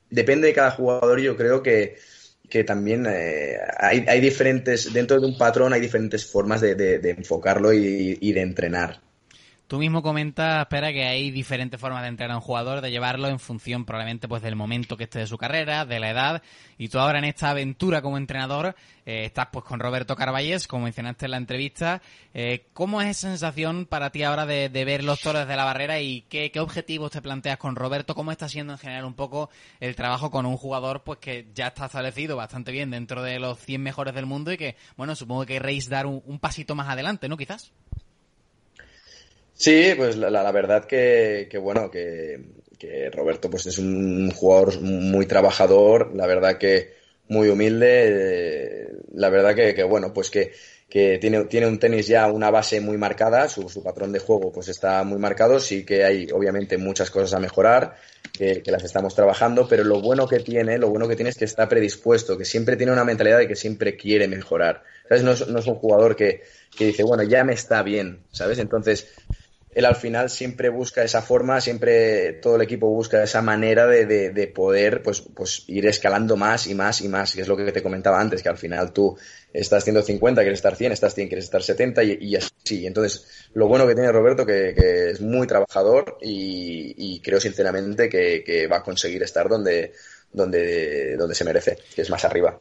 depende 0.10 0.48
de 0.48 0.54
cada 0.54 0.72
jugador, 0.72 1.20
yo 1.20 1.36
creo 1.36 1.62
que, 1.62 1.98
que 2.50 2.64
también 2.64 3.06
eh, 3.08 3.58
hay, 3.78 4.22
diferentes, 4.22 4.94
dentro 4.94 5.20
de 5.20 5.28
un 5.28 5.38
patrón 5.38 5.74
hay 5.74 5.82
diferentes 5.82 6.26
formas 6.26 6.62
de, 6.62 6.76
de, 6.76 7.10
enfocarlo 7.12 7.74
y, 7.74 8.32
de 8.32 8.42
entrenar. 8.42 9.02
Tú 9.70 9.78
mismo 9.78 10.02
comentas, 10.02 10.62
espera, 10.62 10.92
que 10.92 11.06
hay 11.06 11.30
diferentes 11.30 11.80
formas 11.80 12.02
de 12.02 12.08
entrenar 12.08 12.34
a 12.34 12.38
un 12.38 12.42
jugador, 12.42 12.82
de 12.82 12.90
llevarlo 12.90 13.28
en 13.28 13.38
función 13.38 13.86
probablemente 13.86 14.28
pues 14.28 14.42
del 14.42 14.56
momento 14.56 14.98
que 14.98 15.04
esté 15.04 15.20
de 15.20 15.28
su 15.28 15.38
carrera, 15.38 15.86
de 15.86 16.00
la 16.00 16.10
edad. 16.10 16.42
Y 16.80 16.90
tú 16.90 16.98
ahora 16.98 17.20
en 17.20 17.26
esta 17.26 17.52
aventura 17.52 18.02
como 18.02 18.18
entrenador 18.18 18.76
eh, 19.06 19.26
estás 19.26 19.50
pues 19.52 19.64
con 19.64 19.80
Roberto 19.80 20.16
Carballés, 20.16 20.68
como 20.68 20.86
mencionaste 20.86 21.26
en 21.26 21.32
la 21.32 21.38
entrevista. 21.38 22.02
Eh, 22.34 22.66
¿Cómo 22.74 23.00
es 23.00 23.10
esa 23.10 23.28
sensación 23.28 23.86
para 23.86 24.10
ti 24.10 24.24
ahora 24.24 24.48
de, 24.48 24.70
ver 24.70 25.04
los 25.04 25.22
toros 25.22 25.48
de 25.48 25.56
la 25.56 25.66
barrera 25.66 26.00
y 26.00 26.22
qué, 26.22 26.52
objetivos 26.60 27.12
te 27.12 27.22
planteas 27.22 27.60
con 27.60 27.76
Roberto? 27.76 28.16
¿Cómo 28.16 28.32
está 28.32 28.50
siendo 28.50 28.74
en 28.74 28.80
general 28.80 29.06
un 29.06 29.14
poco 29.14 29.52
el 29.80 29.96
trabajo 29.96 30.32
con 30.32 30.48
un 30.48 30.58
jugador 30.58 31.04
pues 31.04 31.20
que 31.20 31.46
ya 31.54 31.68
está 31.68 31.86
establecido 31.86 32.36
bastante 32.36 32.72
bien 32.72 32.90
dentro 32.90 33.22
de 33.22 33.38
los 33.38 33.60
100 33.60 33.84
mejores 33.84 34.16
del 34.16 34.26
mundo 34.26 34.52
y 34.52 34.58
que, 34.58 34.78
bueno, 34.98 35.14
supongo 35.14 35.42
que 35.46 35.54
querréis 35.54 35.90
dar 35.90 36.08
un 36.08 36.40
pasito 36.40 36.74
más 36.74 36.90
adelante, 36.90 37.30
¿no? 37.30 37.38
Quizás. 37.38 37.72
Sí, 39.60 39.92
pues 39.98 40.16
la, 40.16 40.52
verdad 40.54 40.86
que, 40.86 41.50
bueno, 41.62 41.92
que, 41.92 42.40
Roberto 43.12 43.50
pues 43.50 43.66
es 43.66 43.78
un 43.78 44.32
jugador 44.32 44.80
muy 44.80 45.26
trabajador, 45.26 46.16
la 46.16 46.28
verdad 46.28 46.58
que 46.58 46.94
muy 47.28 47.50
humilde, 47.50 48.88
la 49.14 49.30
verdad 49.30 49.54
que, 49.54 49.84
bueno, 49.84 50.14
pues 50.14 50.30
que, 50.30 50.54
tiene, 51.20 51.44
tiene 51.44 51.68
un 51.68 51.78
tenis 51.78 52.08
ya 52.08 52.28
una 52.32 52.50
base 52.52 52.80
muy 52.80 52.98
marcada, 52.98 53.50
su, 53.50 53.68
su, 53.68 53.84
patrón 53.84 54.14
de 54.14 54.20
juego 54.20 54.50
pues 54.50 54.70
está 54.70 55.04
muy 55.04 55.20
marcado, 55.20 55.60
sí 55.60 55.86
que 55.86 56.06
hay 56.06 56.28
obviamente 56.32 56.78
muchas 56.78 57.12
cosas 57.12 57.34
a 57.34 57.40
mejorar, 57.42 57.98
que, 58.32 58.64
las 58.66 58.86
estamos 58.86 59.14
trabajando, 59.14 59.68
pero 59.68 59.84
lo 59.84 60.00
bueno 60.00 60.26
que 60.26 60.40
tiene, 60.40 60.78
lo 60.78 60.88
bueno 60.88 61.06
que 61.06 61.18
tiene 61.18 61.32
es 61.32 61.38
que 61.38 61.44
está 61.44 61.68
predispuesto, 61.68 62.38
que 62.38 62.46
siempre 62.46 62.78
tiene 62.78 62.94
una 62.94 63.04
mentalidad 63.04 63.40
de 63.40 63.48
que 63.50 63.58
siempre 63.58 63.98
quiere 63.98 64.30
mejorar. 64.30 64.84
¿Sabes? 65.10 65.24
No 65.24 65.32
es, 65.32 65.48
no 65.50 65.60
es 65.60 65.68
un 65.68 65.76
jugador 65.76 66.16
que, 66.16 66.44
que 66.78 66.86
dice, 66.86 67.04
bueno, 67.04 67.24
ya 67.24 67.44
me 67.44 67.54
está 67.54 67.84
bien, 67.84 68.24
¿sabes? 68.32 68.60
Entonces, 68.60 69.08
él 69.72 69.86
al 69.86 69.96
final 69.96 70.30
siempre 70.30 70.70
busca 70.70 71.04
esa 71.04 71.22
forma, 71.22 71.62
siempre 71.62 72.34
todo 72.34 72.56
el 72.56 72.64
equipo 72.64 72.90
busca 72.90 73.24
esa 73.24 73.42
manera 73.42 73.86
de, 73.86 74.06
de, 74.06 74.48
poder 74.48 75.04
pues, 75.04 75.22
pues 75.22 75.64
ir 75.68 75.86
escalando 75.86 76.36
más 76.36 76.66
y 76.68 76.74
más 76.74 77.02
y 77.02 77.08
más, 77.08 77.36
que 77.36 77.42
es 77.42 77.48
lo 77.48 77.56
que 77.56 77.72
te 77.72 77.84
comentaba 77.84 78.20
antes, 78.20 78.42
que 78.42 78.50
al 78.50 78.58
final 78.58 78.92
tú 78.92 79.16
estás 79.54 79.84
150, 79.84 80.42
quieres 80.42 80.58
estar 80.58 80.76
100, 80.76 80.92
estás 80.92 81.14
100, 81.14 81.28
quieres 81.28 81.46
estar 81.46 81.62
70 81.62 82.04
y, 82.04 82.18
y 82.20 82.36
así. 82.36 82.88
Entonces, 82.88 83.50
lo 83.54 83.68
bueno 83.68 83.86
que 83.86 83.94
tiene 83.94 84.12
Roberto, 84.12 84.44
que, 84.44 84.74
que 84.76 85.12
es 85.12 85.22
muy 85.22 85.46
trabajador 85.46 86.18
y, 86.22 87.22
creo 87.22 87.40
sinceramente 87.40 88.10
que, 88.10 88.44
que, 88.44 88.66
va 88.68 88.78
a 88.78 88.84
conseguir 88.84 89.22
estar 89.22 89.48
donde, 89.48 89.94
donde, 90.32 91.16
donde 91.16 91.36
se 91.36 91.44
merece, 91.44 91.78
que 91.94 92.02
es 92.02 92.10
más 92.10 92.26
arriba. 92.26 92.60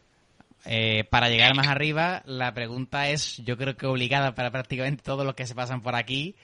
Eh, 0.67 1.05
para 1.09 1.31
llegar 1.31 1.55
más 1.55 1.69
arriba, 1.69 2.23
la 2.27 2.53
pregunta 2.53 3.09
es, 3.09 3.39
yo 3.39 3.57
creo 3.57 3.77
que 3.77 3.87
obligada 3.87 4.35
para 4.35 4.51
prácticamente 4.51 5.03
todos 5.03 5.25
los 5.25 5.35
que 5.35 5.47
se 5.47 5.55
pasan 5.55 5.81
por 5.81 5.95
aquí, 5.95 6.37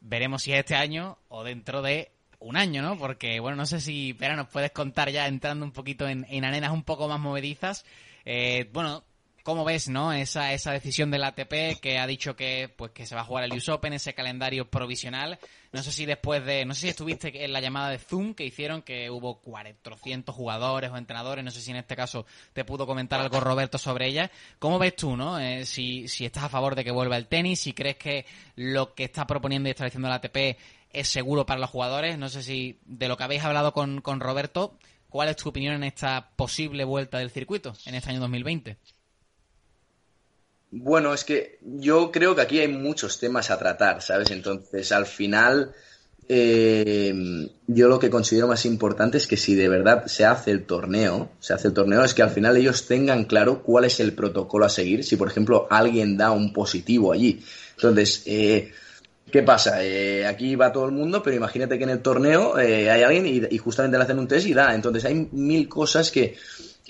veremos 0.00 0.42
si 0.42 0.52
es 0.52 0.60
este 0.60 0.76
año 0.76 1.18
o 1.28 1.44
dentro 1.44 1.82
de 1.82 2.12
un 2.38 2.56
año, 2.56 2.82
¿no? 2.82 2.98
Porque, 2.98 3.38
bueno, 3.40 3.56
no 3.56 3.66
sé 3.66 3.80
si, 3.80 4.14
Pera, 4.14 4.34
nos 4.34 4.48
puedes 4.48 4.72
contar 4.72 5.10
ya 5.10 5.26
entrando 5.26 5.64
un 5.64 5.72
poquito 5.72 6.08
en, 6.08 6.26
en 6.30 6.44
arenas 6.44 6.72
un 6.72 6.84
poco 6.84 7.08
más 7.08 7.20
movedizas. 7.20 7.84
Eh, 8.24 8.68
bueno, 8.72 9.04
¿Cómo 9.50 9.64
ves, 9.64 9.88
no? 9.88 10.12
Esa, 10.12 10.52
esa 10.52 10.70
decisión 10.70 11.10
del 11.10 11.24
ATP 11.24 11.80
que 11.82 11.98
ha 11.98 12.06
dicho 12.06 12.36
que, 12.36 12.72
pues, 12.76 12.92
que 12.92 13.04
se 13.04 13.16
va 13.16 13.22
a 13.22 13.24
jugar 13.24 13.42
el 13.42 13.52
US 13.52 13.68
Open, 13.70 13.92
ese 13.92 14.14
calendario 14.14 14.70
provisional. 14.70 15.40
No 15.72 15.82
sé 15.82 15.90
si 15.90 16.06
después 16.06 16.46
de, 16.46 16.64
no 16.64 16.72
sé 16.72 16.82
si 16.82 16.88
estuviste 16.90 17.44
en 17.44 17.52
la 17.52 17.60
llamada 17.60 17.90
de 17.90 17.98
Zoom 17.98 18.34
que 18.34 18.44
hicieron, 18.44 18.82
que 18.82 19.10
hubo 19.10 19.40
400 19.40 20.32
jugadores 20.32 20.92
o 20.92 20.96
entrenadores, 20.96 21.44
no 21.44 21.50
sé 21.50 21.60
si 21.62 21.72
en 21.72 21.78
este 21.78 21.96
caso 21.96 22.26
te 22.52 22.64
pudo 22.64 22.86
comentar 22.86 23.18
algo 23.18 23.40
Roberto 23.40 23.76
sobre 23.76 24.06
ella. 24.06 24.30
¿Cómo 24.60 24.78
ves 24.78 24.94
tú, 24.94 25.16
no? 25.16 25.40
Eh, 25.40 25.66
si, 25.66 26.06
si 26.06 26.24
estás 26.24 26.44
a 26.44 26.48
favor 26.48 26.76
de 26.76 26.84
que 26.84 26.92
vuelva 26.92 27.16
el 27.16 27.26
tenis, 27.26 27.58
si 27.58 27.72
crees 27.72 27.96
que 27.96 28.26
lo 28.54 28.94
que 28.94 29.02
está 29.02 29.26
proponiendo 29.26 29.68
y 29.68 29.70
está 29.70 29.84
diciendo 29.84 30.06
el 30.06 30.14
ATP 30.14 30.60
es 30.90 31.08
seguro 31.08 31.44
para 31.44 31.58
los 31.58 31.70
jugadores. 31.70 32.16
No 32.18 32.28
sé 32.28 32.44
si 32.44 32.78
de 32.84 33.08
lo 33.08 33.16
que 33.16 33.24
habéis 33.24 33.42
hablado 33.42 33.72
con, 33.72 34.00
con 34.00 34.20
Roberto, 34.20 34.78
¿cuál 35.08 35.28
es 35.28 35.34
tu 35.34 35.48
opinión 35.48 35.74
en 35.74 35.82
esta 35.82 36.30
posible 36.36 36.84
vuelta 36.84 37.18
del 37.18 37.32
circuito 37.32 37.74
en 37.84 37.96
este 37.96 38.10
año 38.10 38.20
2020? 38.20 38.78
Bueno, 40.70 41.12
es 41.12 41.24
que 41.24 41.58
yo 41.62 42.12
creo 42.12 42.34
que 42.34 42.42
aquí 42.42 42.60
hay 42.60 42.68
muchos 42.68 43.18
temas 43.18 43.50
a 43.50 43.58
tratar, 43.58 44.02
¿sabes? 44.02 44.30
Entonces, 44.30 44.92
al 44.92 45.06
final, 45.06 45.72
eh, 46.28 47.12
yo 47.66 47.88
lo 47.88 47.98
que 47.98 48.08
considero 48.08 48.46
más 48.46 48.64
importante 48.64 49.18
es 49.18 49.26
que 49.26 49.36
si 49.36 49.56
de 49.56 49.68
verdad 49.68 50.06
se 50.06 50.24
hace 50.24 50.52
el 50.52 50.64
torneo, 50.66 51.32
se 51.40 51.54
hace 51.54 51.68
el 51.68 51.74
torneo, 51.74 52.04
es 52.04 52.14
que 52.14 52.22
al 52.22 52.30
final 52.30 52.56
ellos 52.56 52.86
tengan 52.86 53.24
claro 53.24 53.64
cuál 53.64 53.84
es 53.84 53.98
el 53.98 54.12
protocolo 54.12 54.64
a 54.64 54.68
seguir. 54.68 55.02
Si, 55.02 55.16
por 55.16 55.28
ejemplo, 55.28 55.66
alguien 55.70 56.16
da 56.16 56.30
un 56.30 56.52
positivo 56.52 57.12
allí. 57.12 57.42
Entonces, 57.76 58.22
eh, 58.26 58.72
¿Qué 59.30 59.42
pasa? 59.44 59.84
Eh, 59.84 60.26
aquí 60.26 60.56
va 60.56 60.72
todo 60.72 60.86
el 60.86 60.92
mundo, 60.92 61.22
pero 61.22 61.36
imagínate 61.36 61.78
que 61.78 61.84
en 61.84 61.90
el 61.90 62.02
torneo 62.02 62.56
hay 62.56 62.88
alguien 62.88 63.26
y, 63.26 63.58
justamente 63.58 63.96
le 63.96 64.02
hacen 64.02 64.18
un 64.18 64.26
test 64.26 64.46
y 64.46 64.54
da. 64.54 64.74
Entonces 64.74 65.04
hay 65.04 65.28
mil 65.30 65.68
cosas 65.68 66.10
que, 66.10 66.36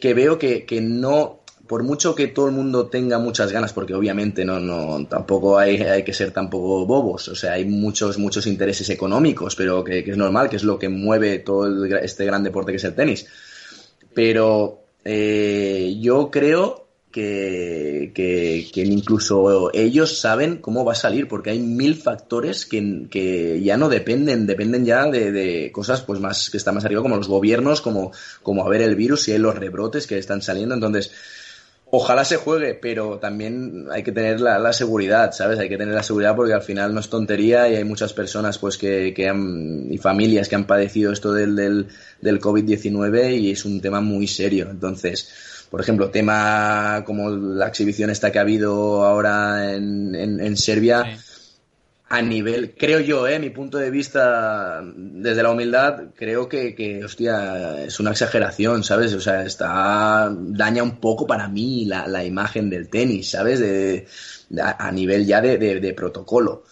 que 0.00 0.14
veo 0.14 0.38
que, 0.38 0.64
que, 0.64 0.80
no 0.80 1.39
por 1.70 1.84
mucho 1.84 2.16
que 2.16 2.26
todo 2.26 2.48
el 2.48 2.52
mundo 2.52 2.88
tenga 2.88 3.20
muchas 3.20 3.52
ganas, 3.52 3.72
porque 3.72 3.94
obviamente 3.94 4.44
no, 4.44 4.58
no, 4.58 5.06
tampoco 5.06 5.56
hay, 5.56 5.76
hay 5.76 6.02
que 6.02 6.12
ser 6.12 6.32
tampoco 6.32 6.84
bobos, 6.84 7.28
o 7.28 7.36
sea, 7.36 7.52
hay 7.52 7.64
muchos, 7.64 8.18
muchos 8.18 8.48
intereses 8.48 8.90
económicos, 8.90 9.54
pero 9.54 9.84
que, 9.84 10.00
es 10.00 10.16
normal, 10.16 10.50
que 10.50 10.56
es 10.56 10.64
lo 10.64 10.80
que 10.80 10.88
mueve 10.88 11.38
todo 11.38 11.84
este 11.84 12.24
gran 12.24 12.42
deporte 12.42 12.72
que 12.72 12.78
es 12.78 12.82
el 12.82 12.96
tenis. 12.96 13.24
Pero 14.12 14.80
eh, 15.04 15.96
yo 16.00 16.28
creo 16.28 16.88
que, 17.12 18.10
que, 18.12 18.82
incluso 18.82 19.70
ellos 19.72 20.18
saben 20.18 20.56
cómo 20.56 20.84
va 20.84 20.94
a 20.94 20.96
salir, 20.96 21.28
porque 21.28 21.50
hay 21.50 21.60
mil 21.60 21.94
factores 21.94 22.66
que, 22.66 23.06
que 23.08 23.62
ya 23.62 23.76
no 23.76 23.88
dependen, 23.88 24.44
dependen 24.44 24.84
ya 24.84 25.06
de, 25.06 25.30
de, 25.30 25.70
cosas 25.70 26.02
pues 26.02 26.18
más 26.18 26.50
que 26.50 26.56
están 26.56 26.74
más 26.74 26.84
arriba, 26.84 27.02
como 27.02 27.14
los 27.14 27.28
gobiernos, 27.28 27.80
como, 27.80 28.10
como 28.42 28.66
a 28.66 28.68
ver 28.68 28.82
el 28.82 28.96
virus 28.96 29.28
y 29.28 29.32
hay 29.34 29.38
los 29.38 29.54
rebrotes 29.54 30.08
que 30.08 30.18
están 30.18 30.42
saliendo. 30.42 30.74
Entonces, 30.74 31.12
Ojalá 31.92 32.24
se 32.24 32.36
juegue, 32.36 32.74
pero 32.74 33.18
también 33.18 33.86
hay 33.90 34.04
que 34.04 34.12
tener 34.12 34.40
la, 34.40 34.72
seguridad, 34.72 35.32
¿sabes? 35.32 35.58
Hay 35.58 35.68
que 35.68 35.76
tener 35.76 35.92
la 35.92 36.04
seguridad 36.04 36.36
porque 36.36 36.54
al 36.54 36.62
final 36.62 36.94
no 36.94 37.00
es 37.00 37.08
tontería 37.08 37.68
y 37.68 37.74
hay 37.74 37.84
muchas 37.84 38.12
personas 38.12 38.58
pues 38.58 38.78
que, 38.78 39.12
que 39.12 39.28
han, 39.28 39.92
y 39.92 39.98
familias 39.98 40.48
que 40.48 40.54
han 40.54 40.66
padecido 40.66 41.12
esto 41.12 41.32
del, 41.32 41.56
del, 41.56 41.88
del 42.20 42.40
COVID-19 42.40 43.40
y 43.40 43.50
es 43.50 43.64
un 43.64 43.80
tema 43.80 44.00
muy 44.00 44.28
serio. 44.28 44.68
Entonces, 44.70 45.32
por 45.70 45.80
ejemplo, 45.80 46.10
tema 46.10 47.02
como 47.06 47.30
la 47.30 47.68
exhibición 47.68 48.10
esta 48.10 48.32
que 48.32 48.38
ha 48.38 48.42
habido 48.42 49.04
ahora 49.04 49.74
en, 49.74 50.14
en, 50.14 50.56
Serbia, 50.56 51.18
a 52.12 52.22
nivel, 52.22 52.74
creo 52.76 52.98
yo, 52.98 53.28
eh, 53.28 53.38
mi 53.38 53.50
punto 53.50 53.78
de 53.78 53.88
vista 53.88 54.82
desde 54.96 55.44
la 55.44 55.52
humildad, 55.52 56.06
creo 56.16 56.48
que, 56.48 56.74
que, 56.74 57.04
hostia, 57.04 57.84
es 57.84 58.00
una 58.00 58.10
exageración, 58.10 58.82
¿sabes? 58.82 59.14
O 59.14 59.20
sea, 59.20 59.44
está, 59.44 60.28
daña 60.36 60.82
un 60.82 60.98
poco 60.98 61.24
para 61.24 61.46
mí 61.46 61.84
la, 61.84 62.08
la 62.08 62.24
imagen 62.24 62.68
del 62.68 62.88
tenis, 62.88 63.30
¿sabes? 63.30 63.60
De, 63.60 64.08
a, 64.60 64.90
nivel 64.90 65.24
ya 65.24 65.40
de, 65.40 65.56
de, 65.56 65.94
protocolo. 65.94 66.64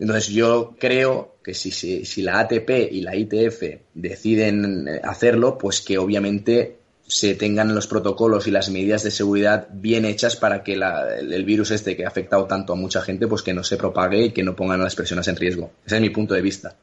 Entonces 0.00 0.26
yo 0.26 0.74
creo 0.76 1.36
que 1.44 1.54
si, 1.54 1.70
si, 1.70 2.04
si 2.04 2.22
la 2.22 2.40
ATP 2.40 2.70
y 2.90 3.02
la 3.02 3.14
ITF 3.14 3.62
deciden 3.94 4.88
hacerlo, 5.04 5.56
pues 5.56 5.82
que 5.82 5.98
obviamente 5.98 6.79
se 7.10 7.34
tengan 7.34 7.74
los 7.74 7.88
protocolos 7.88 8.46
y 8.46 8.52
las 8.52 8.70
medidas 8.70 9.02
de 9.02 9.10
seguridad 9.10 9.66
bien 9.72 10.04
hechas 10.04 10.36
para 10.36 10.62
que 10.62 10.74
el, 10.74 11.44
virus 11.44 11.72
este 11.72 11.96
que 11.96 12.04
ha 12.04 12.08
afectado 12.08 12.46
tanto 12.46 12.72
a 12.72 12.76
mucha 12.76 13.02
gente, 13.02 13.26
pues 13.26 13.42
que 13.42 13.52
no 13.52 13.64
se 13.64 13.76
propague 13.76 14.26
y 14.26 14.30
que 14.30 14.44
no 14.44 14.54
pongan 14.54 14.80
a 14.80 14.84
las 14.84 14.94
personas 14.94 15.26
en 15.26 15.34
riesgo. 15.34 15.72
Ese 15.84 15.96
es 15.96 16.02
mi 16.02 16.10
punto 16.10 16.34
de 16.34 16.40
vista. 16.40 16.76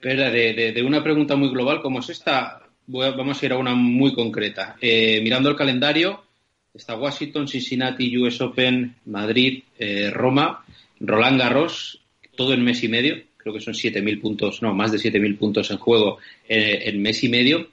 Pero 0.00 0.30
de, 0.30 0.82
una 0.84 1.02
pregunta 1.02 1.36
muy 1.36 1.48
global 1.50 1.80
como 1.80 2.00
es 2.00 2.10
esta, 2.10 2.60
vamos 2.88 3.40
a 3.40 3.46
ir 3.46 3.52
a 3.52 3.56
una 3.56 3.76
muy 3.76 4.14
concreta. 4.14 4.76
Eh, 4.80 5.20
mirando 5.22 5.48
el 5.48 5.56
calendario, 5.56 6.24
está 6.74 6.96
Washington, 6.96 7.46
Cincinnati, 7.46 8.18
US 8.18 8.40
Open, 8.40 8.96
Madrid, 9.06 9.62
eh, 9.78 10.10
Roma, 10.10 10.64
Roland 10.98 11.38
Garros, 11.38 12.00
todo 12.34 12.52
en 12.52 12.64
mes 12.64 12.82
y 12.82 12.88
medio. 12.88 13.16
Creo 13.36 13.54
que 13.54 13.60
son 13.60 13.74
7.000 13.74 14.20
puntos, 14.20 14.60
no, 14.60 14.74
más 14.74 14.90
de 14.90 14.98
7.000 14.98 15.38
puntos 15.38 15.70
en 15.70 15.78
juego 15.78 16.18
eh, 16.48 16.82
en 16.86 17.00
mes 17.00 17.22
y 17.22 17.28
medio. 17.28 17.68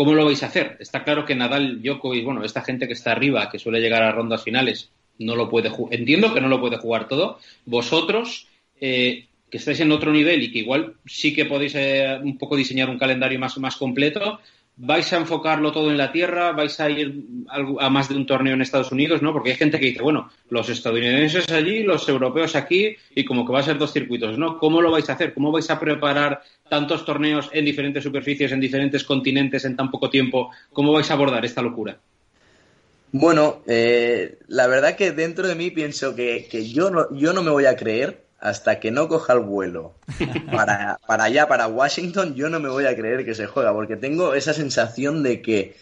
¿Cómo 0.00 0.14
lo 0.14 0.24
vais 0.24 0.42
a 0.42 0.46
hacer? 0.46 0.78
Está 0.80 1.04
claro 1.04 1.26
que 1.26 1.34
Nadal, 1.34 1.82
Djokovic, 1.82 2.24
bueno, 2.24 2.42
esta 2.42 2.62
gente 2.62 2.86
que 2.86 2.94
está 2.94 3.12
arriba, 3.12 3.50
que 3.50 3.58
suele 3.58 3.82
llegar 3.82 4.02
a 4.02 4.12
rondas 4.12 4.42
finales, 4.42 4.88
no 5.18 5.36
lo 5.36 5.50
puede. 5.50 5.70
Entiendo 5.90 6.32
que 6.32 6.40
no 6.40 6.48
lo 6.48 6.58
puede 6.58 6.78
jugar 6.78 7.06
todo. 7.06 7.38
Vosotros, 7.66 8.46
eh, 8.80 9.26
que 9.50 9.58
estáis 9.58 9.78
en 9.80 9.92
otro 9.92 10.10
nivel 10.10 10.42
y 10.42 10.52
que 10.52 10.60
igual 10.60 10.94
sí 11.04 11.34
que 11.34 11.44
podéis 11.44 11.74
eh, 11.74 12.18
un 12.22 12.38
poco 12.38 12.56
diseñar 12.56 12.88
un 12.88 12.98
calendario 12.98 13.38
más, 13.38 13.58
más 13.58 13.76
completo, 13.76 14.40
vais 14.82 15.12
a 15.12 15.18
enfocarlo 15.18 15.72
todo 15.72 15.90
en 15.90 15.98
la 15.98 16.10
tierra, 16.10 16.52
vais 16.52 16.80
a 16.80 16.88
ir 16.88 17.22
a 17.80 17.90
más 17.90 18.08
de 18.08 18.16
un 18.16 18.24
torneo 18.24 18.54
en 18.54 18.62
Estados 18.62 18.90
Unidos, 18.92 19.20
¿no? 19.20 19.32
Porque 19.32 19.50
hay 19.50 19.56
gente 19.56 19.78
que 19.78 19.86
dice, 19.86 20.02
bueno, 20.02 20.30
los 20.48 20.70
estadounidenses 20.70 21.50
allí, 21.52 21.82
los 21.82 22.08
europeos 22.08 22.56
aquí, 22.56 22.96
y 23.14 23.24
como 23.26 23.44
que 23.44 23.52
va 23.52 23.60
a 23.60 23.62
ser 23.62 23.76
dos 23.76 23.92
circuitos, 23.92 24.38
¿no? 24.38 24.58
¿Cómo 24.58 24.80
lo 24.80 24.90
vais 24.90 25.08
a 25.10 25.12
hacer? 25.12 25.34
¿Cómo 25.34 25.52
vais 25.52 25.68
a 25.68 25.78
preparar 25.78 26.42
tantos 26.70 27.04
torneos 27.04 27.50
en 27.52 27.66
diferentes 27.66 28.02
superficies, 28.02 28.52
en 28.52 28.60
diferentes 28.60 29.04
continentes, 29.04 29.66
en 29.66 29.76
tan 29.76 29.90
poco 29.90 30.08
tiempo? 30.08 30.50
¿Cómo 30.72 30.92
vais 30.92 31.10
a 31.10 31.14
abordar 31.14 31.44
esta 31.44 31.60
locura? 31.60 31.98
Bueno, 33.12 33.62
eh, 33.66 34.38
la 34.48 34.66
verdad 34.66 34.96
que 34.96 35.12
dentro 35.12 35.46
de 35.46 35.56
mí 35.56 35.70
pienso 35.70 36.14
que, 36.14 36.48
yo 36.72 36.90
no 36.90 37.42
me 37.42 37.50
voy 37.50 37.66
a 37.66 37.76
creer 37.76 38.29
hasta 38.40 38.80
que 38.80 38.90
no 38.90 39.08
coja 39.08 39.34
el 39.34 39.40
vuelo 39.40 39.94
para, 40.50 40.98
para 41.06 41.24
allá, 41.24 41.46
para 41.46 41.66
Washington, 41.68 42.34
yo 42.34 42.48
no 42.48 42.58
me 42.58 42.68
voy 42.68 42.86
a 42.86 42.96
creer 42.96 43.24
que 43.24 43.34
se 43.34 43.46
juega, 43.46 43.72
porque 43.72 43.96
tengo 43.96 44.34
esa 44.34 44.54
sensación 44.54 45.22
de 45.22 45.42
que 45.42 45.76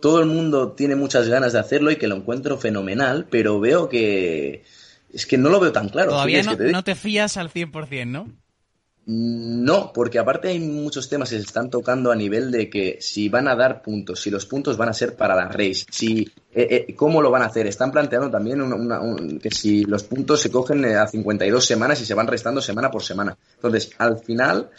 todo 0.00 0.20
el 0.20 0.26
mundo 0.26 0.72
tiene 0.72 0.96
muchas 0.96 1.28
ganas 1.28 1.52
de 1.52 1.58
hacerlo 1.58 1.90
y 1.90 1.96
que 1.96 2.08
lo 2.08 2.16
encuentro 2.16 2.58
fenomenal, 2.58 3.26
pero 3.30 3.60
veo 3.60 3.88
que 3.88 4.64
es 5.12 5.26
que 5.26 5.36
no 5.36 5.48
lo 5.48 5.60
veo 5.60 5.72
tan 5.72 5.88
claro. 5.88 6.10
Todavía 6.10 6.42
no, 6.42 6.56
no 6.56 6.84
te 6.84 6.94
fías 6.94 7.36
al 7.36 7.50
100%, 7.50 8.06
¿no? 8.06 8.28
No, 9.06 9.92
porque 9.92 10.18
aparte 10.18 10.48
hay 10.48 10.60
muchos 10.60 11.08
temas 11.08 11.30
que 11.30 11.36
se 11.36 11.42
están 11.42 11.70
tocando 11.70 12.12
a 12.12 12.16
nivel 12.16 12.50
de 12.50 12.68
que 12.68 12.98
si 13.00 13.28
van 13.28 13.48
a 13.48 13.56
dar 13.56 13.82
puntos, 13.82 14.20
si 14.20 14.30
los 14.30 14.46
puntos 14.46 14.76
van 14.76 14.90
a 14.90 14.92
ser 14.92 15.16
para 15.16 15.34
la 15.34 15.48
race, 15.48 15.86
si 15.90 16.30
eh, 16.52 16.86
eh, 16.88 16.94
cómo 16.94 17.22
lo 17.22 17.30
van 17.30 17.42
a 17.42 17.46
hacer. 17.46 17.66
Están 17.66 17.90
planteando 17.90 18.30
también 18.30 18.60
que 19.40 19.50
si 19.50 19.84
los 19.84 20.04
puntos 20.04 20.40
se 20.40 20.50
cogen 20.50 20.84
a 20.84 21.06
52 21.06 21.64
semanas 21.64 22.00
y 22.00 22.04
se 22.04 22.14
van 22.14 22.26
restando 22.26 22.60
semana 22.60 22.90
por 22.90 23.02
semana. 23.02 23.36
Entonces, 23.56 23.90
al 23.98 24.18
final 24.18 24.70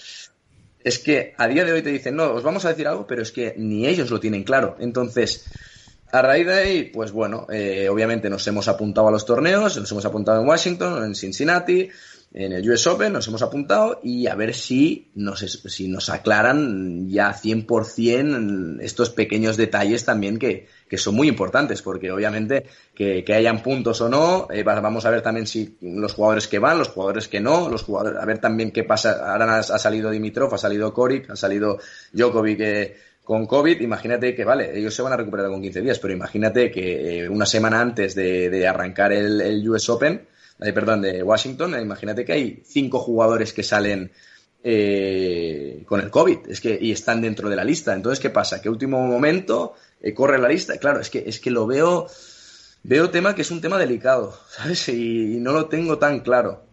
es 0.84 1.00
que 1.00 1.34
a 1.38 1.48
día 1.48 1.66
de 1.66 1.74
hoy 1.74 1.82
te 1.82 1.90
dicen, 1.90 2.16
no, 2.16 2.34
os 2.34 2.44
vamos 2.44 2.64
a 2.66 2.70
decir 2.70 2.88
algo, 2.88 3.06
pero 3.06 3.22
es 3.22 3.32
que 3.32 3.56
ni 3.58 3.88
ellos 3.88 4.12
lo 4.12 4.20
tienen 4.20 4.44
claro. 4.44 4.78
Entonces, 4.80 5.46
a 6.12 6.22
raíz 6.22 6.46
de 6.46 6.54
ahí, 6.54 6.84
pues 6.84 7.12
bueno, 7.12 7.48
eh, 7.50 7.88
obviamente 7.90 8.30
nos 8.30 8.46
hemos 8.48 8.68
apuntado 8.68 9.08
a 9.08 9.12
los 9.12 9.26
torneos, 9.26 9.78
nos 9.78 9.92
hemos 9.92 10.06
apuntado 10.06 10.42
en 10.42 10.48
Washington, 10.48 11.04
en 11.04 11.16
Cincinnati, 11.16 11.90
en 12.34 12.54
el 12.54 12.70
US 12.70 12.88
Open, 12.88 13.12
nos 13.12 13.28
hemos 13.28 13.42
apuntado 13.42 14.00
y 14.04 14.28
a 14.28 14.36
ver 14.36 14.54
si 14.54 15.12
nos, 15.16 15.40
si 15.42 15.90
nos 15.90 16.10
aclaran 16.10 17.10
ya 17.10 17.34
100% 17.34 18.78
estos 18.82 19.10
pequeños 19.10 19.58
detalles 19.58 20.06
también 20.06 20.40
que, 20.40 20.68
que 20.88 20.98
son 20.98 21.16
muy 21.16 21.28
importantes, 21.28 21.82
porque 21.82 22.10
obviamente 22.10 22.68
que, 22.96 23.26
que 23.26 23.34
hayan 23.34 23.62
puntos 23.62 24.00
o 24.00 24.08
no, 24.08 24.48
eh, 24.50 24.64
vamos 24.64 25.06
a 25.06 25.10
ver 25.10 25.22
también 25.22 25.46
si 25.46 25.78
los 25.82 26.14
jugadores 26.14 26.48
que 26.48 26.60
van, 26.60 26.78
los 26.78 26.88
jugadores 26.88 27.28
que 27.28 27.42
no, 27.42 27.68
los 27.68 27.84
jugadores, 27.84 28.22
a 28.22 28.26
ver 28.26 28.40
también 28.40 28.72
qué 28.72 28.86
pasa. 28.86 29.32
Ahora 29.34 29.60
ha, 29.60 29.64
salido 29.64 30.10
Dimitrov, 30.10 30.54
ha 30.54 30.58
salido 30.58 30.94
Korik, 30.94 31.32
ha 31.32 31.36
salido 31.36 31.80
Djokovic 32.14 32.60
eh, 32.62 32.96
con 33.26 33.46
COVID, 33.46 33.82
imagínate 33.82 34.34
que, 34.34 34.46
vale, 34.46 34.78
ellos 34.78 34.96
se 34.96 35.02
van 35.02 35.14
a 35.14 35.18
recuperar 35.18 35.50
con 35.50 35.62
15 35.62 35.82
días, 35.82 36.00
pero 36.00 36.14
imagínate 36.14 36.72
que 36.72 37.24
eh, 37.24 37.30
una 37.30 37.46
semana 37.46 37.82
antes 37.82 38.16
de, 38.16 38.50
de 38.50 38.68
arrancar 38.68 39.12
el, 39.12 39.42
el 39.42 39.70
US 39.70 39.90
Open, 39.90 40.28
perdón, 40.62 41.02
de 41.02 41.24
Washington, 41.24 41.82
imagínate 41.82 42.24
que 42.24 42.34
hay 42.34 42.64
cinco 42.66 43.00
jugadores 43.00 43.52
que 43.52 43.64
salen 43.64 44.12
eh, 44.64 45.84
con 45.88 46.02
el 46.02 46.12
COVID 46.12 46.50
es 46.50 46.62
que, 46.62 46.78
y 46.80 46.92
están 46.92 47.22
dentro 47.22 47.50
de 47.50 47.56
la 47.56 47.64
lista. 47.64 47.94
Entonces, 47.94 48.20
¿qué 48.20 48.30
pasa? 48.30 48.62
Que 48.62 48.70
último 48.70 49.06
momento 49.08 49.74
eh, 50.02 50.14
corre 50.14 50.38
la 50.38 50.48
lista. 50.48 50.78
Claro, 50.78 51.00
es 51.00 51.10
que, 51.10 51.24
es 51.26 51.40
que 51.40 51.50
lo 51.50 51.66
veo, 51.66 52.08
veo 52.84 53.10
tema 53.10 53.34
que 53.34 53.42
es 53.42 53.52
un 53.52 53.62
tema 53.62 53.78
delicado, 53.78 54.38
¿sabes? 54.50 54.88
Y, 54.90 55.38
no 55.40 55.54
lo 55.54 55.66
tengo 55.66 55.98
tan 55.98 56.20
claro. 56.20 56.64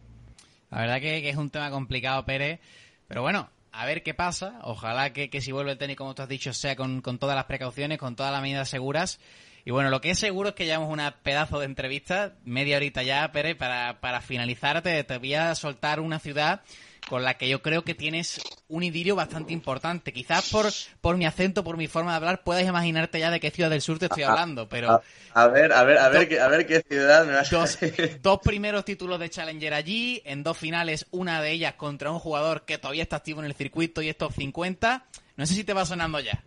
La 0.71 0.83
verdad 0.83 1.01
que, 1.01 1.29
es 1.29 1.37
un 1.37 1.51
tema 1.51 1.71
complicado, 1.71 2.25
Pérez. 2.27 2.61
Pero 3.07 3.23
bueno, 3.23 3.49
a 3.73 3.87
ver 3.87 4.03
qué 4.03 4.13
pasa. 4.13 4.61
Ojalá 4.65 5.15
que, 5.15 5.41
si 5.41 5.53
vuelve 5.53 5.73
el 5.73 5.79
tenis, 5.79 5.97
como 5.97 6.15
tú 6.15 6.23
has 6.23 6.29
dicho, 6.29 6.53
sea 6.53 6.77
con, 6.77 7.01
con 7.01 7.19
todas 7.19 7.37
las 7.37 7.47
precauciones, 7.47 7.97
con 7.97 8.17
todas 8.17 8.33
las 8.33 8.43
medidas 8.43 8.69
seguras. 8.69 9.19
Y 9.65 9.71
bueno, 9.71 9.91
lo 9.91 10.01
que 10.01 10.11
es 10.11 10.19
seguro 10.19 10.51
es 10.51 10.55
que 10.55 10.65
llevamos 10.65 10.93
una 10.93 11.17
pedazo 11.23 11.59
de 11.59 11.67
entrevista, 11.67 12.35
media 12.45 12.77
horita 12.77 13.03
ya, 13.03 13.31
Pérez, 13.33 13.57
para, 13.57 14.01
para 14.01 14.21
finalizar 14.21 14.83
te, 14.83 15.05
te 15.05 15.19
voy 15.19 15.35
a 15.35 15.55
soltar 15.55 16.01
una 16.01 16.19
ciudad 16.19 16.63
con 17.09 17.23
la 17.23 17.35
que 17.35 17.49
yo 17.49 17.63
creo 17.63 17.83
que 17.83 17.95
tienes 17.95 18.41
un 18.69 18.83
idilio 18.83 19.17
bastante 19.17 19.53
importante. 19.53 20.13
Quizás 20.13 20.51
por, 20.51 20.67
por 21.01 21.17
mi 21.17 21.27
acento, 21.27 21.65
por 21.65 21.77
mi 21.77 21.89
forma 21.89 22.13
de 22.13 22.17
hablar, 22.17 22.45
puedas 22.45 22.65
imaginarte 22.67 23.19
ya 23.19 23.31
de 23.31 23.41
qué 23.41 23.51
ciudad 23.51 23.71
del 23.71 23.81
sur 23.81 23.99
te 23.99 24.07
estoy 24.07 24.23
hablando, 24.23 24.69
pero... 24.69 25.03
A, 25.35 25.49
ver, 25.49 25.73
a 25.73 25.85
ver, 25.85 25.99
a 25.99 26.09
ver, 26.09 26.29
qué, 26.29 26.41
a 26.41 26.49
ver 26.49 26.67
qué 26.67 26.83
ciudad 26.83 27.25
me 27.27 27.33
vas 27.33 27.51
dos, 27.51 27.79
dos 28.23 28.41
primeros 28.41 28.85
títulos 28.85 29.19
de 29.19 29.31
Challenger 29.31 29.75
allí, 29.75 30.23
en 30.25 30.43
dos 30.43 30.57
finales, 30.57 31.07
una 31.11 31.41
de 31.41 31.53
ellas 31.53 31.75
contra 31.75 32.11
un 32.11 32.19
jugador 32.19 32.65
que 32.65 32.79
todavía 32.79 33.03
está 33.03 33.17
activo 33.17 33.41
en 33.41 33.47
el 33.47 33.55
circuito 33.55 34.03
y 34.03 34.09
es 34.09 34.17
top 34.17 34.33
50. 34.33 35.07
No 35.37 35.47
sé 35.47 35.55
si 35.55 35.65
te 35.65 35.73
va 35.73 35.87
sonando 35.87 36.21
ya. 36.21 36.43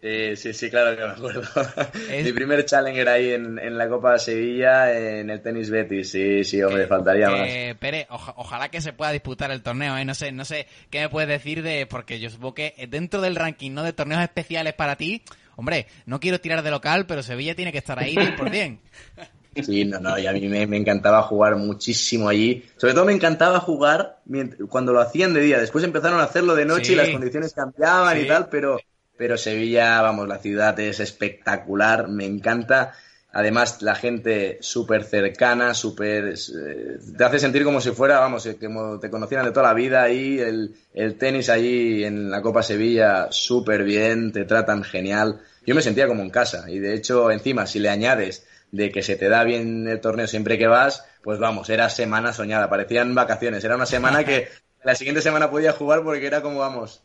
Sí, 0.00 0.36
sí, 0.36 0.52
sí, 0.52 0.70
claro 0.70 0.96
que 0.96 1.02
me 1.02 1.10
acuerdo. 1.10 1.42
Mi 2.24 2.32
primer 2.32 2.64
challenger 2.64 3.08
ahí 3.08 3.32
en, 3.32 3.76
la 3.76 3.88
Copa 3.88 4.12
de 4.12 4.18
Sevilla, 4.20 4.96
en 4.96 5.28
el 5.28 5.42
tenis 5.42 5.70
Betis. 5.70 6.10
Sí, 6.10 6.44
sí, 6.44 6.62
hombre, 6.62 6.86
faltaría 6.86 7.28
más. 7.30 7.48
Pere, 7.80 8.06
ojalá 8.08 8.68
que 8.68 8.80
se 8.80 8.92
pueda 8.92 9.10
disputar 9.10 9.50
el 9.50 9.62
torneo, 9.62 9.96
¿eh? 9.96 10.04
No 10.04 10.14
sé, 10.14 10.30
no 10.30 10.44
sé 10.44 10.68
qué 10.90 11.00
me 11.00 11.08
puedes 11.08 11.28
decir 11.28 11.64
de... 11.64 11.86
Porque 11.86 12.20
yo 12.20 12.30
supongo 12.30 12.54
que 12.54 12.86
dentro 12.88 13.20
del 13.20 13.34
ranking, 13.34 13.72
¿no? 13.72 13.82
De 13.82 13.92
torneos 13.92 14.22
especiales 14.22 14.74
para 14.74 14.94
ti, 14.94 15.22
hombre, 15.56 15.88
no 16.06 16.20
quiero 16.20 16.40
tirar 16.40 16.62
de 16.62 16.70
local, 16.70 17.06
pero 17.06 17.24
Sevilla 17.24 17.56
tiene 17.56 17.72
que 17.72 17.78
estar 17.78 17.98
ahí 17.98 18.16
por 18.36 18.50
bien. 18.50 18.80
Sí, 19.62 19.84
no, 19.84 19.98
no, 19.98 20.16
y 20.16 20.26
a 20.26 20.32
mí 20.32 20.46
me, 20.46 20.76
encantaba 20.76 21.22
jugar 21.22 21.56
muchísimo 21.56 22.28
allí. 22.28 22.64
Sobre 22.76 22.94
todo 22.94 23.04
me 23.06 23.12
encantaba 23.12 23.58
jugar 23.58 24.20
cuando 24.68 24.92
lo 24.92 25.00
hacían 25.00 25.34
de 25.34 25.40
día. 25.40 25.58
Después 25.58 25.82
empezaron 25.82 26.20
a 26.20 26.24
hacerlo 26.24 26.54
de 26.54 26.64
noche 26.64 26.92
y 26.92 26.96
las 26.96 27.08
condiciones 27.08 27.54
cambiaban 27.54 28.20
y 28.20 28.26
tal, 28.26 28.48
pero 28.50 28.78
pero 29.18 29.36
Sevilla, 29.36 30.00
vamos, 30.00 30.28
la 30.28 30.38
ciudad 30.38 30.78
es 30.80 31.00
espectacular, 31.00 32.08
me 32.08 32.24
encanta. 32.24 32.94
Además, 33.30 33.82
la 33.82 33.94
gente 33.94 34.58
súper 34.62 35.04
cercana, 35.04 35.74
súper... 35.74 36.34
Eh, 36.34 36.98
te 37.16 37.24
hace 37.24 37.38
sentir 37.38 37.64
como 37.64 37.80
si 37.80 37.90
fuera, 37.90 38.20
vamos, 38.20 38.46
eh, 38.46 38.56
como 38.56 38.98
te 38.98 39.10
conocieran 39.10 39.44
de 39.44 39.52
toda 39.52 39.66
la 39.66 39.74
vida 39.74 40.02
ahí, 40.02 40.38
el, 40.38 40.74
el 40.94 41.18
tenis 41.18 41.50
allí 41.50 42.04
en 42.04 42.30
la 42.30 42.40
Copa 42.40 42.62
Sevilla 42.62 43.26
súper 43.30 43.84
bien, 43.84 44.32
te 44.32 44.44
tratan 44.44 44.82
genial. 44.82 45.40
Yo 45.66 45.74
me 45.74 45.82
sentía 45.82 46.08
como 46.08 46.22
en 46.22 46.30
casa 46.30 46.70
y 46.70 46.78
de 46.78 46.94
hecho, 46.94 47.30
encima, 47.30 47.66
si 47.66 47.80
le 47.80 47.90
añades 47.90 48.46
de 48.70 48.90
que 48.90 49.02
se 49.02 49.16
te 49.16 49.28
da 49.28 49.44
bien 49.44 49.86
el 49.88 50.00
torneo 50.00 50.26
siempre 50.26 50.56
que 50.56 50.66
vas, 50.66 51.04
pues 51.22 51.38
vamos, 51.38 51.68
era 51.68 51.90
semana 51.90 52.32
soñada, 52.32 52.70
parecían 52.70 53.14
vacaciones, 53.14 53.64
era 53.64 53.76
una 53.76 53.86
semana 53.86 54.24
que 54.24 54.48
la 54.84 54.94
siguiente 54.94 55.22
semana 55.22 55.50
podía 55.50 55.72
jugar 55.72 56.02
porque 56.02 56.26
era 56.26 56.40
como, 56.40 56.60
vamos, 56.60 57.02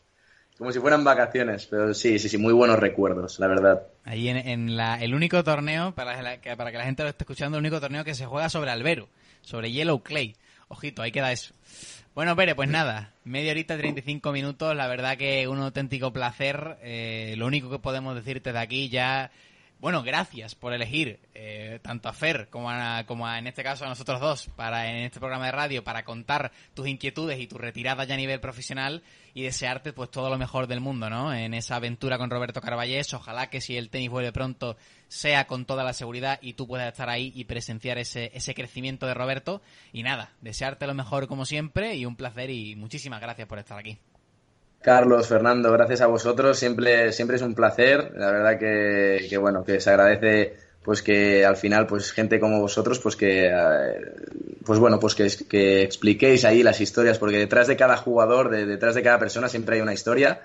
como 0.58 0.70
si 0.72 0.78
fueran 0.78 1.02
vacaciones, 1.02 1.66
pero 1.66 1.92
sí, 1.94 2.18
sí, 2.18 2.28
sí, 2.28 2.38
muy 2.38 2.52
buenos 2.52 2.78
recuerdos, 2.78 3.38
la 3.40 3.48
verdad. 3.48 3.82
Ahí 4.04 4.28
en, 4.28 4.76
la, 4.76 5.02
el 5.02 5.14
único 5.14 5.42
torneo, 5.42 5.94
para, 5.94 6.40
que, 6.40 6.56
para 6.56 6.70
que 6.70 6.78
la 6.78 6.84
gente 6.84 7.02
lo 7.02 7.08
esté 7.08 7.24
escuchando, 7.24 7.58
el 7.58 7.62
único 7.62 7.80
torneo 7.80 8.04
que 8.04 8.14
se 8.14 8.26
juega 8.26 8.48
sobre 8.48 8.70
albero, 8.70 9.08
sobre 9.42 9.72
yellow 9.72 10.02
clay. 10.02 10.36
Ojito, 10.68 11.02
ahí 11.02 11.12
queda 11.12 11.32
eso. 11.32 11.54
Bueno, 12.14 12.36
Pere, 12.36 12.54
pues 12.54 12.68
nada, 12.68 13.12
media 13.24 13.50
horita, 13.50 13.76
35 13.76 14.30
minutos, 14.30 14.76
la 14.76 14.86
verdad 14.86 15.16
que 15.16 15.48
un 15.48 15.58
auténtico 15.58 16.12
placer. 16.12 16.78
Eh, 16.82 17.34
lo 17.36 17.46
único 17.46 17.68
que 17.70 17.80
podemos 17.80 18.14
decirte 18.14 18.52
de 18.52 18.58
aquí 18.60 18.88
ya 18.88 19.32
bueno, 19.84 20.02
gracias 20.02 20.54
por 20.54 20.72
elegir 20.72 21.20
eh, 21.34 21.78
tanto 21.82 22.08
a 22.08 22.14
Fer 22.14 22.48
como, 22.48 22.70
a, 22.70 23.04
en 23.38 23.46
este 23.46 23.62
caso 23.62 23.84
a 23.84 23.88
nosotros 23.88 24.18
dos 24.18 24.48
para 24.56 24.88
en 24.88 25.04
este 25.04 25.20
programa 25.20 25.44
de 25.44 25.52
radio 25.52 25.84
para 25.84 26.06
contar 26.06 26.52
tus 26.72 26.88
inquietudes 26.88 27.38
y 27.38 27.46
tu 27.46 27.58
retirada 27.58 28.04
ya 28.04 28.14
a 28.14 28.16
nivel 28.16 28.40
profesional 28.40 29.02
y 29.34 29.42
desearte 29.42 29.92
pues 29.92 30.10
todo 30.10 30.30
lo 30.30 30.38
mejor 30.38 30.68
del 30.68 30.80
mundo, 30.80 31.10
¿no? 31.10 31.34
En 31.34 31.52
esa 31.52 31.76
aventura 31.76 32.16
con 32.16 32.30
Roberto 32.30 32.62
Carballés, 32.62 33.12
ojalá 33.12 33.50
que 33.50 33.60
si 33.60 33.76
el 33.76 33.90
tenis 33.90 34.08
vuelve 34.08 34.32
pronto 34.32 34.78
sea 35.08 35.46
con 35.46 35.66
toda 35.66 35.84
la 35.84 35.92
seguridad 35.92 36.38
y 36.40 36.54
tú 36.54 36.66
puedas 36.66 36.90
estar 36.90 37.10
ahí 37.10 37.30
y 37.34 37.44
presenciar 37.44 37.98
ese, 37.98 38.30
ese 38.32 38.54
crecimiento 38.54 39.04
de 39.04 39.12
Roberto 39.12 39.60
y 39.92 40.02
nada, 40.02 40.32
desearte 40.40 40.86
lo 40.86 40.94
mejor 40.94 41.28
como 41.28 41.44
siempre 41.44 41.94
y 41.94 42.06
un 42.06 42.16
placer 42.16 42.48
y 42.48 42.74
muchísimas 42.74 43.20
gracias 43.20 43.46
por 43.46 43.58
estar 43.58 43.78
aquí. 43.78 43.98
Carlos, 44.84 45.28
Fernando, 45.28 45.72
gracias 45.72 46.02
a 46.02 46.08
vosotros. 46.08 46.58
Siempre, 46.58 47.10
siempre 47.10 47.36
es 47.36 47.42
un 47.42 47.54
placer. 47.54 48.12
La 48.16 48.30
verdad 48.30 48.58
que, 48.58 49.38
bueno, 49.38 49.64
que 49.64 49.80
se 49.80 49.88
agradece 49.88 50.56
pues 50.82 51.00
que 51.00 51.46
al 51.46 51.56
final 51.56 51.86
pues 51.86 52.12
gente 52.12 52.38
como 52.38 52.60
vosotros 52.60 52.98
pues 52.98 53.16
que 53.16 53.46
eh, 53.46 53.52
pues 54.66 54.78
bueno 54.78 55.00
pues 55.00 55.14
que, 55.14 55.26
que, 55.48 55.82
expliquéis 55.82 56.44
ahí 56.44 56.62
las 56.62 56.78
historias 56.78 57.18
porque 57.18 57.38
detrás 57.38 57.68
de 57.68 57.76
cada 57.76 57.96
jugador 57.96 58.50
detrás 58.50 58.94
de 58.94 59.02
cada 59.02 59.18
persona 59.18 59.48
siempre 59.48 59.76
hay 59.76 59.80
una 59.80 59.94
historia 59.94 60.42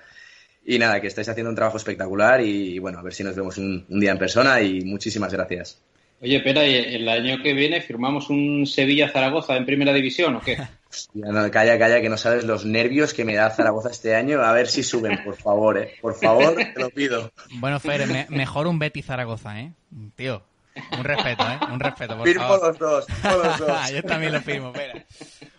y 0.64 0.78
nada 0.78 0.98
que 1.02 1.08
estáis 1.08 1.28
haciendo 1.28 1.50
un 1.50 1.56
trabajo 1.56 1.76
espectacular 1.76 2.40
y, 2.40 2.78
bueno 2.78 3.00
a 3.00 3.02
ver 3.02 3.12
si 3.12 3.22
nos 3.22 3.36
vemos 3.36 3.58
un, 3.58 3.84
un 3.86 4.00
día 4.00 4.12
en 4.12 4.18
persona 4.18 4.62
y 4.62 4.80
muchísimas 4.80 5.30
gracias 5.30 5.78
Oye, 6.22 6.36
espera, 6.36 6.64
el 6.64 7.06
año 7.06 7.42
que 7.42 7.52
viene 7.52 7.82
firmamos 7.82 8.30
un 8.30 8.66
Sevilla-Zaragoza 8.66 9.58
en 9.58 9.66
primera 9.66 9.92
división 9.92 10.36
o 10.36 10.40
qué? 10.40 10.56
no, 11.14 11.50
calla, 11.50 11.78
calla, 11.78 12.00
que 12.00 12.08
no 12.08 12.16
sabes 12.16 12.44
los 12.44 12.64
nervios 12.64 13.14
que 13.14 13.24
me 13.24 13.34
da 13.34 13.50
Zaragoza 13.50 13.90
este 13.90 14.14
año. 14.14 14.40
A 14.40 14.52
ver 14.52 14.68
si 14.68 14.82
suben, 14.82 15.22
por 15.24 15.36
favor, 15.36 15.78
¿eh? 15.78 15.94
Por 16.00 16.14
favor, 16.14 16.54
te 16.74 16.80
lo 16.80 16.90
pido. 16.90 17.32
Bueno, 17.54 17.78
Fer, 17.80 18.28
mejor 18.30 18.66
un 18.66 18.78
Betty-Zaragoza, 18.78 19.60
¿eh? 19.60 19.72
Tío, 20.16 20.42
un 20.96 21.04
respeto, 21.04 21.44
¿eh? 21.44 21.58
Un 21.72 21.80
respeto, 21.80 22.16
por 22.16 22.26
firmo 22.26 22.56
los 22.56 22.78
dos, 22.78 23.06
los 23.24 23.58
dos. 23.58 23.90
Yo 23.92 24.02
también 24.02 24.32
lo 24.32 24.40
firmo, 24.40 24.72
espera. 24.72 25.04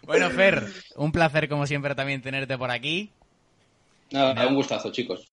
Bueno, 0.03 0.29
Fer, 0.29 0.67
un 0.95 1.11
placer 1.11 1.47
como 1.47 1.65
siempre 1.67 1.95
también 1.95 2.21
tenerte 2.21 2.57
por 2.57 2.71
aquí. 2.71 3.11
Nada, 4.11 4.47
un 4.47 4.55
gustazo, 4.55 4.91
chicos. 4.91 5.30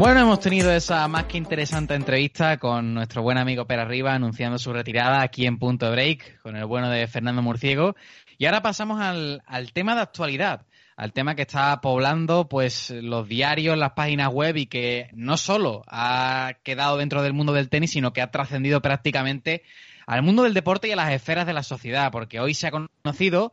Bueno, 0.00 0.20
hemos 0.20 0.40
tenido 0.40 0.72
esa 0.72 1.06
más 1.08 1.24
que 1.24 1.36
interesante 1.36 1.92
entrevista 1.94 2.56
con 2.56 2.94
nuestro 2.94 3.20
buen 3.20 3.36
amigo 3.36 3.66
Per 3.66 3.78
Arriba 3.78 4.14
anunciando 4.14 4.58
su 4.58 4.72
retirada 4.72 5.20
aquí 5.20 5.44
en 5.44 5.58
Punto 5.58 5.90
Break 5.90 6.40
con 6.40 6.56
el 6.56 6.64
bueno 6.64 6.88
de 6.88 7.06
Fernando 7.06 7.42
Murciego. 7.42 7.94
Y 8.38 8.46
ahora 8.46 8.62
pasamos 8.62 8.98
al, 8.98 9.42
al 9.44 9.74
tema 9.74 9.94
de 9.94 10.00
actualidad, 10.00 10.64
al 10.96 11.12
tema 11.12 11.34
que 11.34 11.42
está 11.42 11.82
poblando 11.82 12.48
pues 12.48 12.88
los 12.88 13.28
diarios, 13.28 13.76
las 13.76 13.92
páginas 13.92 14.28
web 14.28 14.56
y 14.56 14.64
que 14.64 15.10
no 15.12 15.36
solo 15.36 15.82
ha 15.86 16.54
quedado 16.62 16.96
dentro 16.96 17.22
del 17.22 17.34
mundo 17.34 17.52
del 17.52 17.68
tenis, 17.68 17.90
sino 17.90 18.14
que 18.14 18.22
ha 18.22 18.30
trascendido 18.30 18.80
prácticamente 18.80 19.64
al 20.06 20.22
mundo 20.22 20.44
del 20.44 20.54
deporte 20.54 20.88
y 20.88 20.92
a 20.92 20.96
las 20.96 21.12
esferas 21.12 21.46
de 21.46 21.52
la 21.52 21.62
sociedad, 21.62 22.10
porque 22.10 22.40
hoy 22.40 22.54
se 22.54 22.68
ha 22.68 22.70
conocido 22.70 23.52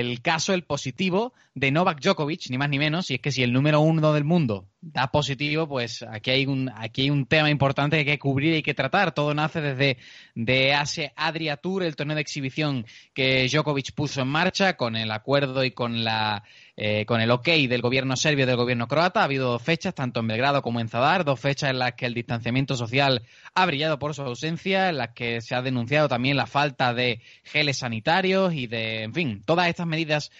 el 0.00 0.22
caso, 0.22 0.54
el 0.54 0.64
positivo 0.64 1.34
de 1.54 1.70
Novak 1.70 2.00
Djokovic, 2.00 2.50
ni 2.50 2.58
más 2.58 2.68
ni 2.68 2.78
menos, 2.78 3.10
y 3.10 3.14
es 3.14 3.20
que 3.20 3.30
si 3.30 3.42
el 3.42 3.52
número 3.52 3.80
uno 3.80 4.12
del 4.12 4.24
mundo 4.24 4.66
da 4.80 5.06
positivo, 5.08 5.68
pues 5.68 6.02
aquí 6.02 6.30
hay 6.30 6.46
un, 6.46 6.70
aquí 6.74 7.02
hay 7.02 7.10
un 7.10 7.26
tema 7.26 7.48
importante 7.48 7.96
que 8.04 8.10
hay 8.10 8.16
que 8.16 8.20
cubrir 8.20 8.54
y 8.56 8.62
que 8.62 8.74
tratar. 8.74 9.12
Todo 9.14 9.34
nace 9.34 9.60
desde 9.60 9.98
de 10.34 10.72
ese 10.72 11.12
Adria 11.16 11.56
Tour, 11.56 11.84
el 11.84 11.96
torneo 11.96 12.16
de 12.16 12.22
exhibición 12.22 12.86
que 13.14 13.48
Djokovic 13.48 13.92
puso 13.94 14.22
en 14.22 14.28
marcha 14.28 14.76
con 14.76 14.96
el 14.96 15.10
acuerdo 15.10 15.64
y 15.64 15.70
con 15.70 16.02
la 16.02 16.42
eh, 16.76 17.04
con 17.06 17.20
el 17.20 17.30
ok 17.30 17.46
del 17.68 17.82
gobierno 17.82 18.16
serbio 18.16 18.44
y 18.44 18.46
del 18.46 18.56
gobierno 18.56 18.88
croata. 18.88 19.20
Ha 19.20 19.24
habido 19.24 19.52
dos 19.52 19.62
fechas, 19.62 19.94
tanto 19.94 20.20
en 20.20 20.26
Belgrado 20.26 20.62
como 20.62 20.80
en 20.80 20.88
Zadar, 20.88 21.24
dos 21.24 21.38
fechas 21.38 21.70
en 21.70 21.78
las 21.78 21.92
que 21.94 22.06
el 22.06 22.14
distanciamiento 22.14 22.76
social 22.76 23.22
ha 23.54 23.66
brillado 23.66 23.98
por 23.98 24.14
su 24.14 24.22
ausencia, 24.22 24.88
en 24.88 24.98
las 24.98 25.10
que 25.10 25.40
se 25.40 25.54
ha 25.54 25.62
denunciado 25.62 26.08
también 26.08 26.36
la 26.36 26.46
falta 26.46 26.94
de 26.94 27.20
geles 27.44 27.78
sanitarios 27.78 28.54
y 28.54 28.66
de, 28.66 29.02
en 29.02 29.14
fin, 29.14 29.42
todas 29.44 29.68
estas 29.68 29.86
medidas 29.86 30.30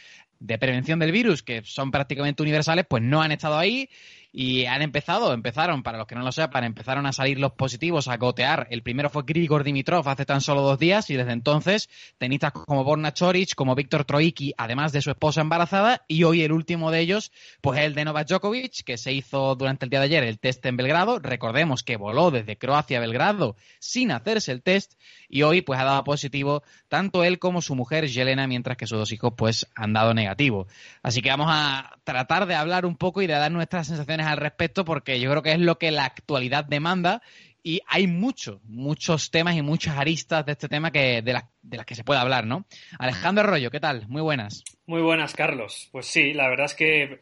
de 0.41 0.59
prevención 0.59 0.99
del 0.99 1.13
virus, 1.13 1.43
que 1.43 1.63
son 1.65 1.91
prácticamente 1.91 2.43
universales, 2.43 2.85
pues 2.89 3.03
no 3.03 3.23
han 3.23 3.33
estado 3.33 3.57
ahí 3.57 3.89
y 4.37 4.67
han 4.67 4.83
empezado, 4.83 5.33
empezaron, 5.33 5.85
para 5.85 5.97
los 5.97 6.09
que 6.09 6.17
no 6.17 6.23
lo 6.23 6.33
sepan, 6.33 6.65
empezaron 6.65 7.07
a 7.07 7.13
salir 7.13 7.39
los 7.39 7.53
positivos, 7.53 8.09
a 8.09 8.17
gotear. 8.17 8.67
El 8.69 8.83
primero 8.83 9.09
fue 9.09 9.23
Grigor 9.25 9.63
Dimitrov 9.63 10.09
hace 10.09 10.27
tan 10.27 10.41
solo 10.41 10.63
dos 10.63 10.77
días 10.77 11.09
y 11.09 11.15
desde 11.15 11.31
entonces 11.31 11.89
tenistas 12.19 12.51
como 12.51 12.83
Borna 12.83 13.15
Choric, 13.15 13.55
como 13.55 13.77
Víctor 13.77 14.05
Troiki, 14.05 14.53
además 14.59 14.91
de 14.91 15.03
su 15.03 15.11
esposa 15.11 15.41
embarazada, 15.41 16.05
y 16.09 16.25
hoy 16.25 16.43
el 16.43 16.51
último 16.51 16.91
de 16.91 16.99
ellos, 16.99 17.31
pues 17.61 17.79
el 17.79 17.95
de 17.95 18.07
Novak 18.07 18.27
Djokovic, 18.27 18.83
que 18.83 18.99
se 18.99 19.13
hizo 19.13 19.55
durante 19.55 19.87
el 19.87 19.91
día 19.91 20.01
de 20.01 20.07
ayer 20.07 20.25
el 20.25 20.41
test 20.41 20.67
en 20.67 20.77
Belgrado. 20.77 21.21
Recordemos 21.21 21.85
que 21.85 21.97
voló 21.97 22.33
desde 22.33 22.59
Croacia 22.59 22.99
a 22.99 23.03
Belgrado 23.03 23.55
sin 23.79 24.11
hacerse 24.11 24.51
el 24.51 24.65
test 24.65 24.95
y 25.35 25.43
hoy 25.43 25.63
pues 25.63 25.81
ha 25.81 25.85
dado 25.85 26.05
positivo 26.05 26.63
tanto 26.87 27.25
él 27.25 27.41
como 27.41 27.61
su 27.61 27.75
mujer 27.75 28.07
Yelena, 28.07 28.47
mientras 28.47 28.77
que 28.77 28.87
sus 28.87 28.99
dos 28.99 29.11
hijos 29.11 29.35
pues 29.37 29.67
han 29.75 29.93
dado 29.93 30.15
negativo. 30.15 30.69
Así 31.03 31.23
que 31.23 31.29
vamos 31.29 31.49
a 31.51 31.99
tratar 32.05 32.47
de 32.47 32.55
hablar 32.55 32.87
un 32.87 32.97
poco 32.97 33.21
y 33.21 33.27
de 33.27 33.33
dar 33.33 33.51
nuestras 33.51 33.89
sensaciones 33.89 34.29
al 34.29 34.37
respecto 34.37 34.85
porque 34.85 35.19
yo 35.19 35.29
creo 35.29 35.43
que 35.43 35.51
es 35.51 35.59
lo 35.59 35.77
que 35.77 35.91
la 35.91 36.05
actualidad 36.05 36.65
demanda 36.65 37.21
y 37.65 37.81
hay 37.89 38.07
muchos, 38.07 38.63
muchos 38.63 39.33
temas 39.33 39.57
y 39.57 39.63
muchas 39.63 39.99
aristas 39.99 40.47
de 40.47 40.53
este 40.53 40.69
tema 40.69 40.93
que 40.93 41.21
de, 41.21 41.33
las 41.33 41.85
que 41.85 41.97
se 41.97 42.05
puede 42.05 42.21
hablar, 42.21 42.47
¿no? 42.47 42.65
Alejandro 43.01 43.43
Arroyo, 43.43 43.73
¿qué 43.73 43.81
tal? 43.81 44.07
Muy 44.07 44.23
buenas. 44.23 44.63
Muy 44.87 45.03
buenas, 45.03 45.35
Carlos. 45.35 45.89
Pues 45.91 46.07
sí, 46.07 46.33
la 46.33 46.49
verdad 46.49 46.67
es 46.67 46.75
que 46.75 47.19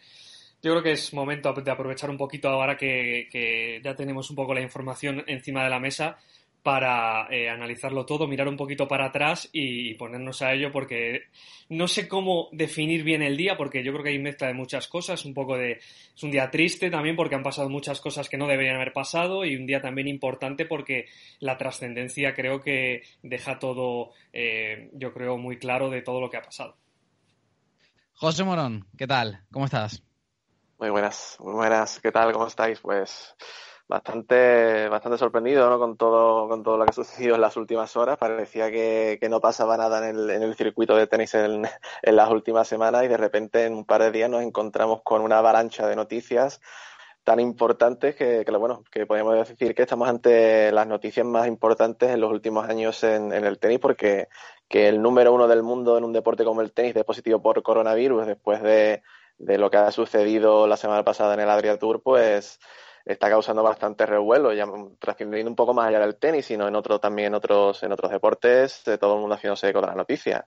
yo 0.63 0.73
creo 0.73 0.83
que 0.83 0.93
es 0.93 1.15
momento 1.15 1.51
de 1.55 1.71
aprovechar 1.71 2.11
un 2.11 2.19
poquito 2.19 2.51
ahora 2.51 2.77
que 2.77 3.81
ya 3.83 3.95
tenemos 3.95 4.29
un 4.29 4.37
poco 4.37 4.53
la 4.53 4.61
información 4.61 5.25
encima 5.27 5.65
de 5.65 5.71
la 5.71 5.81
mesa 5.81 6.19
para 6.63 7.27
eh, 7.31 7.49
analizarlo 7.49 8.07
todo, 8.07 8.29
mirar 8.29 8.47
un 8.47 8.57
poquito 8.57 8.87
para 8.87 9.07
atrás 9.07 9.49
y, 9.53 9.95
ponernos 9.95 10.43
a 10.43 10.53
ello 10.53 10.71
porque 10.71 11.25
no 11.69 11.89
sé 11.89 12.07
cómo 12.07 12.49
definir 12.53 13.03
bien 13.03 13.23
el 13.23 13.37
día 13.37 13.57
porque 13.57 13.83
yo 13.83 13.93
creo 13.93 14.05
que 14.05 14.11
hay 14.11 14.19
mezcla 14.19 14.47
de 14.47 14.55
muchas 14.55 14.87
cosas, 14.87 15.25
un 15.25 15.35
poco 15.35 15.57
de... 15.57 15.73
es 15.73 16.23
un 16.23 16.31
día 16.31 16.51
triste 16.51 16.91
también 16.91 17.17
porque 17.17 17.35
han 17.35 17.43
pasado 17.43 17.69
muchas 17.69 18.01
cosas 18.01 18.29
que 18.29 18.37
no 18.37 18.47
deberían 18.47 18.77
haber 18.77 18.93
pasado 18.93 19.45
y 19.45 19.57
un 19.57 19.67
día 19.67 19.81
también 19.81 20.07
importante 20.07 20.65
porque 20.65 21.07
la 21.41 21.59
trascendencia 21.59 22.35
creo 22.35 22.61
que 22.63 23.03
deja 23.23 23.59
todo, 23.59 24.11
eh, 24.33 24.91
yo 24.93 25.13
creo, 25.13 25.39
muy 25.39 25.59
claro 25.59 25.91
de 25.91 26.03
todo 26.03 26.21
lo 26.21 26.31
que 26.31 26.37
ha 26.37 26.43
pasado. 26.43 26.77
José 28.15 28.45
Morón, 28.45 28.87
¿qué 28.97 29.07
tal? 29.07 29.41
¿Cómo 29.51 29.65
estás? 29.65 30.03
Muy 30.79 30.91
buenas, 30.91 31.37
muy 31.41 31.55
buenas. 31.55 31.99
¿Qué 32.01 32.13
tal? 32.13 32.33
¿Cómo 32.33 32.47
estáis? 32.47 32.81
Pues 32.81 33.35
bastante, 33.93 34.89
bastante 34.89 35.19
sorprendido 35.19 35.69
¿no? 35.69 35.79
con, 35.79 35.97
todo, 35.97 36.49
con 36.49 36.63
todo 36.63 36.79
lo 36.79 36.85
que 36.85 36.91
ha 36.91 36.95
sucedido 36.95 37.35
en 37.35 37.41
las 37.43 37.57
últimas 37.57 37.97
horas. 37.97 38.19
Parecía 38.19 38.71
que, 38.71 39.19
no 39.31 39.41
pasaba 39.41 39.77
nada 39.77 40.09
en 40.09 40.17
el, 40.17 40.31
en 40.31 40.43
el 40.43 40.55
circuito 40.55 40.97
de 40.97 41.07
tenis 41.07 41.35
en, 41.35 41.65
en, 42.03 42.17
las 42.17 42.31
últimas 42.31 42.67
semanas 42.67 43.05
y 43.05 43.09
de 43.09 43.17
repente 43.17 43.67
en 43.67 43.75
un 43.75 43.85
par 43.85 44.03
de 44.03 44.11
días 44.11 44.31
nos 44.31 44.43
encontramos 44.43 45.03
con 45.03 45.23
una 45.23 45.39
avalancha 45.39 45.87
de 45.87 45.97
noticias 45.97 46.61
tan 47.23 47.39
importantes 47.39 48.17
que, 48.17 48.45
que 48.45 48.51
bueno, 48.53 48.83
que 48.91 49.07
podemos 49.07 49.49
decir 49.49 49.75
que 49.75 49.83
estamos 49.83 50.09
ante 50.09 50.73
las 50.73 50.89
noticias 50.89 51.25
más 51.25 51.47
importantes 51.47 52.11
en 52.11 52.21
los 52.21 52.33
últimos 52.33 52.69
años 52.69 53.05
en, 53.05 53.33
en 53.33 53.45
el 53.45 53.59
tenis 53.59 53.79
porque 53.79 54.29
que 54.69 54.89
el 54.89 55.01
número 55.01 55.33
uno 55.33 55.47
del 55.47 55.63
mundo 55.63 55.99
en 55.99 56.05
un 56.05 56.13
deporte 56.13 56.45
como 56.45 56.63
el 56.63 56.73
tenis 56.73 56.95
de 56.95 57.05
positivo 57.05 57.41
por 57.41 57.63
coronavirus 57.63 58.27
después 58.27 58.63
de, 58.63 59.03
de 59.39 59.59
lo 59.59 59.71
que 59.71 59.77
ha 59.77 59.91
sucedido 59.93 60.67
la 60.67 60.77
semana 60.77 61.05
pasada 61.05 61.35
en 61.35 61.41
el 61.41 61.51
Adria 61.51 61.79
Tour, 61.79 62.03
pues 62.03 62.59
está 63.05 63.29
causando 63.29 63.63
bastante 63.63 64.07
revuelo, 64.07 64.53
ya 64.53 64.67
trascendiendo 64.99 65.51
un 65.51 65.57
poco 65.57 65.75
más 65.75 65.89
allá 65.89 66.01
del 66.01 66.17
tenis, 66.17 66.47
sino 66.47 66.69
en 66.69 66.77
otro 66.77 66.99
también 66.99 67.29
en 67.29 67.35
otros 67.35 67.83
en 67.83 67.93
otros 67.93 68.11
deportes, 68.11 68.83
de 68.85 68.99
todo 68.99 69.15
el 69.15 69.21
mundo 69.21 69.35
haciéndose 69.35 69.69
eco 69.69 69.81
de 69.81 69.87
la 69.87 69.95
noticia. 69.95 70.47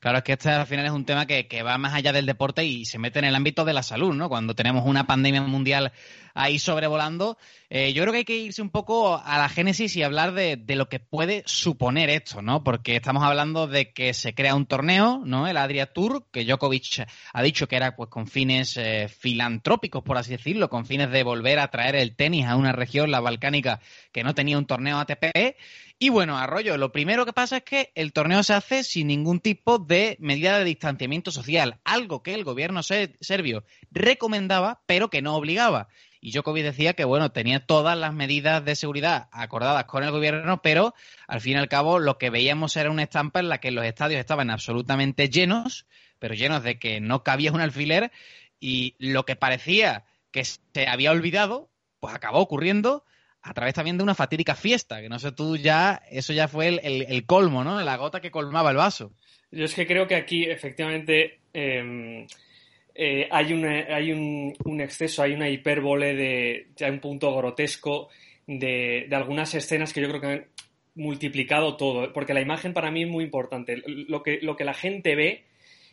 Claro, 0.00 0.18
es 0.18 0.24
que 0.24 0.32
este 0.32 0.50
al 0.50 0.66
final 0.66 0.86
es 0.86 0.90
un 0.90 1.04
tema 1.04 1.26
que, 1.26 1.46
que, 1.46 1.62
va 1.62 1.78
más 1.78 1.94
allá 1.94 2.12
del 2.12 2.26
deporte 2.26 2.64
y 2.64 2.84
se 2.84 2.98
mete 2.98 3.20
en 3.20 3.26
el 3.26 3.36
ámbito 3.36 3.64
de 3.64 3.72
la 3.72 3.84
salud, 3.84 4.12
¿no? 4.12 4.28
Cuando 4.28 4.54
tenemos 4.54 4.84
una 4.84 5.06
pandemia 5.06 5.42
mundial 5.42 5.92
ahí 6.34 6.58
sobrevolando, 6.58 7.38
eh, 7.74 7.94
yo 7.94 8.02
creo 8.02 8.12
que 8.12 8.18
hay 8.18 8.24
que 8.26 8.36
irse 8.36 8.60
un 8.60 8.68
poco 8.68 9.16
a 9.16 9.38
la 9.38 9.48
génesis 9.48 9.96
y 9.96 10.02
hablar 10.02 10.34
de, 10.34 10.62
lo 10.76 10.90
que 10.90 11.00
puede 11.00 11.42
suponer 11.46 12.10
esto, 12.10 12.42
¿no? 12.42 12.62
Porque 12.62 12.96
estamos 12.96 13.22
hablando 13.22 13.66
de 13.66 13.94
que 13.94 14.12
se 14.12 14.34
crea 14.34 14.54
un 14.54 14.66
torneo, 14.66 15.22
¿no? 15.24 15.48
El 15.48 15.56
Adria 15.56 15.86
Tour, 15.86 16.26
que 16.30 16.44
Djokovic 16.44 17.08
ha 17.32 17.42
dicho 17.42 17.68
que 17.68 17.76
era 17.76 17.96
pues 17.96 18.10
con 18.10 18.26
fines 18.26 18.76
eh, 18.76 19.08
filantrópicos, 19.08 20.02
por 20.02 20.18
así 20.18 20.32
decirlo, 20.32 20.68
con 20.68 20.84
fines 20.84 21.10
de 21.10 21.22
volver 21.22 21.60
a 21.60 21.70
traer 21.70 21.96
el 21.96 22.14
tenis 22.14 22.44
a 22.44 22.56
una 22.56 22.72
región, 22.72 23.10
la 23.10 23.20
balcánica, 23.20 23.80
que 24.12 24.22
no 24.22 24.34
tenía 24.34 24.58
un 24.58 24.66
torneo 24.66 24.98
ATP 24.98 25.56
y 26.02 26.08
bueno, 26.08 26.36
Arroyo, 26.36 26.76
lo 26.78 26.90
primero 26.90 27.24
que 27.24 27.32
pasa 27.32 27.58
es 27.58 27.62
que 27.62 27.92
el 27.94 28.12
torneo 28.12 28.42
se 28.42 28.54
hace 28.54 28.82
sin 28.82 29.06
ningún 29.06 29.38
tipo 29.38 29.78
de 29.78 30.16
medida 30.18 30.58
de 30.58 30.64
distanciamiento 30.64 31.30
social, 31.30 31.78
algo 31.84 32.24
que 32.24 32.34
el 32.34 32.42
gobierno 32.42 32.82
serbio 32.82 33.62
recomendaba, 33.92 34.82
pero 34.86 35.10
que 35.10 35.22
no 35.22 35.36
obligaba. 35.36 35.86
Y 36.24 36.30
Djokovic 36.30 36.62
decía 36.62 36.94
que, 36.94 37.04
bueno, 37.04 37.32
tenía 37.32 37.66
todas 37.66 37.98
las 37.98 38.14
medidas 38.14 38.64
de 38.64 38.76
seguridad 38.76 39.28
acordadas 39.32 39.86
con 39.86 40.04
el 40.04 40.12
gobierno, 40.12 40.62
pero 40.62 40.94
al 41.26 41.40
fin 41.40 41.54
y 41.54 41.56
al 41.56 41.68
cabo 41.68 41.98
lo 41.98 42.16
que 42.16 42.30
veíamos 42.30 42.76
era 42.76 42.92
una 42.92 43.02
estampa 43.02 43.40
en 43.40 43.48
la 43.48 43.58
que 43.58 43.72
los 43.72 43.84
estadios 43.84 44.20
estaban 44.20 44.48
absolutamente 44.48 45.28
llenos, 45.28 45.84
pero 46.20 46.34
llenos 46.34 46.62
de 46.62 46.78
que 46.78 47.00
no 47.00 47.24
cabía 47.24 47.50
un 47.50 47.60
alfiler, 47.60 48.12
y 48.60 48.94
lo 49.00 49.24
que 49.24 49.34
parecía 49.34 50.04
que 50.30 50.44
se 50.44 50.86
había 50.86 51.10
olvidado, 51.10 51.68
pues 51.98 52.14
acabó 52.14 52.38
ocurriendo 52.38 53.04
a 53.42 53.52
través 53.52 53.74
también 53.74 53.96
de 53.96 54.04
una 54.04 54.14
fatídica 54.14 54.54
fiesta, 54.54 55.00
que 55.00 55.08
no 55.08 55.18
sé 55.18 55.32
tú 55.32 55.56
ya, 55.56 56.02
eso 56.08 56.32
ya 56.32 56.46
fue 56.46 56.68
el, 56.68 57.26
colmo, 57.26 57.64
¿no? 57.64 57.82
La 57.82 57.96
gota 57.96 58.20
que 58.20 58.30
colmaba 58.30 58.70
el 58.70 58.76
vaso. 58.76 59.12
Yo 59.50 59.64
es 59.64 59.74
que 59.74 59.88
creo 59.88 60.06
que 60.06 60.14
aquí 60.14 60.44
efectivamente 60.44 61.40
em, 61.52 62.28
eh, 62.94 63.28
hay, 63.30 63.52
hay 63.64 64.12
un, 64.12 64.80
exceso, 64.80 65.22
hay 65.22 65.32
una 65.32 65.48
hipérbole 65.48 66.14
de 66.14 66.68
ya 66.76 66.90
un 66.90 67.00
punto 67.00 67.34
grotesco 67.34 68.08
de, 68.46 69.08
algunas 69.12 69.54
escenas 69.54 69.92
que 69.92 70.02
yo 70.02 70.08
creo 70.08 70.20
que 70.20 70.26
han 70.26 70.46
multiplicado 70.94 71.76
todo, 71.76 72.12
porque 72.12 72.34
la 72.34 72.42
imagen 72.42 72.74
para 72.74 72.90
mí 72.90 73.02
es 73.02 73.08
muy 73.08 73.24
importante. 73.24 73.82
Lo 73.86 74.22
que, 74.22 74.40
lo 74.42 74.56
que 74.56 74.64
la 74.64 74.74
gente 74.74 75.14
ve, 75.14 75.44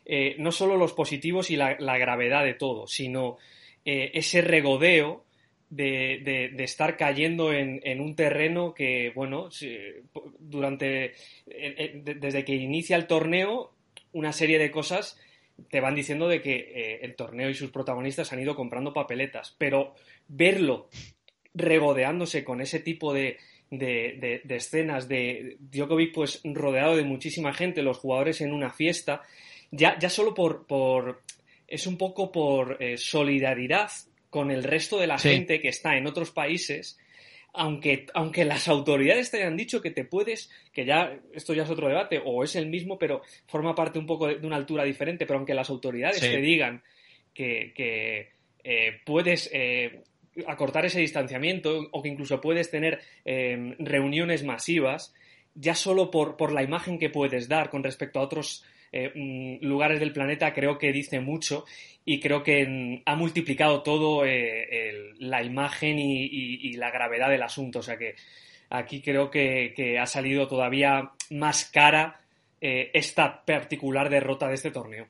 eh, 0.06 0.36
no 0.40 0.52
solo 0.52 0.76
los 0.76 0.94
positivos 0.94 1.50
y 1.52 1.56
la, 1.56 1.76
gravedad 1.76 2.44
de 2.44 2.54
todo, 2.54 2.86
sino 2.88 3.38
eh, 3.86 4.12
ese 4.14 4.42
regodeo 4.42 5.24
de, 5.70 6.52
de, 6.54 6.64
estar 6.64 6.98
cayendo 6.98 7.54
en, 7.54 7.80
en, 7.84 8.02
un 8.02 8.16
terreno 8.16 8.74
que, 8.74 9.12
bueno, 9.16 9.50
durante, 10.40 11.14
desde 11.46 12.44
que 12.44 12.56
inicia 12.56 12.98
el 12.98 13.06
torneo, 13.06 13.72
una 14.12 14.34
serie 14.34 14.58
de 14.58 14.72
cosas 14.72 15.18
te 15.70 15.80
van 15.80 15.96
diciendo 15.96 16.28
de 16.28 16.42
que 16.42 16.56
eh, 16.56 17.00
el 17.02 17.16
torneo 17.16 17.50
y 17.50 17.56
sus 17.56 17.72
protagonistas 17.72 18.32
han 18.34 18.40
ido 18.40 18.56
comprando 18.56 18.94
papeletas, 18.94 19.56
pero 19.58 19.96
verlo 20.28 20.90
regodeándose 21.54 22.44
con 22.44 22.62
ese 22.62 22.80
tipo 22.80 23.14
de, 23.14 23.38
de, 23.72 24.42
de, 24.44 24.56
escenas 24.56 25.08
de 25.08 25.58
Djokovic 25.60 26.14
pues 26.14 26.42
rodeado 26.44 26.96
de 26.96 27.04
muchísima 27.04 27.54
gente, 27.54 27.82
los 27.82 27.98
jugadores 27.98 28.42
en 28.42 28.54
una 28.54 28.72
fiesta, 28.72 29.24
ya, 29.72 29.98
ya 30.00 30.10
solo 30.10 30.34
por, 30.34 30.66
por 30.66 31.22
es 31.68 31.86
un 31.88 31.98
poco 31.98 32.32
por 32.32 32.78
eh, 32.82 32.98
solidaridad 32.98 33.92
con 34.30 34.52
el 34.52 34.64
resto 34.64 34.98
de 35.00 35.08
la 35.08 35.18
gente 35.18 35.62
que 35.62 35.70
está 35.70 35.98
en 35.98 36.08
otros 36.08 36.32
países, 36.32 37.00
aunque, 37.54 38.06
aunque 38.14 38.46
las 38.46 38.68
autoridades 38.68 39.32
te 39.32 39.38
hayan 39.38 39.58
dicho 39.58 39.82
que 39.82 39.92
te 39.92 40.06
puedes, 40.06 40.50
que 40.72 40.86
ya 40.86 41.20
esto 41.34 41.54
ya 41.54 41.64
es 41.64 41.70
otro 41.70 41.88
debate, 41.88 42.22
o 42.24 42.44
es 42.44 42.56
el 42.56 42.68
mismo, 42.68 42.98
pero 42.98 43.22
forma 43.48 43.76
parte 43.76 44.00
un 44.00 44.06
poco 44.06 44.28
de, 44.28 44.46
una 44.46 44.56
altura 44.56 44.84
diferente, 44.84 45.26
pero 45.26 45.40
aunque 45.40 45.54
las 45.54 45.70
autoridades 45.70 46.20
te 46.20 46.42
digan 46.42 46.84
que, 47.34 47.74
que 47.76 48.30
eh, 48.64 49.00
puedes 49.06 49.50
eh, 49.54 50.04
acortar 50.48 50.86
ese 50.86 51.00
distanciamiento 51.00 51.88
o 51.92 52.02
que 52.02 52.10
incluso 52.10 52.42
puedes 52.42 52.70
tener 52.70 53.00
eh, 53.26 53.76
reuniones 53.80 54.44
masivas, 54.44 55.14
ya 55.56 55.76
solo 55.76 56.12
por, 56.12 56.38
por 56.38 56.52
la 56.52 56.64
imagen 56.64 57.00
que 57.00 57.10
puedes 57.10 57.48
dar 57.48 57.70
con 57.70 57.84
respecto 57.84 58.20
a 58.20 58.24
otros 58.24 58.64
eh, 58.92 59.60
mm, 59.62 59.66
lugares 59.66 60.00
del 60.00 60.14
planeta 60.14 60.54
creo 60.54 60.78
que 60.78 60.92
dice 60.92 61.20
mucho 61.20 61.66
y 62.06 62.20
creo 62.20 62.42
que 62.44 62.66
mm, 62.66 63.04
ha 63.06 63.16
multiplicado 63.16 63.84
todo 63.84 64.26
eh, 64.26 65.14
la 65.20 65.44
imagen 65.44 66.00
y, 66.00 66.74
la 66.74 66.92
gravedad 66.92 67.30
del 67.30 67.44
asunto. 67.44 67.80
O 67.80 67.84
sea 67.84 67.98
que 67.98 68.16
aquí 68.70 69.02
creo 69.02 69.30
que, 69.30 69.98
ha 70.00 70.06
salido 70.06 70.48
todavía 70.48 71.12
más 71.30 71.66
cara 71.66 72.20
eh, 72.62 72.90
esta 72.94 73.46
particular 73.46 74.10
derrota 74.10 74.48
de 74.48 74.56
este 74.56 74.72
torneo. 74.72 75.08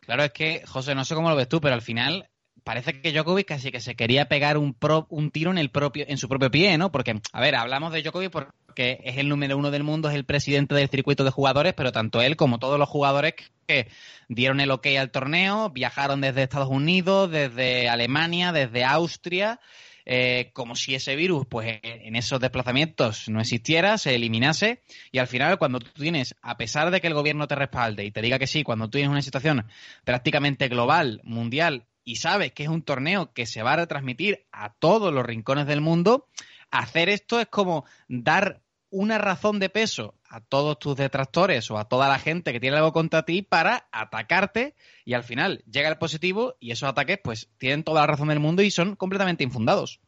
Claro, 0.00 0.24
es 0.24 0.32
que, 0.32 0.62
José, 0.66 0.94
no 0.94 1.04
sé 1.04 1.14
cómo 1.14 1.30
lo 1.30 1.36
ves 1.36 1.48
tú, 1.48 1.60
pero 1.60 1.74
al 1.74 1.82
final 1.82 2.28
parece 2.62 3.00
que 3.00 3.12
Djokovic 3.12 3.46
casi 3.46 3.70
que 3.70 3.80
se 3.80 3.94
quería 3.94 4.28
pegar 4.28 4.58
un, 4.58 4.76
un 5.08 5.30
tiro 5.30 5.50
en, 5.50 5.58
el 5.58 5.70
propio, 5.70 6.04
en 6.08 6.18
su 6.18 6.28
propio 6.28 6.50
pie, 6.50 6.76
¿no? 6.76 6.90
Porque, 6.90 7.20
a 7.32 7.40
ver, 7.40 7.54
hablamos 7.54 7.92
de 7.92 8.02
Djokovic 8.02 8.30
porque 8.30 8.52
es 8.78 9.18
el 9.18 9.28
número 9.28 9.56
uno 9.56 9.70
del 9.70 9.82
mundo, 9.82 10.08
es 10.08 10.14
el 10.14 10.24
presidente 10.24 10.74
del 10.74 10.88
circuito 10.88 11.24
de 11.24 11.30
jugadores, 11.30 11.74
pero 11.74 11.92
tanto 11.92 12.22
él 12.22 12.36
como 12.36 12.58
todos 12.58 12.78
los 12.78 12.88
jugadores 12.88 13.34
que 13.66 13.88
dieron 14.28 14.60
el 14.60 14.70
ok 14.70 14.86
al 14.98 15.10
torneo, 15.10 15.70
viajaron 15.70 16.20
desde 16.20 16.42
Estados 16.42 16.68
Unidos, 16.68 17.30
desde 17.30 17.88
Alemania, 17.88 18.52
desde 18.52 18.84
Austria, 18.84 19.60
eh, 20.06 20.50
como 20.52 20.76
si 20.76 20.94
ese 20.94 21.16
virus, 21.16 21.46
pues 21.46 21.80
en 21.82 22.14
esos 22.14 22.38
desplazamientos 22.38 23.28
no 23.28 23.40
existiera, 23.40 23.96
se 23.96 24.14
eliminase, 24.14 24.82
y 25.10 25.18
al 25.18 25.26
final 25.26 25.58
cuando 25.58 25.78
tú 25.78 25.90
tienes, 25.94 26.34
a 26.42 26.58
pesar 26.58 26.90
de 26.90 27.00
que 27.00 27.06
el 27.06 27.14
gobierno 27.14 27.48
te 27.48 27.54
respalde 27.54 28.04
y 28.04 28.10
te 28.10 28.20
diga 28.20 28.38
que 28.38 28.46
sí, 28.46 28.62
cuando 28.62 28.86
tú 28.86 28.98
tienes 28.98 29.10
una 29.10 29.22
situación 29.22 29.66
prácticamente 30.04 30.68
global, 30.68 31.20
mundial, 31.24 31.86
y 32.04 32.16
sabes 32.16 32.52
que 32.52 32.64
es 32.64 32.68
un 32.68 32.82
torneo 32.82 33.32
que 33.32 33.46
se 33.46 33.62
va 33.62 33.72
a 33.72 33.76
retransmitir 33.76 34.44
a 34.52 34.74
todos 34.74 35.12
los 35.12 35.24
rincones 35.24 35.66
del 35.66 35.80
mundo, 35.80 36.28
hacer 36.70 37.08
esto 37.08 37.40
es 37.40 37.46
como 37.46 37.86
dar 38.08 38.60
una 38.94 39.18
razón 39.18 39.58
de 39.58 39.68
peso 39.70 40.14
a 40.28 40.40
todos 40.40 40.78
tus 40.78 40.94
detractores 40.94 41.68
o 41.72 41.78
a 41.78 41.88
toda 41.88 42.08
la 42.08 42.20
gente 42.20 42.52
que 42.52 42.60
tiene 42.60 42.76
algo 42.76 42.92
contra 42.92 43.24
ti 43.24 43.42
para 43.42 43.88
atacarte 43.90 44.76
y 45.04 45.14
al 45.14 45.24
final 45.24 45.64
llega 45.68 45.88
el 45.88 45.98
positivo 45.98 46.54
y 46.60 46.70
esos 46.70 46.88
ataques 46.88 47.18
pues 47.22 47.50
tienen 47.58 47.82
toda 47.82 48.02
la 48.02 48.06
razón 48.06 48.28
del 48.28 48.38
mundo 48.38 48.62
y 48.62 48.70
son 48.70 48.94
completamente 48.94 49.42
infundados. 49.42 50.00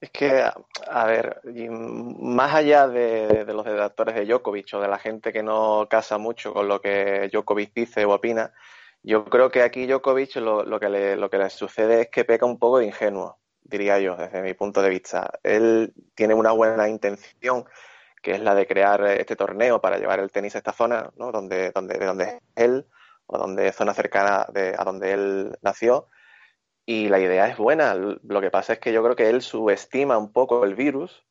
Es 0.00 0.10
que, 0.10 0.42
a 0.90 1.04
ver, 1.04 1.40
más 2.18 2.54
allá 2.54 2.88
de, 2.88 3.44
los 3.46 3.64
detractores 3.64 4.16
de 4.16 4.24
Djokovic 4.24 4.74
o 4.74 4.80
de 4.80 4.88
la 4.88 4.98
gente 4.98 5.32
que 5.32 5.44
no 5.44 5.86
casa 5.88 6.18
mucho 6.18 6.52
con 6.52 6.66
lo 6.66 6.80
que 6.80 7.28
Djokovic 7.32 7.72
dice 7.72 8.04
o 8.04 8.14
opina, 8.14 8.52
yo 9.02 9.24
creo 9.26 9.50
que 9.50 9.62
aquí 9.62 9.86
Djokovic 9.86 10.36
lo, 10.36 10.64
lo, 10.64 10.80
que 10.80 10.88
le, 10.88 11.16
lo 11.16 11.30
que 11.30 11.38
le 11.38 11.50
sucede 11.50 12.02
es 12.02 12.08
que 12.08 12.24
peca 12.24 12.46
un 12.46 12.58
poco 12.58 12.78
de 12.78 12.86
ingenuo, 12.86 13.39
diría 13.70 13.98
yo, 14.00 14.16
desde 14.16 14.42
mi 14.42 14.54
punto 14.54 14.82
de 14.82 14.90
vista. 14.90 15.30
Él 15.42 15.94
tiene 16.14 16.34
una 16.34 16.52
buena 16.52 16.88
intención, 16.88 17.64
que 18.22 18.32
es 18.32 18.40
la 18.40 18.54
de 18.54 18.66
crear 18.66 19.02
este 19.06 19.36
torneo 19.36 19.80
para 19.80 19.98
llevar 19.98 20.20
el 20.20 20.30
tenis 20.30 20.54
a 20.54 20.58
esta 20.58 20.72
zona, 20.72 21.10
¿no? 21.16 21.32
donde, 21.32 21.70
donde, 21.70 21.98
de 21.98 22.06
donde 22.06 22.24
es 22.24 22.34
él, 22.56 22.86
o 23.26 23.38
donde 23.38 23.72
zona 23.72 23.94
cercana 23.94 24.46
de, 24.52 24.74
a 24.76 24.84
donde 24.84 25.12
él 25.12 25.58
nació. 25.62 26.08
y 26.84 27.08
la 27.08 27.20
idea 27.20 27.46
es 27.46 27.56
buena. 27.56 27.94
Lo 27.94 28.40
que 28.40 28.50
pasa 28.50 28.74
es 28.74 28.78
que 28.80 28.92
yo 28.92 29.02
creo 29.02 29.16
que 29.16 29.30
él 29.30 29.42
subestima 29.42 30.18
un 30.18 30.32
poco 30.32 30.64
el 30.64 30.74
virus. 30.74 31.24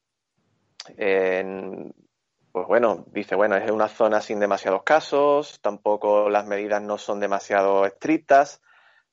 pues 0.95 2.67
bueno, 2.67 3.05
dice, 3.11 3.35
bueno, 3.35 3.55
es 3.57 3.69
una 3.69 3.87
zona 3.87 4.21
sin 4.21 4.39
demasiados 4.39 4.83
casos, 4.83 5.59
tampoco 5.61 6.29
las 6.29 6.45
medidas 6.47 6.81
no 6.81 6.97
son 6.97 7.19
demasiado 7.19 7.85
estrictas, 7.85 8.61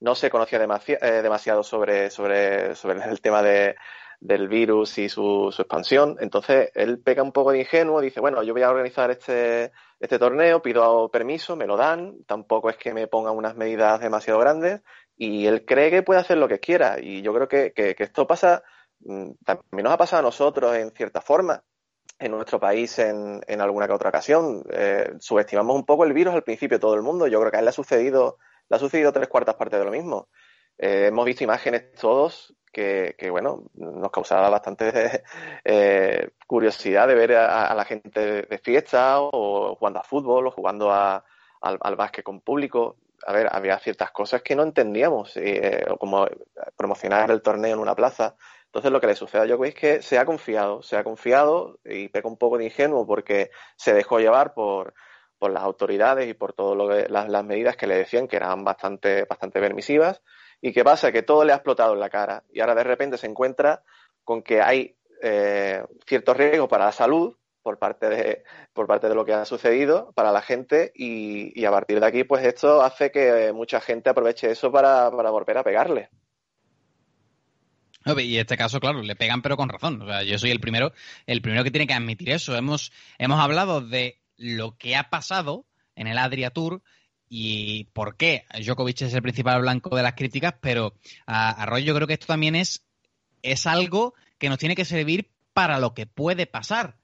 no 0.01 0.15
se 0.15 0.31
conocía 0.31 0.61
eh, 0.61 1.23
demasiado 1.23 1.63
sobre, 1.63 2.11
sobre, 2.11 2.75
sobre 2.75 3.03
el 3.05 3.21
tema 3.21 3.43
de, 3.43 3.77
del 4.21 4.49
virus 4.49 4.99
y 4.99 5.09
su, 5.09 5.51
su, 5.53 5.63
expansión. 5.63 6.17
Entonces, 6.21 6.71
él 6.75 7.01
pega 7.01 7.23
un 7.23 7.33
poco 7.33 7.53
de 7.53 7.61
ingenuo, 7.61 8.01
dice, 8.01 8.21
bueno, 8.21 8.43
yo 8.43 8.53
voy 8.53 8.63
a 8.63 8.71
organizar 8.71 9.11
este, 9.11 9.73
este 10.01 10.19
torneo, 10.19 10.63
pido 10.63 11.09
permiso, 11.11 11.57
me 11.57 11.67
lo 11.67 11.77
dan, 11.77 12.23
tampoco 12.27 12.71
es 12.71 12.77
que 12.77 12.95
me 12.95 13.07
pongan 13.07 13.37
unas 13.37 13.57
medidas 13.57 14.01
demasiado 14.01 14.41
grandes 14.41 14.83
y 15.17 15.47
él 15.47 15.65
cree 15.65 15.91
que 15.91 16.03
puede 16.03 16.21
hacer 16.21 16.39
lo 16.39 16.49
que 16.49 16.61
quiera. 16.61 16.97
Y 17.01 17.23
yo 17.23 17.33
creo 17.35 17.49
que, 17.49 17.73
que, 17.73 17.95
esto 17.99 18.27
pasa, 18.27 18.63
mm, 19.01 19.33
también 19.45 19.85
nos 19.85 19.93
ha 19.93 19.99
pasado 19.99 20.21
a 20.21 20.23
nosotros 20.23 20.77
en 20.77 20.91
cierta 20.93 21.21
forma, 21.21 21.63
en 22.19 22.31
nuestro 22.31 22.59
país 22.59 22.99
en, 22.99 23.41
en 23.47 23.61
alguna 23.61 23.87
que 23.87 23.93
otra 23.93 24.09
ocasión. 24.09 24.65
Eh, 24.71 25.15
subestimamos 25.21 25.77
un 25.77 25.85
poco 25.85 26.05
el 26.05 26.13
virus 26.13 26.35
al 26.35 26.43
principio 26.43 26.81
todo 26.81 26.95
el 26.95 27.03
mundo. 27.03 27.27
Yo 27.27 27.39
creo 27.41 27.51
que 27.51 27.57
a 27.59 27.61
él 27.61 27.67
le 27.67 27.71
ha 27.71 27.73
sucedido, 27.73 28.39
le 28.69 28.77
ha 28.77 28.79
sucedido 28.79 29.13
tres 29.13 29.29
cuartas 29.29 29.57
partes 29.57 29.79
de 29.79 29.85
lo 29.85 29.91
mismo. 29.91 30.29
Eh, 30.79 31.07
hemos 31.07 31.25
visto 31.25 31.45
imágenes 31.45 31.93
todos 31.93 32.55
que, 32.73 33.15
bueno, 33.31 33.65
nos 33.75 34.11
causaba 34.11 34.51
bastante 34.51 35.23
eh, 35.65 36.31
curiosidad 36.47 37.09
de 37.09 37.15
ver 37.15 37.33
a, 37.33 37.75
la 37.75 37.85
gente 37.87 38.43
de 38.43 38.59
fiesta 38.59 39.21
o 39.21 39.75
jugando 39.77 40.01
a 40.01 40.05
fútbol 40.05 40.49
o 40.49 40.51
jugando 40.51 40.93
a, 40.93 41.25
al, 41.63 41.79
al 41.81 41.97
básquet 41.97 42.23
con 42.23 42.43
público 42.43 42.97
a 43.27 43.33
ver, 43.33 43.49
había 43.51 43.79
ciertas 43.79 44.11
cosas 44.13 44.43
que 44.43 44.55
no 44.55 44.63
entendíamos, 44.63 45.37
eh, 45.37 45.85
como 45.99 46.27
promocionar 46.77 47.31
el 47.31 47.43
torneo 47.43 47.75
en 47.75 47.81
una 47.81 47.95
plaza. 47.95 48.37
Entonces 48.67 48.93
lo 48.93 49.01
que 49.01 49.07
le 49.09 49.17
sucede 49.17 49.43
a 49.43 49.47
Djokovic 49.47 49.75
es 49.75 49.81
que 49.81 50.03
se 50.03 50.19
ha 50.19 50.25
confiado, 50.25 50.83
se 50.83 50.97
ha 50.97 51.05
confiado 51.05 51.79
y 51.85 52.09
pega 52.09 52.29
un 52.29 52.37
poco 52.37 52.59
de 52.59 52.67
ingenuo 52.67 53.07
porque 53.07 53.51
se 53.77 53.95
dejó 53.95 54.19
llevar 54.19 54.55
por, 54.55 54.95
por 55.39 55.51
las 55.53 55.63
autoridades 55.63 56.29
y 56.29 56.35
por 56.35 56.53
todas 56.53 57.11
las, 57.11 57.45
medidas 57.45 57.77
que 57.77 57.87
le 57.87 57.97
decían 57.97 58.29
que 58.29 58.37
eran 58.37 58.65
bastante, 58.65 59.25
bastante 59.25 59.61
permisivas. 59.61 60.23
¿Y 60.61 60.73
qué 60.73 60.85
pasa? 60.85 61.13
Que 61.13 61.23
todo 61.23 61.45
le 61.45 61.53
ha 61.53 61.57
explotado 61.57 61.95
en 61.95 62.01
la 62.01 62.11
cara 62.11 62.45
y 62.53 62.61
ahora 62.61 62.75
de 62.75 62.85
repente 62.85 63.19
se 63.19 63.27
encuentra 63.27 63.83
con 64.25 64.43
que 64.43 64.63
hay 64.63 64.97
eh, 65.23 65.83
ciertos 66.07 66.37
riesgos 66.37 66.69
para 66.69 66.87
la 66.87 66.93
salud 66.93 67.37
por 67.63 67.79
parte 67.79 68.09
de, 68.09 68.45
por 68.73 68.87
parte 68.87 69.09
de 69.09 69.15
lo 69.17 69.25
que 69.25 69.33
ha 69.33 69.45
sucedido 69.45 70.13
para 70.15 70.31
la 70.31 70.41
gente 70.41 70.93
y, 70.95 71.65
a 71.65 71.71
partir 71.73 71.99
de 71.99 72.07
aquí 72.07 72.23
pues 72.23 72.45
esto 72.45 72.81
hace 72.81 73.11
que 73.11 73.53
mucha 73.53 73.81
gente 73.81 74.09
aproveche 74.09 74.53
eso 74.53 74.71
para, 74.71 75.09
volver 75.09 75.59
a 75.59 75.65
pegarle. 75.65 76.09
Y 78.19 78.39
este 78.39 78.57
caso, 78.57 78.79
claro, 78.79 79.03
le 79.03 79.17
pegan 79.17 79.43
pero 79.43 79.57
con 79.57 79.69
razón. 79.69 80.01
O 80.01 80.07
sea, 80.07 80.23
yo 80.23 80.39
soy 80.39 80.53
el 80.53 80.61
primero, 80.61 80.93
el 81.27 81.43
primero 81.43 81.65
que 81.65 81.73
tiene 81.73 81.89
que 81.89 81.95
admitir 81.95 82.31
eso. 82.31 82.55
Hemos, 82.55 82.93
hemos 83.19 83.41
hablado 83.41 83.81
de 83.81 84.21
lo 84.37 84.77
que 84.77 84.97
ha 84.97 85.11
pasado 85.11 85.65
en 85.95 86.07
el 86.07 86.19
Adria 86.19 86.51
Tour 86.51 86.83
y 87.29 87.85
por 87.93 88.17
qué 88.17 88.45
Djokovic 88.61 89.03
es 89.03 89.15
el 89.15 89.23
principal 89.23 89.61
blanco 89.61 89.97
de 89.97 90.03
las 90.03 90.15
críticas, 90.15 90.55
pero 90.61 90.95
a, 91.27 91.51
a 91.51 91.67
Roy 91.67 91.85
yo 91.85 91.95
creo 91.95 92.07
que 92.07 92.15
esto 92.15 92.27
también 92.27 92.55
es, 92.55 92.85
es 93.43 93.67
algo 93.67 94.15
que 94.39 94.49
nos 94.49 94.59
tiene 94.59 94.77
que 94.77 94.85
servir 94.85 95.31
para 95.53 95.79
lo 95.79 95.95
que 95.95 96.07
puede 96.07 96.47
pasar 96.47 96.97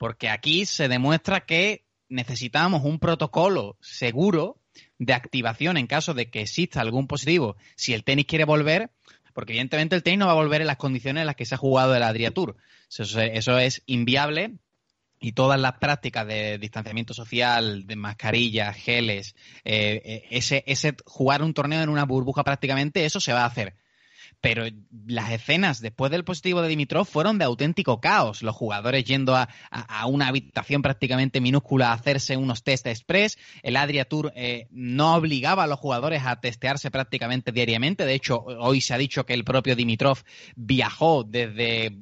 porque 0.00 0.30
aquí 0.30 0.64
se 0.64 0.88
demuestra 0.88 1.44
que 1.44 1.84
necesitamos 2.08 2.84
un 2.84 2.98
protocolo 2.98 3.76
seguro 3.82 4.56
de 4.98 5.12
activación 5.12 5.76
en 5.76 5.86
caso 5.86 6.14
de 6.14 6.30
que 6.30 6.40
exista 6.40 6.80
algún 6.80 7.06
positivo 7.06 7.56
si 7.76 7.92
el 7.92 8.02
tenis 8.02 8.24
quiere 8.24 8.46
volver, 8.46 8.88
porque 9.34 9.52
evidentemente 9.52 9.94
el 9.94 10.02
tenis 10.02 10.20
no 10.20 10.24
va 10.24 10.32
a 10.32 10.36
volver 10.36 10.62
en 10.62 10.68
las 10.68 10.78
condiciones 10.78 11.20
en 11.20 11.26
las 11.26 11.36
que 11.36 11.44
se 11.44 11.54
ha 11.54 11.58
jugado 11.58 11.94
el 11.94 12.02
Adria 12.02 12.30
Tour. 12.30 12.56
Eso, 12.88 13.58
es 13.58 13.82
inviable 13.84 14.54
y 15.20 15.32
todas 15.32 15.60
las 15.60 15.74
prácticas 15.74 16.26
de 16.26 16.58
distanciamiento 16.58 17.14
social, 17.14 17.86
de 17.86 17.96
mascarillas, 17.96 18.74
geles, 18.76 19.36
eh, 19.64 20.00
eh, 20.04 20.22
ese, 20.30 20.64
ese 20.66 20.96
jugar 21.04 21.42
un 21.42 21.54
torneo 21.54 21.82
en 21.82 21.90
una 21.90 22.04
burbuja 22.04 22.42
prácticamente, 22.42 23.04
eso 23.04 23.20
se 23.20 23.32
va 23.32 23.42
a 23.42 23.46
hacer 23.46 23.74
pero 24.40 24.64
las 25.06 25.30
escenas 25.30 25.80
después 25.80 26.10
del 26.10 26.24
positivo 26.24 26.62
de 26.62 26.68
Dimitrov 26.68 27.06
fueron 27.06 27.38
de 27.38 27.44
auténtico 27.44 28.00
caos. 28.00 28.42
Los 28.42 28.56
jugadores 28.56 29.04
yendo 29.04 29.36
a, 29.36 29.48
una 30.06 30.28
habitación 30.28 30.82
prácticamente 30.82 31.40
minúscula 31.40 31.90
a 31.90 31.92
hacerse 31.92 32.36
unos 32.36 32.62
test 32.62 32.86
express. 32.86 33.38
El 33.62 33.76
Adria 33.76 34.06
Tour 34.06 34.32
eh, 34.34 34.66
no 34.70 35.14
obligaba 35.14 35.64
a 35.64 35.66
los 35.66 35.78
jugadores 35.78 36.22
a 36.24 36.40
testearse 36.40 36.90
prácticamente 36.90 37.52
diariamente. 37.52 38.04
De 38.04 38.14
hecho, 38.14 38.40
hoy 38.40 38.80
se 38.80 38.94
ha 38.94 38.98
dicho 38.98 39.26
que 39.26 39.34
el 39.34 39.44
propio 39.44 39.76
Dimitrov 39.76 40.18
viajó 40.56 41.22
desde, 41.22 41.98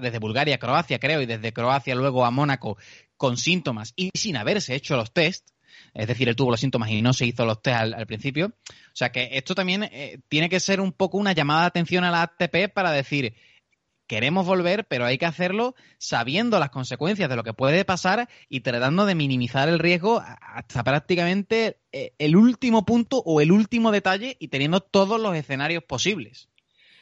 desde 0.00 0.18
Bulgaria 0.18 0.56
a 0.56 0.58
Croacia, 0.58 0.98
creo, 0.98 1.20
y 1.20 1.26
desde 1.26 1.52
Croacia 1.52 1.94
luego 1.94 2.24
a 2.24 2.30
Mónaco 2.30 2.76
con 3.16 3.36
síntomas 3.36 3.92
y 3.96 4.10
sin 4.14 4.36
haberse 4.36 4.74
hecho 4.74 4.96
los 4.96 5.12
test. 5.12 5.50
Es 5.94 6.06
decir, 6.06 6.28
él 6.28 6.36
tuvo 6.36 6.50
los 6.50 6.60
síntomas 6.60 6.90
y 6.90 7.02
no 7.02 7.12
se 7.12 7.26
hizo 7.26 7.44
los 7.44 7.62
test 7.62 7.76
al, 7.78 8.06
principio. 8.06 8.46
O 8.46 8.94
sea 8.94 9.12
que 9.12 9.30
esto 9.32 9.54
también 9.54 9.84
eh, 9.84 10.18
tiene 10.28 10.48
que 10.48 10.60
ser 10.60 10.80
un 10.80 10.92
poco 10.92 11.18
una 11.18 11.32
llamada 11.32 11.62
de 11.62 11.66
atención 11.66 12.04
a 12.04 12.10
la 12.10 12.22
ATP 12.22 12.72
para 12.72 12.92
decir, 12.92 13.34
queremos 14.06 14.44
volver, 14.46 14.84
pero 14.86 15.04
hay 15.06 15.18
que 15.18 15.26
hacerlo 15.26 15.74
sabiendo 15.98 16.58
las 16.58 16.70
consecuencias 16.70 17.30
de 17.30 17.36
lo 17.36 17.44
que 17.44 17.54
puede 17.54 17.84
pasar 17.84 18.28
y 18.48 18.60
tratando 18.60 19.06
de 19.06 19.14
minimizar 19.14 19.68
el 19.68 19.78
riesgo 19.78 20.22
hasta 20.40 20.84
prácticamente 20.84 21.78
eh, 21.92 22.12
el 22.18 22.36
último 22.36 22.84
punto 22.84 23.22
o 23.24 23.40
el 23.40 23.52
último 23.52 23.90
detalle 23.90 24.36
y 24.38 24.48
teniendo 24.48 24.80
todos 24.80 25.20
los 25.20 25.34
escenarios 25.34 25.84
posibles. 25.84 26.48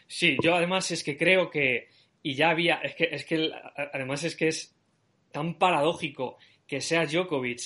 Sí, 0.06 0.36
yo 0.42 0.54
además 0.54 0.90
es 0.90 1.02
que 1.02 1.16
creo 1.16 1.50
que, 1.50 1.88
y 2.22 2.34
ya 2.34 2.50
había, 2.50 2.76
es 2.76 2.94
que, 2.94 3.08
es 3.12 3.24
que 3.24 3.50
además 3.92 4.24
es 4.24 4.36
que 4.36 4.48
es 4.48 4.74
tan 5.32 5.54
paradójico 5.54 6.38
que 6.66 6.80
sea 6.80 7.06
Djokovic 7.06 7.60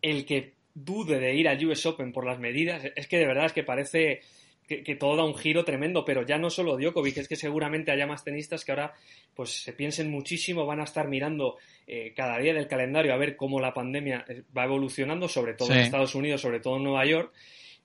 el 0.00 0.24
que 0.24 0.54
dude 0.74 1.18
de 1.18 1.34
ir 1.34 1.48
al 1.48 1.64
US 1.66 1.86
Open 1.86 2.12
por 2.12 2.26
las 2.26 2.38
medidas, 2.38 2.82
es 2.96 3.06
que 3.06 3.18
de 3.18 3.26
verdad 3.26 3.46
es 3.46 3.52
que 3.52 3.62
parece 3.62 4.20
que, 4.66 4.96
todo 4.96 5.16
da 5.16 5.24
un 5.24 5.34
giro 5.34 5.64
tremendo, 5.64 6.04
pero 6.04 6.24
ya 6.24 6.38
no 6.38 6.48
solo 6.48 6.78
Djokovic, 6.78 7.18
es 7.18 7.28
que 7.28 7.36
seguramente 7.36 7.90
haya 7.90 8.06
más 8.06 8.24
tenistas 8.24 8.64
que 8.64 8.72
ahora 8.72 8.94
pues 9.34 9.62
se 9.62 9.72
piensen 9.72 10.10
muchísimo, 10.10 10.64
van 10.64 10.80
a 10.80 10.84
estar 10.84 11.08
mirando 11.08 11.58
eh, 11.86 12.12
cada 12.16 12.38
día 12.38 12.54
del 12.54 12.68
calendario 12.68 13.12
a 13.12 13.18
ver 13.18 13.36
cómo 13.36 13.60
la 13.60 13.74
pandemia 13.74 14.24
eh, 14.28 14.42
va 14.56 14.64
evolucionando, 14.64 15.28
sobre 15.28 15.54
todo 15.54 15.72
en 15.72 15.80
Estados 15.80 16.14
Unidos, 16.14 16.40
sobre 16.40 16.60
todo 16.60 16.76
en 16.76 16.84
Nueva 16.84 17.04
York, 17.04 17.32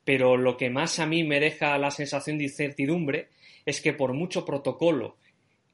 pero 0.06 0.38
lo 0.38 0.56
que 0.56 0.70
más 0.70 1.00
a 1.00 1.06
mí 1.06 1.24
me 1.24 1.40
deja 1.40 1.78
la 1.78 1.92
sensación 1.92 2.38
de 2.38 2.46
incertidumbre 2.46 3.28
es 3.66 3.82
que 3.82 3.92
por 3.92 4.14
mucho 4.14 4.46
protocolo 4.46 5.18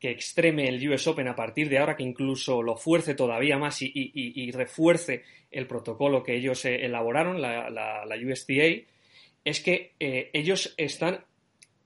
que 0.04 0.12
extreme 0.12 0.68
el 0.68 0.90
US 0.90 1.08
Open 1.08 1.30
a 1.30 1.36
partir 1.38 1.70
de 1.70 1.78
ahora, 1.78 1.96
que 1.96 2.04
incluso 2.04 2.62
lo 2.62 2.76
fuerce 2.76 3.16
todavía 3.16 3.58
más 3.58 3.82
y, 3.82 4.52
refuerce 4.52 5.24
el 5.50 5.66
protocolo 5.66 6.24
que 6.24 6.36
ellos 6.36 6.66
eh, 6.66 6.84
elaboraron, 6.84 7.42
la, 7.42 7.70
la, 7.70 8.16
USDA, 8.18 8.84
es 9.46 9.62
que 9.62 9.94
eh, 10.02 10.30
ellos 10.34 10.74
están 10.76 11.24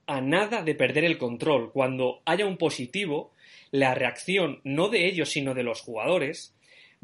a 0.08 0.20
nada 0.20 0.64
de 0.64 0.74
perder 0.74 1.04
el 1.04 1.16
control. 1.16 1.70
Cuando 1.70 2.20
haya 2.24 2.44
un 2.44 2.56
positivo, 2.56 3.34
la 3.70 3.94
reacción 3.94 4.62
no 4.64 4.88
de 4.88 5.06
ellos, 5.06 5.28
sino 5.28 5.54
de 5.54 5.62
los 5.62 5.80
jugadores, 5.80 6.56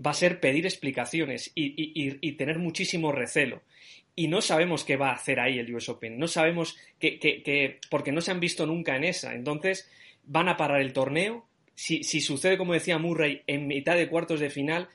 va 0.04 0.10
a 0.10 0.14
ser 0.14 0.40
pedir 0.40 0.66
explicaciones 0.66 1.52
y, 1.54 2.32
tener 2.32 2.58
muchísimo 2.58 3.12
recelo. 3.12 3.62
Y 4.16 4.26
no 4.26 4.40
sabemos 4.40 4.82
qué 4.82 4.96
va 4.96 5.10
a 5.10 5.14
hacer 5.14 5.38
ahí 5.38 5.60
el 5.60 5.72
US 5.76 5.90
Open. 5.90 6.18
No 6.18 6.26
sabemos 6.26 6.76
qué, 6.98 7.78
porque 7.88 8.10
no 8.10 8.20
se 8.20 8.32
han 8.32 8.40
visto 8.40 8.66
nunca 8.66 8.96
en 8.96 9.04
esa. 9.04 9.32
Entonces, 9.32 9.88
van 10.26 10.48
a 10.48 10.56
parar 10.56 10.80
el 10.80 10.92
torneo. 10.92 11.46
Si, 11.74 12.02
sucede, 12.02 12.56
como 12.56 12.72
decía 12.72 12.98
Murray, 12.98 13.42
en 13.46 13.66
mitad 13.66 13.96
de 13.96 14.08
cuartos 14.08 14.40
de 14.40 14.50
final, 14.50 14.88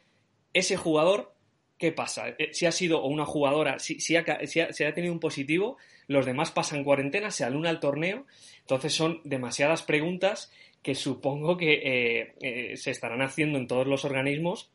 ese 0.53 0.77
jugador, 0.77 1.33
¿qué 1.77 1.91
pasa? 1.91 2.29
Eh, 2.37 2.49
si 2.53 2.65
ha 2.65 2.71
sido 2.71 3.03
una 3.03 3.25
jugadora, 3.25 3.79
si, 3.79 3.99
si, 3.99 4.15
ha, 4.15 4.21
ha, 4.21 4.93
tenido 4.93 5.13
un 5.13 5.19
positivo, 5.19 5.77
los 6.07 6.25
demás 6.25 6.51
pasan 6.51 6.83
cuarentena, 6.83 7.31
se 7.31 7.43
aluna 7.43 7.69
al 7.69 7.79
torneo. 7.79 8.25
Entonces 8.61 8.93
son 8.93 9.21
demasiadas 9.23 9.83
preguntas 9.83 10.51
que 10.81 10.95
supongo 10.95 11.57
que 11.57 11.73
eh, 11.73 12.33
eh, 12.41 12.77
se 12.77 12.91
estarán 12.91 13.21
haciendo 13.21 13.57
en 13.57 13.67
todos 13.67 13.85
los 13.85 14.05
organismos 14.05 14.71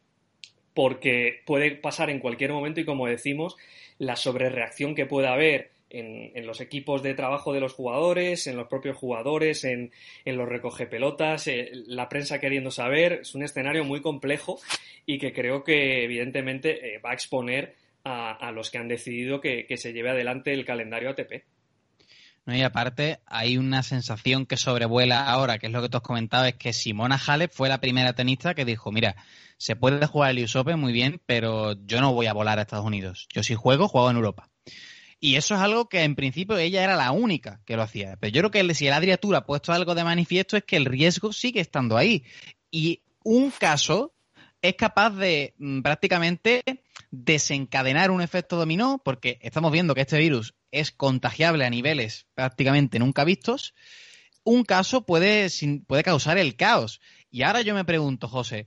porque 0.75 1.41
puede 1.47 1.71
pasar 1.77 2.11
en 2.11 2.19
cualquier 2.19 2.53
momento 2.53 2.81
y 2.81 2.85
como 2.85 3.07
decimos, 3.07 3.57
la 3.99 4.17
sobrereacción 4.17 4.95
que 4.95 5.07
pueda 5.07 5.33
haber 5.33 5.71
en, 5.91 6.47
los 6.47 6.61
equipos 6.61 7.03
de 7.03 7.15
trabajo 7.15 7.53
de 7.53 7.61
los 7.61 7.73
jugadores, 7.73 8.47
en 8.47 8.57
los 8.57 8.69
propios 8.69 8.97
jugadores, 8.97 9.65
en, 9.65 9.93
los 10.25 10.49
recoge 10.49 10.87
pelotas, 10.87 11.47
eh, 11.47 11.71
la 11.73 12.09
prensa 12.09 12.41
queriendo 12.41 12.71
saber. 12.71 13.21
Es 13.23 13.35
un 13.35 13.43
escenario 13.43 13.85
muy 13.85 14.01
complejo 14.01 14.59
y 15.07 15.19
que 15.19 15.33
creo 15.33 15.65
que 15.65 16.05
evidentemente 16.05 16.95
eh, 16.95 16.99
va 16.99 17.11
a 17.11 17.15
exponer 17.15 17.75
a, 18.05 18.51
los 18.53 18.71
que 18.71 18.77
han 18.79 18.89
decidido 18.89 19.41
que, 19.41 19.67
se 19.77 19.93
lleve 19.93 20.11
adelante 20.11 20.53
el 20.53 20.67
calendario 20.67 21.09
ATP. 21.09 21.45
y 22.47 22.61
aparte, 22.61 23.21
hay 23.25 23.57
una 23.57 23.83
sensación 23.83 24.45
que 24.45 24.59
sobrevuela 24.59 25.25
ahora, 25.25 25.59
que 25.59 25.69
es 25.69 25.73
lo 25.73 25.81
que 25.81 25.89
tú 25.89 25.97
has 25.97 26.03
comentado, 26.03 26.45
es 26.45 26.55
que 26.57 26.75
Simona 26.75 27.19
Halep 27.27 27.51
fue 27.51 27.71
la 27.71 27.81
primera 27.81 28.13
tenista 28.13 28.55
que 28.55 28.67
dijo, 28.67 28.93
mira, 28.93 29.17
se 29.57 29.75
puede 29.75 30.05
jugar 30.07 30.33
el 30.33 30.45
US 30.45 30.57
Open 30.57 30.79
muy 30.79 30.93
bien, 30.93 31.23
pero 31.25 31.73
yo 31.87 32.03
no 32.03 32.13
voy 32.13 32.27
a 32.27 32.35
volar 32.35 32.59
a 32.59 32.63
Estados 32.63 32.85
Unidos. 32.85 33.27
Yo 33.33 33.43
si 33.43 33.55
juego, 33.55 33.89
juego 33.89 34.11
en 34.11 34.17
Europa. 34.17 34.51
Y 35.25 35.37
eso 35.37 35.55
es 35.55 35.63
algo 35.63 35.89
que 35.89 36.03
en 36.03 36.17
principio 36.17 36.59
ella 36.59 36.85
era 36.85 36.97
la 36.97 37.11
única 37.11 37.63
que 37.65 37.77
lo 37.77 37.83
hacía. 37.83 38.19
Pero 38.21 38.31
yo 38.31 38.41
creo 38.43 38.51
que 38.51 38.75
si 38.75 38.89
el 38.89 38.93
Adria 38.93 39.17
Tour 39.17 39.37
ha 39.37 39.47
puesto 39.47 39.73
algo 39.73 39.95
de 39.95 40.05
manifiesto 40.05 40.59
es 40.59 40.65
que 40.65 40.77
el 40.77 40.85
riesgo 40.85 41.33
sigue 41.33 41.61
estando 41.61 41.97
ahí. 41.97 42.25
Y 42.71 43.01
un 43.23 43.51
caso 43.51 44.13
es 44.61 44.75
capaz 44.75 45.13
de 45.13 45.55
mm, 45.57 45.81
prácticamente 45.81 46.61
desencadenar 47.11 48.11
un 48.11 48.21
efecto 48.21 48.57
dominó, 48.57 49.01
porque 49.03 49.39
estamos 49.41 49.73
viendo 49.73 49.95
que 49.95 50.03
este 50.03 50.19
virus 50.19 50.57
es 50.71 50.93
contagiable 50.93 51.65
a 51.65 51.71
niveles 51.71 52.27
prácticamente 52.35 52.99
nunca 52.99 53.25
vistos. 53.25 53.73
Un 54.43 54.63
caso 54.63 55.07
puede, 55.07 55.49
puede 55.87 56.03
causar 56.03 56.37
el 56.37 56.55
caos. 56.55 57.01
Y 57.31 57.45
ahora 57.45 57.63
yo 57.63 57.75
me 57.75 57.87
pregunto, 57.87 58.29
José, 58.29 58.67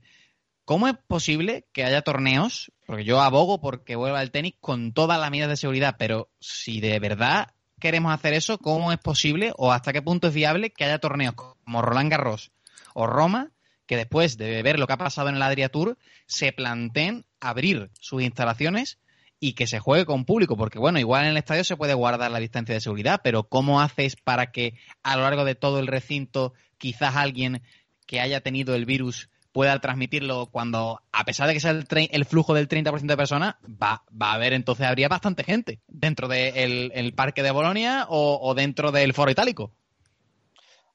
¿Cómo 0.68 0.86
es 0.86 0.98
posible 1.06 1.66
que 1.72 1.82
haya 1.82 2.02
torneos? 2.02 2.70
Porque 2.88 3.04
yo 3.04 3.20
abogo 3.20 3.60
porque 3.60 3.96
vuelva 3.96 4.22
el 4.22 4.30
tenis 4.30 4.54
con 4.62 4.94
todas 4.94 5.20
las 5.20 5.30
medidas 5.30 5.50
de 5.50 5.58
seguridad, 5.58 5.96
pero 5.98 6.30
si 6.40 6.80
de 6.80 6.98
verdad 6.98 7.48
queremos 7.78 8.14
hacer 8.14 8.32
eso, 8.32 8.56
¿cómo 8.56 8.92
es 8.92 8.98
posible 8.98 9.52
o 9.58 9.72
hasta 9.72 9.92
qué 9.92 10.00
punto 10.00 10.28
es 10.28 10.32
viable 10.32 10.70
que 10.70 10.84
haya 10.84 10.98
torneos 10.98 11.34
como 11.34 11.82
Roland 11.82 12.10
Garros 12.10 12.50
o 12.94 13.06
Roma 13.06 13.52
que 13.84 13.98
después 13.98 14.38
de 14.38 14.62
ver 14.62 14.78
lo 14.78 14.86
que 14.86 14.94
ha 14.94 14.96
pasado 14.96 15.28
en 15.28 15.34
el 15.34 15.42
Adria 15.42 15.68
Tour 15.68 15.98
se 16.24 16.50
planteen 16.52 17.26
abrir 17.40 17.90
sus 18.00 18.22
instalaciones 18.22 18.98
y 19.38 19.52
que 19.52 19.66
se 19.66 19.80
juegue 19.80 20.06
con 20.06 20.24
público, 20.24 20.56
porque 20.56 20.78
bueno, 20.78 20.98
igual 20.98 21.24
en 21.24 21.32
el 21.32 21.36
estadio 21.36 21.64
se 21.64 21.76
puede 21.76 21.92
guardar 21.92 22.30
la 22.30 22.40
distancia 22.40 22.74
de 22.74 22.80
seguridad, 22.80 23.20
pero 23.22 23.50
¿cómo 23.50 23.82
haces 23.82 24.16
para 24.16 24.50
que 24.50 24.78
a 25.02 25.14
lo 25.14 25.24
largo 25.24 25.44
de 25.44 25.54
todo 25.54 25.78
el 25.78 25.88
recinto 25.88 26.54
quizás 26.78 27.16
alguien 27.16 27.60
que 28.06 28.22
haya 28.22 28.40
tenido 28.40 28.74
el 28.74 28.86
virus 28.86 29.28
pueda 29.58 29.80
transmitirlo 29.80 30.46
cuando, 30.52 31.00
a 31.10 31.24
pesar 31.24 31.48
de 31.48 31.54
que 31.54 31.58
sea 31.58 31.72
el, 31.72 32.24
flujo 32.26 32.54
del 32.54 32.68
30% 32.68 33.06
de 33.06 33.16
personas, 33.16 33.56
va, 33.66 34.04
va 34.10 34.30
a 34.30 34.34
haber, 34.34 34.52
entonces 34.52 34.86
habría 34.86 35.08
bastante 35.08 35.42
gente 35.42 35.80
dentro 35.88 36.28
del 36.28 36.92
el 36.94 37.12
parque 37.12 37.42
de 37.42 37.50
Bolonia 37.50 38.06
o, 38.08 38.54
dentro 38.54 38.92
del 38.92 39.14
foro 39.14 39.32
itálico. 39.32 39.72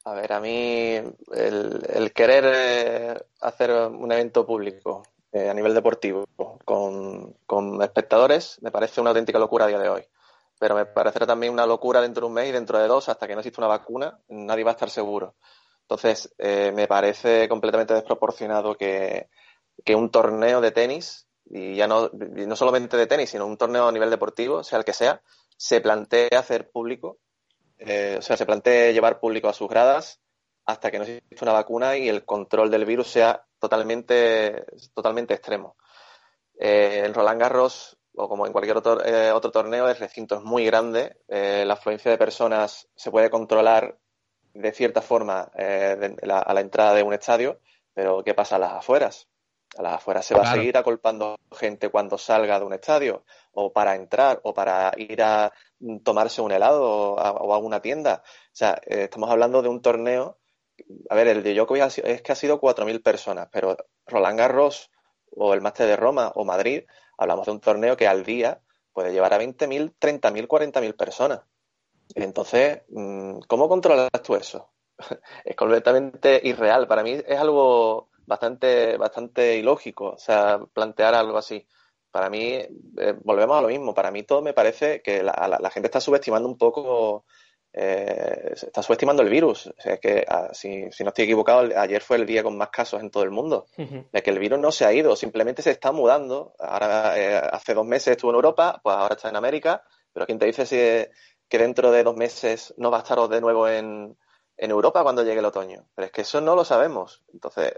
A 0.05 0.13
ver, 0.13 0.31
a 0.31 0.39
mí 0.39 0.93
el, 1.35 2.11
querer 2.15 2.45
eh, 2.55 3.15
hacer 3.41 3.69
un 3.69 4.09
evento 4.13 4.45
público 4.45 5.03
eh, 5.33 5.49
a 5.49 5.53
nivel 5.53 5.73
deportivo 5.73 6.23
con, 6.63 7.35
con, 7.45 7.83
espectadores 7.83 8.59
me 8.61 8.71
parece 8.71 9.01
una 9.01 9.09
auténtica 9.09 9.39
locura 9.39 9.65
a 9.65 9.67
día 9.67 9.79
de 9.79 9.89
hoy. 9.89 10.03
Pero 10.57 10.75
me 10.75 10.85
parecerá 10.85 11.27
también 11.27 11.51
una 11.51 11.65
locura 11.65 11.99
dentro 11.99 12.21
de 12.21 12.27
un 12.27 12.33
mes 12.33 12.47
y 12.47 12.53
dentro 12.53 12.79
de 12.79 12.87
dos, 12.87 13.09
hasta 13.09 13.27
que 13.27 13.33
no 13.33 13.41
exista 13.41 13.59
una 13.59 13.67
vacuna, 13.67 14.19
nadie 14.29 14.63
va 14.63 14.71
a 14.71 14.75
estar 14.75 14.89
seguro. 14.89 15.35
Entonces, 15.93 16.33
eh, 16.39 16.71
me 16.73 16.87
parece 16.87 17.47
completamente 17.47 17.93
desproporcionado 17.93 18.75
que, 18.75 19.29
un 19.95 20.09
torneo 20.09 20.59
de 20.59 20.71
tenis, 20.71 21.27
y 21.45 21.75
ya 21.75 21.87
no, 21.87 22.09
no 22.11 22.55
solamente 22.55 22.97
de 22.97 23.05
tenis, 23.05 23.29
sino 23.29 23.45
un 23.45 23.57
torneo 23.57 23.87
a 23.87 23.91
nivel 23.91 24.09
deportivo, 24.09 24.63
sea 24.63 24.79
el 24.79 24.85
que 24.85 24.93
sea, 24.93 25.21
se 25.55 25.81
plantee 25.81 26.29
hacer 26.35 26.71
público, 26.71 27.19
eh, 27.77 28.15
o 28.17 28.23
sea, 28.23 28.37
se 28.37 28.45
plantee 28.47 28.91
llevar 28.91 29.19
público 29.19 29.49
a 29.49 29.53
sus 29.53 29.69
gradas 29.69 30.19
hasta 30.65 30.89
que 30.89 30.97
no 30.97 31.05
exista 31.05 31.45
una 31.45 31.53
vacuna 31.53 31.95
y 31.95 32.09
el 32.09 32.25
control 32.25 32.71
del 32.71 32.85
virus 32.85 33.09
sea 33.09 33.45
totalmente, 33.59 34.65
totalmente 34.95 35.35
extremo. 35.35 35.77
Eh, 36.57 37.03
en 37.05 37.13
Roland 37.13 37.39
Garros, 37.39 37.99
o 38.15 38.27
como 38.27 38.47
en 38.47 38.51
cualquier 38.51 38.77
otro, 38.77 38.97
otro 39.35 39.51
torneo, 39.51 39.87
el 39.87 39.95
recinto 39.95 40.37
es 40.37 40.41
muy 40.41 40.65
grande, 40.65 41.17
la 41.27 41.73
afluencia 41.73 42.09
de 42.09 42.17
personas 42.17 42.87
se 42.95 43.11
puede 43.11 43.29
controlar 43.29 43.99
de 44.53 44.71
cierta 44.71 45.01
forma 45.01 45.51
eh, 45.55 46.15
a 46.29 46.53
la 46.53 46.61
entrada 46.61 46.93
de 46.93 47.03
un 47.03 47.13
estadio, 47.13 47.59
pero 47.93 48.23
¿qué 48.23 48.33
pasa 48.33 48.55
a 48.55 48.59
las 48.59 48.73
afueras? 48.73 49.27
A 49.77 49.81
las 49.81 49.93
afueras 49.93 50.25
se 50.25 50.35
va 50.35 50.43
a 50.43 50.53
seguir 50.53 50.77
acolpando 50.77 51.35
gente 51.51 51.89
cuando 51.89 52.17
salga 52.19 52.59
de 52.59 52.65
un 52.65 52.73
estadio, 52.73 53.23
o 53.53 53.73
para 53.73 53.95
entrar, 53.95 54.39
o 54.43 54.53
para 54.53 54.91
ir 54.97 55.23
a 55.23 55.51
tomarse 56.03 56.41
un 56.41 56.51
helado 56.51 56.83
o 56.83 57.19
a, 57.19 57.57
una 57.57 57.81
tienda. 57.81 58.21
O 58.25 58.55
sea, 58.55 58.79
eh, 58.85 59.05
estamos 59.05 59.31
hablando 59.31 59.63
de 59.63 59.69
un 59.69 59.81
torneo. 59.81 60.37
A 61.09 61.15
ver, 61.15 61.27
el 61.27 61.41
de 61.41 61.55
Djokovic 61.55 61.99
es 62.03 62.21
que 62.21 62.31
ha 62.31 62.35
sido 62.35 62.61
4.000 62.61 63.01
personas, 63.01 63.49
pero 63.51 63.75
Roland 64.05 64.37
Garros 64.37 64.91
o 65.31 65.53
el 65.55 65.61
Máster 65.61 65.87
de 65.87 65.95
Roma 65.95 66.31
o 66.35 66.45
Madrid, 66.45 66.83
hablamos 67.17 67.47
de 67.47 67.51
un 67.53 67.59
torneo 67.59 67.97
que 67.97 68.07
al 68.07 68.23
día 68.23 68.61
puede 68.91 69.11
llevar 69.11 69.33
a 69.33 69.39
20.000, 69.39 69.95
30.000, 69.99 70.47
40.000 70.47 70.95
personas. 70.95 71.41
Entonces, 72.15 72.81
mm, 72.89 73.39
¿cómo 73.47 73.67
controlas 73.69 74.09
tú 74.23 74.35
eso? 74.35 74.69
es 75.45 75.55
completamente 75.55 76.39
irreal. 76.43 76.87
Para 76.87 77.03
mí 77.03 77.11
es 77.11 77.39
algo 77.39 78.09
bastante, 78.25 78.97
bastante 78.97 79.57
ilógico, 79.57 80.11
o 80.11 80.17
sea, 80.17 80.59
plantear 80.73 81.15
algo 81.15 81.37
así. 81.37 81.65
Para 82.11 82.29
mí, 82.29 82.53
eh, 82.53 83.15
volvemos 83.23 83.57
a 83.57 83.61
lo 83.61 83.69
mismo. 83.69 83.93
Para 83.93 84.11
mí 84.11 84.23
todo 84.23 84.41
me 84.41 84.53
parece 84.53 85.01
que 85.01 85.23
la, 85.23 85.69
gente 85.73 85.87
está 85.87 85.99
subestimando 85.99 86.47
un 86.47 86.59
poco, 86.59 87.25
eh, 87.73 88.51
está 88.53 88.83
subestimando 88.83 89.23
el 89.23 89.29
virus. 89.29 89.65
O 89.67 89.81
sea, 89.81 89.97
que 89.97 90.23
ah, 90.27 90.49
si, 90.53 90.83
no 90.83 91.07
estoy 91.09 91.23
equivocado, 91.23 91.67
ayer 91.75 92.01
fue 92.03 92.17
el 92.17 92.27
día 92.27 92.43
con 92.43 92.55
más 92.55 92.69
casos 92.69 93.01
en 93.01 93.09
todo 93.09 93.23
el 93.23 93.31
mundo. 93.31 93.65
De 93.77 94.21
que 94.21 94.29
el 94.29 94.37
virus 94.37 94.59
no 94.59 94.71
se 94.71 94.85
ha 94.85 94.93
ido, 94.93 95.15
simplemente 95.15 95.63
se 95.63 95.71
está 95.71 95.91
mudando. 95.91 96.53
Ahora, 96.59 97.19
eh, 97.19 97.35
hace 97.51 97.73
dos 97.73 97.85
meses 97.85 98.09
estuvo 98.09 98.29
en 98.29 98.35
Europa, 98.35 98.79
pues 98.83 98.95
ahora 98.95 99.15
está 99.15 99.29
en 99.29 99.35
América. 99.35 99.83
Pero 100.13 100.27
¿quién 100.27 100.37
te 100.37 100.45
dice 100.45 100.67
si 100.67 100.77
que 101.53 101.59
dentro 101.59 101.91
de 101.91 102.01
dos 102.01 102.17
meses 102.17 102.73
no 102.77 102.89
va 102.89 102.97
a 102.97 103.01
estar 103.01 103.19
de 103.29 103.39
nuevo 103.39 103.69
en, 103.69 104.17
Europa 104.57 105.03
cuando 105.03 105.23
llegue 105.23 105.37
el 105.37 105.45
otoño. 105.45 105.85
Pero 105.93 106.07
es 106.07 106.11
que 106.11 106.21
eso 106.21 106.41
no 106.41 106.55
lo 106.55 106.65
sabemos. 106.65 107.21
Entonces, 107.31 107.73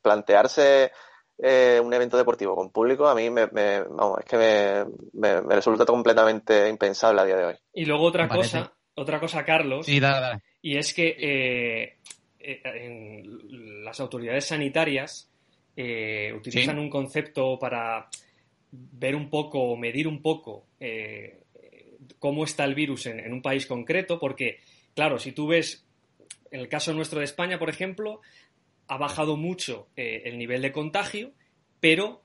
plantearse 0.00 0.92
eh, 1.36 1.78
un 1.84 1.92
evento 1.92 2.16
deportivo 2.16 2.56
con 2.56 2.70
público 2.70 3.06
a 3.06 3.14
mí 3.14 3.28
me, 3.28 3.44
vamos, 3.46 4.20
es 4.20 4.24
que 4.24 4.86
me, 5.12 5.40
resulta 5.42 5.84
completamente 5.84 6.70
impensable 6.70 7.20
a 7.20 7.24
día 7.26 7.36
de 7.36 7.44
hoy. 7.44 7.54
Y 7.74 7.84
luego 7.84 8.04
otra 8.04 8.28
cosa, 8.28 8.72
otra 8.94 9.20
cosa, 9.20 9.44
Carlos, 9.44 9.86
y 9.86 10.78
es 10.78 10.94
que 10.94 11.14
eh, 11.18 11.96
eh, 12.40 13.22
las 13.82 14.00
autoridades 14.00 14.46
sanitarias 14.46 15.28
utilizan 16.34 16.78
un 16.78 16.88
concepto 16.88 17.58
para 17.58 18.08
ver 18.72 19.14
un 19.14 19.28
poco, 19.28 19.76
medir 19.76 20.08
un 20.08 20.22
poco 20.22 20.64
cómo 22.18 22.44
está 22.44 22.64
el 22.64 22.74
virus 22.74 23.06
en, 23.06 23.32
un 23.32 23.42
país 23.42 23.66
concreto, 23.66 24.18
porque, 24.18 24.60
claro, 24.94 25.18
si 25.18 25.32
tú 25.32 25.46
ves, 25.46 25.86
en 26.50 26.60
el 26.60 26.68
caso 26.68 26.92
nuestro 26.92 27.18
de 27.18 27.24
España, 27.24 27.58
por 27.58 27.70
ejemplo, 27.70 28.20
ha 28.88 28.96
bajado 28.96 29.36
mucho 29.36 29.88
eh, 29.96 30.22
el 30.24 30.38
nivel 30.38 30.62
de 30.62 30.72
contagio, 30.72 31.32
pero 31.80 32.22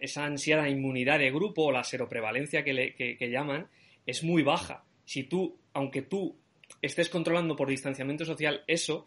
esa 0.00 0.24
ansiada 0.24 0.68
inmunidad 0.68 1.18
de 1.18 1.30
grupo 1.30 1.64
o 1.64 1.72
la 1.72 1.84
seroprevalencia 1.84 2.64
que, 2.64 3.28
llaman 3.30 3.68
es 4.04 4.24
muy 4.24 4.42
baja. 4.42 4.84
Si 5.04 5.24
tú, 5.24 5.58
aunque 5.72 6.02
tú 6.02 6.36
estés 6.82 7.08
controlando 7.08 7.54
por 7.54 7.68
distanciamiento 7.68 8.24
social 8.24 8.64
eso, 8.66 9.04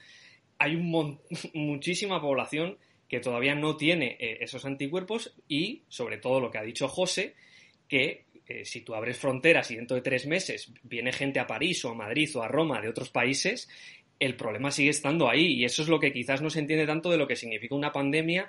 hay 0.57 0.77
muchísima 1.53 2.21
población 2.21 2.77
que 3.09 3.19
todavía 3.19 3.55
no 3.55 3.75
tiene 3.75 4.15
eh, 4.19 4.37
esos 4.39 4.63
anticuerpos 4.63 5.35
y, 5.49 5.83
sobre 5.89 6.17
todo 6.17 6.39
lo 6.39 6.49
que 6.49 6.59
ha 6.59 6.63
dicho 6.63 6.87
José, 6.87 7.35
que 7.89 8.23
eh, 8.51 8.65
si 8.65 8.81
tú 8.81 8.93
abres 8.93 9.17
fronteras 9.17 9.71
y 9.71 9.75
dentro 9.75 9.95
de 9.95 10.01
tres 10.01 10.27
meses 10.27 10.71
viene 10.83 11.11
gente 11.11 11.39
a 11.39 11.47
París 11.47 11.83
o 11.85 11.89
a 11.89 11.95
Madrid 11.95 12.29
o 12.35 12.43
a 12.43 12.47
Roma 12.47 12.81
de 12.81 12.89
otros 12.89 13.09
países, 13.09 13.69
el 14.19 14.35
problema 14.35 14.71
sigue 14.71 14.89
estando 14.89 15.29
ahí. 15.29 15.53
Y 15.53 15.65
eso 15.65 15.81
es 15.81 15.87
lo 15.87 15.99
que 15.99 16.13
quizás 16.13 16.41
no 16.41 16.49
se 16.49 16.59
entiende 16.59 16.85
tanto 16.85 17.09
de 17.09 17.17
lo 17.17 17.27
que 17.27 17.35
significa 17.35 17.75
una 17.75 17.91
pandemia 17.91 18.47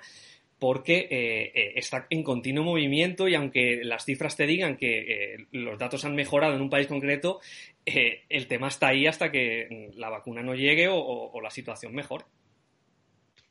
porque 0.59 1.07
eh, 1.09 1.51
eh, 1.53 1.73
está 1.75 2.07
en 2.09 2.23
continuo 2.23 2.63
movimiento 2.63 3.27
y 3.27 3.35
aunque 3.35 3.81
las 3.83 4.05
cifras 4.05 4.37
te 4.37 4.45
digan 4.45 4.77
que 4.77 5.47
los 5.51 5.77
datos 5.77 6.05
han 6.05 6.15
mejorado 6.15 6.55
en 6.55 6.61
un 6.61 6.69
país 6.69 6.87
concreto, 6.87 7.41
el 7.85 8.47
tema 8.47 8.69
está 8.69 8.89
ahí 8.89 9.07
hasta 9.07 9.29
que 9.29 9.91
la 9.95 10.09
vacuna 10.09 10.41
no 10.41 10.55
llegue 10.55 10.87
o, 10.87 10.95
o 10.97 11.41
la 11.41 11.49
situación 11.49 11.93
mejore. 11.93 12.25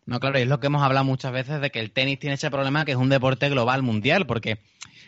No, 0.05 0.19
claro, 0.19 0.39
y 0.39 0.43
es 0.43 0.49
lo 0.49 0.59
que 0.59 0.67
hemos 0.67 0.83
hablado 0.83 1.05
muchas 1.05 1.33
veces 1.33 1.61
de 1.61 1.71
que 1.71 1.79
el 1.79 1.93
tenis 1.93 2.19
tiene 2.19 2.35
ese 2.35 2.51
problema 2.51 2.85
que 2.85 2.93
es 2.93 2.97
un 2.97 3.09
deporte 3.09 3.49
global 3.49 3.83
mundial, 3.83 4.27
porque 4.27 4.59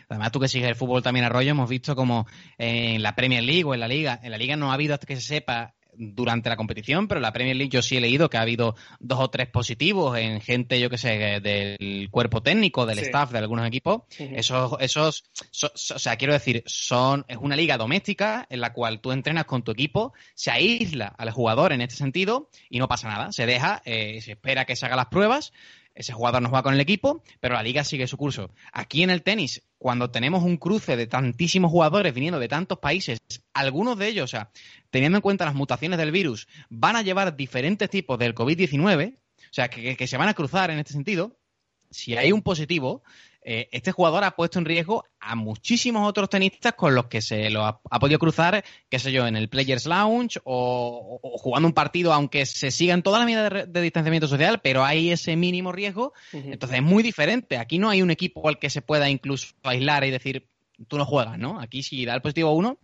Además, 0.09 0.31
tú 0.31 0.39
que 0.39 0.47
sigues 0.47 0.69
el 0.69 0.75
fútbol 0.75 1.03
también 1.03 1.25
arroyo, 1.25 1.51
hemos 1.51 1.69
visto 1.69 1.95
como 1.95 2.27
en 2.57 3.01
la 3.01 3.15
Premier 3.15 3.43
League 3.43 3.63
o 3.63 3.73
en 3.73 3.79
la 3.79 3.87
Liga, 3.87 4.19
en 4.23 4.31
la 4.31 4.37
Liga 4.37 4.55
no 4.55 4.71
ha 4.71 4.75
habido 4.75 4.93
hasta 4.93 5.07
que 5.07 5.15
se 5.15 5.21
sepa 5.21 5.75
durante 5.97 6.49
la 6.49 6.57
competición, 6.57 7.07
pero 7.07 7.19
en 7.19 7.23
la 7.23 7.33
Premier 7.33 7.55
League 7.55 7.69
yo 7.69 7.81
sí 7.81 7.97
he 7.97 8.01
leído 8.01 8.29
que 8.29 8.37
ha 8.37 8.41
habido 8.41 8.75
dos 8.99 9.19
o 9.19 9.29
tres 9.29 9.47
positivos 9.47 10.17
en 10.17 10.41
gente, 10.41 10.79
yo 10.79 10.89
que 10.89 10.97
sé, 10.97 11.39
del 11.39 12.09
cuerpo 12.11 12.41
técnico, 12.41 12.85
del 12.85 12.99
staff 12.99 13.31
de 13.31 13.39
algunos 13.39 13.67
equipos. 13.67 14.03
Esos, 14.17 14.77
esos, 14.79 15.23
o 15.63 15.99
sea, 15.99 16.15
quiero 16.17 16.33
decir, 16.33 16.63
son, 16.65 17.25
es 17.27 17.37
una 17.37 17.55
liga 17.55 17.77
doméstica 17.77 18.45
en 18.49 18.61
la 18.61 18.73
cual 18.73 18.99
tú 18.99 19.11
entrenas 19.11 19.45
con 19.45 19.63
tu 19.63 19.71
equipo, 19.71 20.13
se 20.33 20.51
aísla 20.51 21.07
al 21.17 21.31
jugador 21.31 21.71
en 21.71 21.81
este 21.81 21.95
sentido 21.95 22.49
y 22.69 22.79
no 22.79 22.87
pasa 22.87 23.07
nada. 23.07 23.31
Se 23.31 23.45
deja, 23.45 23.81
eh, 23.85 24.21
se 24.21 24.33
espera 24.33 24.65
que 24.65 24.75
se 24.75 24.85
haga 24.85 24.95
las 24.95 25.07
pruebas 25.07 25.53
ese 25.95 26.11
jugador 26.11 26.41
no 26.41 26.49
juega 26.49 26.63
con 26.63 26.73
el 26.73 26.81
equipo, 26.81 27.23
pero 27.39 27.55
la 27.55 27.63
liga 27.63 27.85
sigue 27.85 28.05
su 28.05 28.17
curso. 28.17 28.51
Aquí 28.73 29.01
en 29.01 29.09
el 29.09 29.23
tenis, 29.23 29.63
cuando 29.85 30.09
tenemos 30.09 30.43
un 30.43 30.57
cruce 30.57 30.97
de 30.97 31.05
tantísimos 31.05 31.69
jugadores 31.69 32.11
viniendo 32.11 32.39
de 32.39 32.47
tantos 32.47 32.79
países, 32.79 33.19
algunos 33.53 33.99
de 33.99 34.07
ellos, 34.07 34.23
o 34.23 34.27
sea, 34.27 34.49
teniendo 34.89 35.19
en 35.19 35.21
cuenta 35.21 35.45
las 35.45 35.53
mutaciones 35.53 35.99
del 35.99 36.11
virus, 36.11 36.47
van 36.71 36.95
a 36.95 37.03
llevar 37.03 37.35
diferentes 37.35 37.87
tipos 37.87 38.17
del 38.17 38.33
COVID-19, 38.33 39.13
o 39.13 39.19
sea, 39.51 39.69
que, 39.69 40.07
se 40.07 40.17
van 40.17 40.27
a 40.27 40.33
cruzar 40.33 40.71
en 40.71 40.79
este 40.79 40.93
sentido. 40.93 41.37
Si 41.91 42.17
hay 42.17 42.31
un 42.31 42.41
positivo, 42.41 43.03
eh, 43.47 43.69
este 43.71 43.91
jugador 43.91 44.23
ha 44.23 44.31
puesto 44.31 44.57
en 44.57 44.65
riesgo 44.65 45.05
a 45.19 45.35
muchísimos 45.35 46.09
otros 46.09 46.31
tenistas 46.31 46.73
con 46.73 46.95
los 46.95 47.05
que 47.05 47.21
se 47.21 47.51
lo 47.51 47.63
ha, 47.63 47.79
podido 47.99 48.17
cruzar, 48.17 48.65
qué 48.89 48.97
sé 48.97 49.11
yo, 49.11 49.27
en 49.27 49.35
el 49.35 49.49
Players 49.49 49.85
Lounge 49.85 50.39
o, 50.45 51.19
jugando 51.37 51.67
un 51.67 51.73
partido, 51.75 52.11
aunque 52.11 52.47
se 52.47 52.71
sigan 52.71 53.03
todas 53.03 53.19
las 53.19 53.27
medidas 53.27 53.71
de, 53.71 53.81
distanciamiento 53.83 54.27
social, 54.27 54.61
pero 54.63 54.83
hay 54.83 55.11
ese 55.11 55.35
mínimo 55.35 55.71
riesgo. 55.71 56.13
Entonces 56.33 56.79
es 56.79 56.83
muy 56.83 57.03
diferente. 57.03 57.59
Aquí 57.59 57.77
no 57.77 57.91
hay 57.91 58.01
un 58.01 58.09
equipo 58.09 58.49
al 58.49 58.57
que 58.57 58.71
se 58.71 58.81
pueda 58.81 59.11
incluso 59.11 59.53
aislar 59.61 60.03
y 60.05 60.09
decir, 60.09 60.47
tú 60.87 60.97
no 60.97 61.05
juegas, 61.05 61.37
¿no? 61.37 61.61
Aquí 61.61 61.83
si 61.83 62.03
da 62.03 62.15
el 62.15 62.23
positivo 62.23 62.51
uno, 62.51 62.79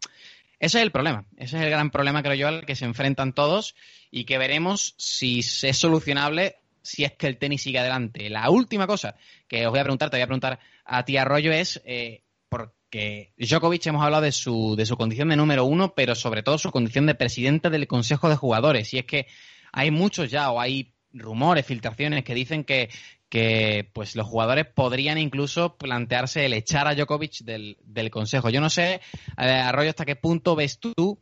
ese 0.59 0.77
es 0.77 0.83
el 0.83 0.91
problema. 0.91 1.25
Ese 1.37 1.57
es 1.57 1.63
el 1.63 1.71
gran 1.71 1.89
problema, 1.89 2.21
creo 2.21 2.35
yo, 2.35 2.47
al 2.47 2.67
que 2.67 2.75
se 2.75 2.85
enfrentan 2.85 3.33
todos 3.33 3.73
y 4.11 4.25
que 4.25 4.37
veremos 4.37 4.93
si 4.99 5.39
es 5.39 5.75
solucionable 5.75 6.60
si 6.81 7.03
es 7.03 7.13
que 7.13 7.27
el 7.27 7.37
tenis 7.37 7.61
sigue 7.61 7.79
adelante. 7.79 8.29
La 8.29 8.49
última 8.49 8.87
cosa 8.87 9.15
que 9.47 9.65
os 9.65 9.71
voy 9.71 9.79
a 9.79 9.83
preguntar, 9.83 10.09
te 10.09 10.17
voy 10.17 10.23
a 10.23 10.27
preguntar 10.27 10.59
a 10.85 11.05
ti, 11.05 11.17
Arroyo, 11.17 11.51
es 11.51 11.81
eh, 11.85 12.23
porque 12.49 13.33
Djokovic 13.37 13.85
hemos 13.87 14.03
hablado 14.03 14.23
de 14.23 14.31
su, 14.31 14.75
de 14.75 14.85
su 14.85 14.97
condición 14.97 15.29
de 15.29 15.35
número 15.35 15.65
uno, 15.65 15.93
pero 15.95 16.15
sobre 16.15 16.43
todo 16.43 16.57
su 16.57 16.71
condición 16.71 17.05
de 17.05 17.15
presidente 17.15 17.69
del 17.69 17.87
Consejo 17.87 18.29
de 18.29 18.35
Jugadores. 18.35 18.93
Y 18.93 18.99
es 18.99 19.05
que 19.05 19.27
hay 19.71 19.91
muchos 19.91 20.29
ya, 20.29 20.51
o 20.51 20.59
hay 20.59 20.93
rumores, 21.13 21.65
filtraciones 21.65 22.23
que 22.23 22.33
dicen 22.33 22.63
que, 22.63 22.89
que 23.29 23.89
pues 23.93 24.15
los 24.15 24.27
jugadores 24.27 24.65
podrían 24.67 25.17
incluso 25.17 25.77
plantearse 25.77 26.45
el 26.45 26.53
echar 26.53 26.87
a 26.87 26.95
Djokovic 26.95 27.43
del, 27.43 27.77
del 27.83 28.09
Consejo. 28.11 28.49
Yo 28.49 28.61
no 28.61 28.69
sé, 28.69 29.01
eh, 29.37 29.49
Arroyo, 29.49 29.89
hasta 29.89 30.05
qué 30.05 30.15
punto 30.15 30.55
ves 30.55 30.79
tú 30.79 31.19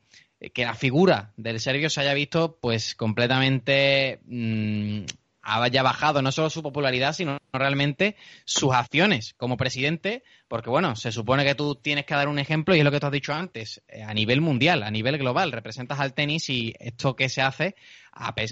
que 0.53 0.64
la 0.64 0.74
figura 0.74 1.34
del 1.36 1.60
serbio 1.60 1.89
se 1.89 2.01
haya 2.01 2.14
visto 2.14 2.57
pues 2.62 2.95
completamente 2.95 4.22
mm, 4.26 5.01
haya 5.41 5.83
bajado 5.83 6.21
no 6.21 6.31
solo 6.31 6.49
su 6.49 6.61
popularidad, 6.61 7.13
sino 7.13 7.37
realmente 7.51 8.15
sus 8.45 8.73
acciones 8.73 9.33
como 9.37 9.57
presidente, 9.57 10.23
porque 10.47 10.69
bueno, 10.69 10.95
se 10.95 11.11
supone 11.11 11.45
que 11.45 11.55
tú 11.55 11.75
tienes 11.75 12.05
que 12.05 12.13
dar 12.13 12.27
un 12.27 12.39
ejemplo 12.39 12.75
y 12.75 12.79
es 12.79 12.85
lo 12.85 12.91
que 12.91 12.99
tú 12.99 13.05
has 13.07 13.11
dicho 13.11 13.33
antes, 13.33 13.81
eh, 13.87 14.03
a 14.03 14.13
nivel 14.13 14.41
mundial, 14.41 14.83
a 14.83 14.91
nivel 14.91 15.17
global, 15.17 15.51
representas 15.51 15.99
al 15.99 16.13
tenis 16.13 16.49
y 16.49 16.73
esto 16.79 17.15
que 17.15 17.29
se 17.29 17.41
hace, 17.41 17.75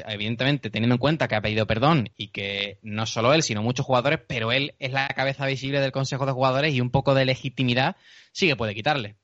evidentemente 0.08 0.70
teniendo 0.70 0.96
en 0.96 1.00
cuenta 1.00 1.28
que 1.28 1.36
ha 1.36 1.42
pedido 1.42 1.68
perdón 1.68 2.10
y 2.18 2.30
que 2.30 2.80
no 2.82 3.06
solo 3.06 3.34
él, 3.34 3.44
sino 3.44 3.62
muchos 3.62 3.86
jugadores, 3.86 4.20
pero 4.28 4.52
él 4.52 4.74
es 4.80 4.92
la 4.92 5.08
cabeza 5.10 5.46
visible 5.46 5.82
del 5.82 5.92
Consejo 5.92 6.26
de 6.26 6.32
Jugadores 6.32 6.74
y 6.74 6.82
un 6.82 6.90
poco 6.90 7.14
de 7.14 7.26
legitimidad 7.26 7.98
sí 8.32 8.48
que 8.48 8.56
puede 8.56 8.76
quitarle. 8.76 9.16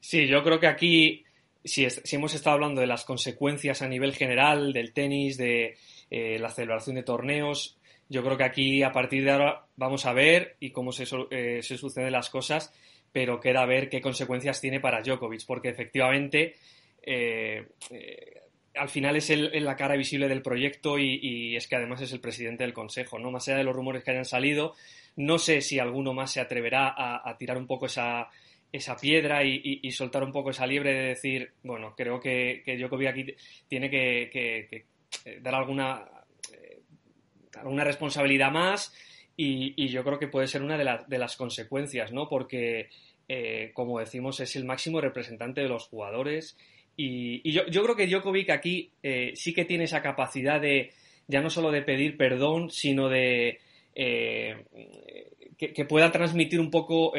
Sí, 0.00 0.26
yo 0.26 0.42
creo 0.42 0.60
que 0.60 0.66
aquí, 0.66 1.24
si, 1.64 1.88
si 1.88 2.16
hemos 2.16 2.34
estado 2.34 2.54
hablando 2.54 2.80
de 2.80 2.86
las 2.86 3.04
consecuencias 3.04 3.80
a 3.80 3.88
nivel 3.88 4.14
general 4.14 4.72
del 4.72 4.92
tenis, 4.92 5.38
de 5.38 5.76
eh, 6.10 6.38
la 6.38 6.50
celebración 6.50 6.96
de 6.96 7.02
torneos. 7.02 7.78
Yo 8.08 8.22
creo 8.22 8.36
que 8.36 8.44
aquí 8.44 8.82
a 8.82 8.92
partir 8.92 9.24
de 9.24 9.30
ahora 9.30 9.66
vamos 9.76 10.06
a 10.06 10.12
ver 10.12 10.56
y 10.60 10.70
cómo 10.70 10.92
se, 10.92 11.04
eh, 11.30 11.62
se 11.62 11.78
suceden 11.78 12.12
las 12.12 12.30
cosas, 12.30 12.72
pero 13.12 13.40
queda 13.40 13.64
ver 13.64 13.88
qué 13.88 14.00
consecuencias 14.00 14.60
tiene 14.60 14.80
para 14.80 15.02
Djokovic, 15.02 15.46
porque 15.46 15.68
efectivamente 15.68 16.56
eh, 17.02 17.66
al 18.74 18.88
final 18.88 19.16
es 19.16 19.30
el, 19.30 19.64
la 19.64 19.76
cara 19.76 19.96
visible 19.96 20.28
del 20.28 20.42
proyecto 20.42 20.98
y, 20.98 21.56
es 21.56 21.68
que 21.68 21.76
además 21.76 22.00
es 22.00 22.12
el 22.12 22.20
presidente 22.20 22.64
del 22.64 22.72
consejo, 22.72 23.18
¿no? 23.18 23.30
Más 23.30 23.46
allá 23.46 23.58
de 23.58 23.64
los 23.64 23.76
rumores 23.76 24.02
que 24.02 24.10
hayan 24.10 24.24
salido, 24.24 24.74
no 25.16 25.38
sé 25.38 25.60
si 25.60 25.78
alguno 25.78 26.12
más 26.12 26.32
se 26.32 26.40
atreverá 26.40 26.94
a, 26.96 27.36
tirar 27.38 27.56
un 27.56 27.66
poco 27.66 27.86
esa, 27.86 28.28
esa 28.72 28.96
piedra 28.96 29.44
y, 29.44 29.90
soltar 29.92 30.24
un 30.24 30.32
poco 30.32 30.50
esa 30.50 30.66
liebre 30.66 30.92
de 30.92 31.08
decir, 31.10 31.52
bueno, 31.62 31.94
creo 31.96 32.18
que, 32.20 32.62
que 32.64 32.76
Djokovic 32.76 33.08
aquí 33.08 33.26
tiene 33.68 33.88
que, 33.88 34.86
eh, 35.24 35.38
dar 35.42 35.54
alguna, 35.54 36.04
eh, 36.52 37.84
responsabilidad 37.84 38.50
más 38.50 38.94
y, 39.36 39.88
yo 39.88 40.04
creo 40.04 40.18
que 40.18 40.28
puede 40.28 40.46
ser 40.46 40.62
una 40.62 40.76
de, 40.76 41.18
las 41.18 41.36
consecuencias, 41.36 42.12
¿no? 42.12 42.28
Porque, 42.28 42.88
eh, 43.28 43.70
como 43.74 43.98
decimos, 43.98 44.40
es 44.40 44.54
el 44.56 44.64
máximo 44.64 45.00
representante 45.00 45.60
de 45.60 45.68
los 45.68 45.88
jugadores 45.88 46.56
y, 46.96 47.50
yo, 47.50 47.64
creo 47.82 47.96
que 47.96 48.06
Djokovic 48.06 48.50
aquí 48.50 48.92
sí 49.34 49.52
que 49.52 49.64
tiene 49.64 49.84
esa 49.84 50.02
capacidad 50.02 50.60
de, 50.60 50.92
ya 51.26 51.40
no 51.40 51.50
solo 51.50 51.72
de 51.72 51.82
pedir 51.82 52.16
perdón, 52.16 52.70
sino 52.70 53.08
de 53.08 53.60
que, 53.94 55.84
pueda 55.88 56.12
transmitir 56.12 56.60
un 56.60 56.70
poco 56.70 57.12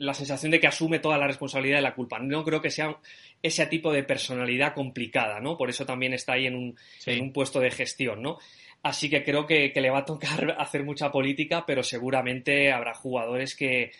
la 0.00 0.14
sensación 0.14 0.50
de 0.50 0.58
que 0.58 0.66
asume 0.66 0.98
toda 0.98 1.18
la 1.18 1.26
responsabilidad 1.26 1.76
de 1.76 1.82
la 1.82 1.94
culpa. 1.94 2.18
No 2.18 2.42
creo 2.42 2.60
que 2.60 2.70
sea 2.70 2.96
ese 3.42 3.66
tipo 3.66 3.92
de 3.92 4.02
personalidad 4.02 4.74
complicada, 4.74 5.40
¿no? 5.40 5.56
Por 5.56 5.70
eso 5.70 5.86
también 5.86 6.12
está 6.12 6.34
ahí 6.34 6.46
en 6.46 6.54
un, 6.54 6.76
en 7.06 7.20
un 7.20 7.32
puesto 7.32 7.60
de 7.60 7.70
gestión, 7.70 8.22
¿no? 8.22 8.38
Así 8.82 9.10
que 9.10 9.22
creo 9.24 9.46
que, 9.46 9.72
le 9.74 9.90
va 9.90 9.98
a 9.98 10.04
tocar 10.04 10.56
hacer 10.58 10.84
mucha 10.84 11.10
política, 11.10 11.64
pero 11.66 11.82
seguramente 11.82 12.72
habrá 12.72 12.94
jugadores 12.94 13.54
que 13.54 13.92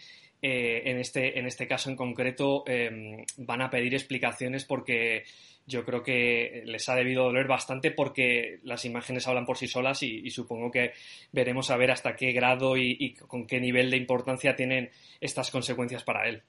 eh, 0.43 0.82
en, 0.86 0.99
este, 0.99 1.38
en 1.38 1.47
este 1.47 1.66
caso 1.66 1.91
en 1.91 1.97
concreto 1.97 2.64
em, 2.66 3.24
van 3.36 3.61
a 3.61 3.68
pedir 3.68 3.95
explicaciones 3.95 4.64
porque 4.64 5.24
yo 5.66 5.84
creo 5.84 6.03
que 6.03 6.62
les 6.64 6.88
ha 6.88 6.95
debido 6.95 7.24
doler 7.24 7.47
bastante 7.47 7.91
porque 7.91 8.59
las 8.64 8.84
imágenes 8.84 9.28
hablan 9.28 9.45
por 9.45 9.59
sí 9.59 9.68
solas 9.68 10.03
y, 10.03 10.28
supongo 10.30 10.70
que 10.70 10.93
veremos 11.30 11.70
a 11.70 11.76
ver 11.76 11.91
hasta 11.91 12.16
qué 12.16 12.32
grado 12.32 12.76
y, 12.76 13.14
con 13.14 13.47
qué 13.47 13.61
nivel 13.61 13.91
de 13.91 13.99
importancia 13.99 14.57
tienen 14.57 14.91
estas 15.20 15.51
consecuencias 15.51 16.03
para 16.03 16.28
él. 16.28 16.43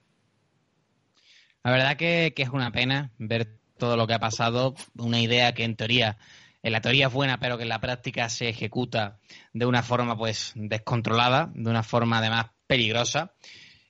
La 1.64 1.70
verdad 1.70 1.96
que, 1.96 2.34
es 2.36 2.48
una 2.48 2.72
pena 2.72 3.12
ver 3.18 3.58
todo 3.78 3.96
lo 3.96 4.06
que 4.06 4.14
ha 4.14 4.18
pasado, 4.18 4.74
una 4.96 5.20
idea 5.20 5.54
que 5.54 5.64
en 5.64 5.76
teoría, 5.76 6.18
en 6.62 6.72
la 6.72 6.80
teoría 6.80 7.06
es 7.06 7.12
buena, 7.12 7.38
pero 7.38 7.56
que 7.56 7.62
en 7.62 7.68
la 7.68 7.80
práctica 7.80 8.28
se 8.28 8.48
ejecuta 8.48 9.18
de 9.52 9.66
una 9.66 9.82
forma 9.82 10.16
pues 10.16 10.52
descontrolada, 10.54 11.50
de 11.54 11.70
una 11.70 11.82
forma 11.82 12.18
además 12.18 12.46
peligrosa. 12.66 13.32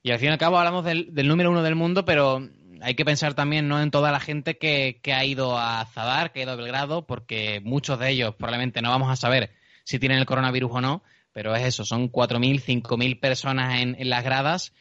Y 0.02 0.10
al 0.10 0.18
fin 0.18 0.28
y 0.28 0.32
al 0.32 0.38
cabo 0.38 0.58
hablamos 0.58 0.84
del, 0.84 1.14
del 1.14 1.28
número 1.28 1.50
uno 1.50 1.62
del 1.62 1.76
mundo, 1.76 2.04
pero 2.04 2.46
hay 2.82 2.94
que 2.94 3.04
pensar 3.04 3.34
también 3.34 3.68
no 3.68 3.80
en 3.80 3.90
toda 3.90 4.10
la 4.10 4.20
gente 4.20 4.58
que, 4.58 5.00
ha 5.14 5.24
ido 5.24 5.56
a 5.58 5.86
Zadar, 5.86 6.32
que 6.32 6.40
ha 6.40 6.42
ido 6.42 6.52
a 6.52 6.56
Belgrado, 6.56 7.06
porque 7.06 7.60
muchos 7.64 7.98
de 7.98 8.10
ellos 8.10 8.34
probablemente 8.34 8.82
no 8.82 8.90
vamos 8.90 9.10
a 9.10 9.16
saber 9.16 9.52
si 9.84 9.98
tienen 9.98 10.18
el 10.18 10.26
coronavirus 10.26 10.72
o 10.74 10.80
no, 10.80 11.02
pero 11.32 11.54
es 11.54 11.64
eso, 11.64 11.84
son 11.84 12.10
4.000, 12.10 12.60
5.000 12.82 13.20
personas 13.20 13.80
en 13.80 14.10
las 14.10 14.24
gradas, 14.24 14.72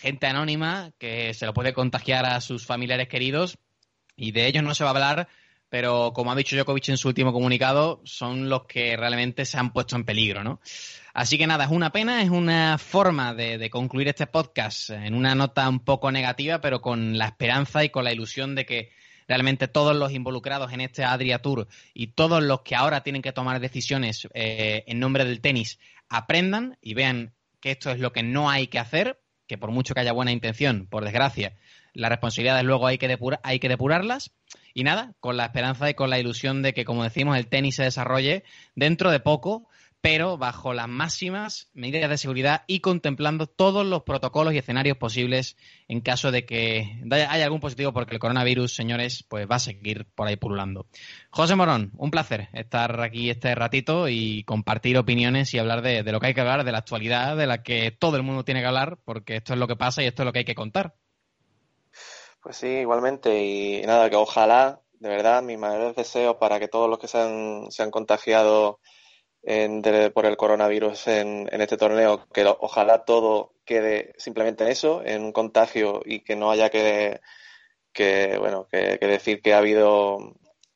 gente 0.00 0.26
anónima 0.26 0.92
que 0.98 1.34
se 1.34 1.46
lo 1.46 1.54
puede 1.54 1.72
contagiar 1.72 2.24
a 2.26 2.40
sus 2.40 2.66
familiares 2.66 3.08
queridos 3.08 3.58
y 4.16 4.32
de 4.32 4.46
ellos 4.46 4.62
no 4.62 4.74
se 4.74 4.84
va 4.84 4.90
a 4.90 4.94
hablar, 4.94 5.28
pero 5.68 6.12
como 6.12 6.30
ha 6.30 6.36
dicho 6.36 6.56
Djokovic 6.56 6.90
en 6.90 6.98
su 6.98 7.08
último 7.08 7.32
comunicado, 7.32 8.02
son 8.04 8.48
los 8.48 8.66
que 8.66 8.96
realmente 8.96 9.44
se 9.44 9.58
han 9.58 9.72
puesto 9.72 9.96
en 9.96 10.04
peligro, 10.04 10.44
¿no? 10.44 10.60
Así 11.14 11.36
que 11.36 11.46
nada, 11.46 11.64
es 11.64 11.70
una 11.70 11.92
pena, 11.92 12.22
es 12.22 12.30
una 12.30 12.78
forma 12.78 13.34
de, 13.34 13.68
concluir 13.70 14.08
este 14.08 14.26
podcast 14.26 14.90
en 14.90 15.14
una 15.14 15.34
nota 15.34 15.68
un 15.68 15.80
poco 15.80 16.10
negativa, 16.10 16.60
pero 16.60 16.80
con 16.80 17.18
la 17.18 17.26
esperanza 17.26 17.84
y 17.84 17.90
con 17.90 18.04
la 18.04 18.12
ilusión 18.12 18.54
de 18.54 18.64
que 18.64 18.90
realmente 19.28 19.68
todos 19.68 19.94
los 19.94 20.12
involucrados 20.12 20.72
en 20.72 20.80
este 20.80 21.04
Adria 21.04 21.40
Tour 21.40 21.68
y 21.92 22.08
todos 22.08 22.42
los 22.42 22.62
que 22.62 22.76
ahora 22.76 23.02
tienen 23.02 23.22
que 23.22 23.32
tomar 23.32 23.60
decisiones 23.60 24.26
eh, 24.34 24.84
en 24.86 25.00
nombre 25.00 25.24
del 25.24 25.40
tenis 25.40 25.78
aprendan 26.08 26.78
y 26.80 26.94
vean 26.94 27.34
que 27.60 27.70
esto 27.70 27.90
es 27.90 28.00
lo 28.00 28.12
que 28.12 28.22
no 28.22 28.50
hay 28.50 28.66
que 28.66 28.78
hacer, 28.78 29.20
que 29.46 29.58
por 29.58 29.70
mucho 29.70 29.94
que 29.94 30.00
haya 30.00 30.12
buena 30.12 30.32
intención, 30.32 30.86
por 30.88 31.04
desgracia, 31.04 31.54
las 31.94 32.10
responsabilidades 32.10 32.64
luego 32.64 32.86
hay 32.86 32.98
que, 32.98 33.18
hay 33.42 33.58
que 33.58 33.68
depurarlas. 33.68 34.32
Y 34.74 34.84
nada, 34.84 35.14
con 35.20 35.36
la 35.36 35.46
esperanza 35.46 35.90
y 35.90 35.94
con 35.94 36.10
la 36.10 36.18
ilusión 36.18 36.62
de 36.62 36.72
que, 36.72 36.84
como 36.84 37.04
decimos, 37.04 37.36
el 37.36 37.48
tenis 37.48 37.76
se 37.76 37.82
desarrolle 37.82 38.44
dentro 38.74 39.10
de 39.10 39.20
poco 39.20 39.68
pero 40.02 40.36
bajo 40.36 40.74
las 40.74 40.88
máximas 40.88 41.70
medidas 41.74 42.10
de 42.10 42.18
seguridad 42.18 42.64
y 42.66 42.80
contemplando 42.80 43.46
todos 43.46 43.86
los 43.86 44.02
protocolos 44.02 44.52
y 44.52 44.58
escenarios 44.58 44.96
posibles 44.96 45.56
en 45.86 46.00
caso 46.00 46.32
de 46.32 46.44
que 46.44 47.00
haya 47.08 47.44
algún 47.44 47.60
positivo, 47.60 47.92
porque 47.92 48.14
el 48.14 48.18
coronavirus, 48.18 48.74
señores, 48.74 49.24
pues 49.28 49.48
va 49.48 49.56
a 49.56 49.60
seguir 49.60 50.06
por 50.16 50.26
ahí 50.26 50.34
pululando. 50.34 50.86
José 51.30 51.54
Morón, 51.54 51.92
un 51.96 52.10
placer 52.10 52.48
estar 52.52 53.00
aquí 53.00 53.30
este 53.30 53.54
ratito 53.54 54.08
y 54.08 54.42
compartir 54.42 54.98
opiniones 54.98 55.54
y 55.54 55.60
hablar 55.60 55.82
de, 55.82 56.02
lo 56.02 56.18
que 56.18 56.26
hay 56.26 56.34
que 56.34 56.40
hablar, 56.40 56.64
de 56.64 56.72
la 56.72 56.78
actualidad, 56.78 57.36
de 57.36 57.46
la 57.46 57.62
que 57.62 57.92
todo 57.92 58.16
el 58.16 58.24
mundo 58.24 58.44
tiene 58.44 58.60
que 58.60 58.66
hablar, 58.66 58.98
porque 59.04 59.36
esto 59.36 59.52
es 59.52 59.58
lo 59.60 59.68
que 59.68 59.76
pasa 59.76 60.02
y 60.02 60.06
esto 60.06 60.22
es 60.22 60.26
lo 60.26 60.32
que 60.32 60.40
hay 60.40 60.44
que 60.44 60.56
contar. 60.56 60.96
Pues 62.42 62.56
sí, 62.56 62.66
igualmente, 62.66 63.40
y 63.40 63.82
nada, 63.82 64.10
que 64.10 64.16
ojalá, 64.16 64.80
de 64.98 65.08
verdad, 65.08 65.44
mi 65.44 65.56
mayor 65.56 65.94
deseo 65.94 66.40
para 66.40 66.58
que 66.58 66.66
todos 66.66 66.90
los 66.90 66.98
que 66.98 67.06
se 67.06 67.18
han, 67.18 67.70
se 67.70 67.84
han 67.84 67.92
contagiado 67.92 68.80
por 70.14 70.26
el 70.26 70.36
coronavirus 70.36 71.08
en, 71.08 71.48
este 71.60 71.76
torneo, 71.76 72.26
que 72.32 72.44
ojalá 72.60 73.04
todo 73.04 73.54
quede 73.64 74.14
simplemente 74.18 74.64
en 74.64 74.70
eso, 74.70 75.02
en 75.04 75.24
un 75.24 75.32
contagio 75.32 76.02
y 76.04 76.20
que 76.20 76.36
no 76.36 76.50
haya 76.50 76.70
que, 76.70 77.20
que 77.92 78.36
bueno, 78.38 78.68
que, 78.70 78.98
decir 78.98 79.42
que 79.42 79.54
ha 79.54 79.58
habido 79.58 80.34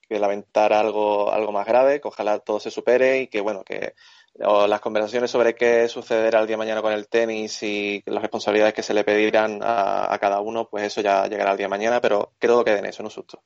que 0.09 0.19
lamentar 0.19 0.73
algo, 0.73 1.33
algo 1.33 1.53
más 1.53 1.67
grave, 1.67 2.01
que 2.01 2.09
ojalá 2.09 2.39
todo 2.41 2.61
se 2.61 2.71
supere 2.71 3.21
y 3.21 3.29
que 3.29 3.41
bueno, 3.41 3.65
que 3.65 3.95
las 4.35 4.81
conversaciones 4.81 5.31
sobre 5.31 5.55
qué 5.55 5.89
sucederá 5.89 6.41
el 6.41 6.47
día 6.47 6.55
de 6.55 6.59
mañana 6.59 6.83
con 6.83 6.93
el 6.93 7.09
tenis 7.09 7.63
y 7.63 8.03
las 8.07 8.23
responsabilidades 8.23 8.75
que 8.75 8.83
se 8.83 8.95
le 8.95 9.05
pedirán 9.05 9.61
a, 9.63 10.13
a 10.13 10.19
cada 10.19 10.41
uno, 10.41 10.69
pues 10.69 10.85
eso 10.85 11.01
ya 11.01 11.27
llegará 11.27 11.53
el 11.53 11.57
día 11.57 11.67
de 11.67 11.71
mañana, 11.71 12.01
pero 12.01 12.35
que 12.39 12.49
todo 12.49 12.65
quede 12.65 12.81
en 12.81 12.87
eso, 12.87 13.03
no 13.03 13.11
susto. 13.11 13.43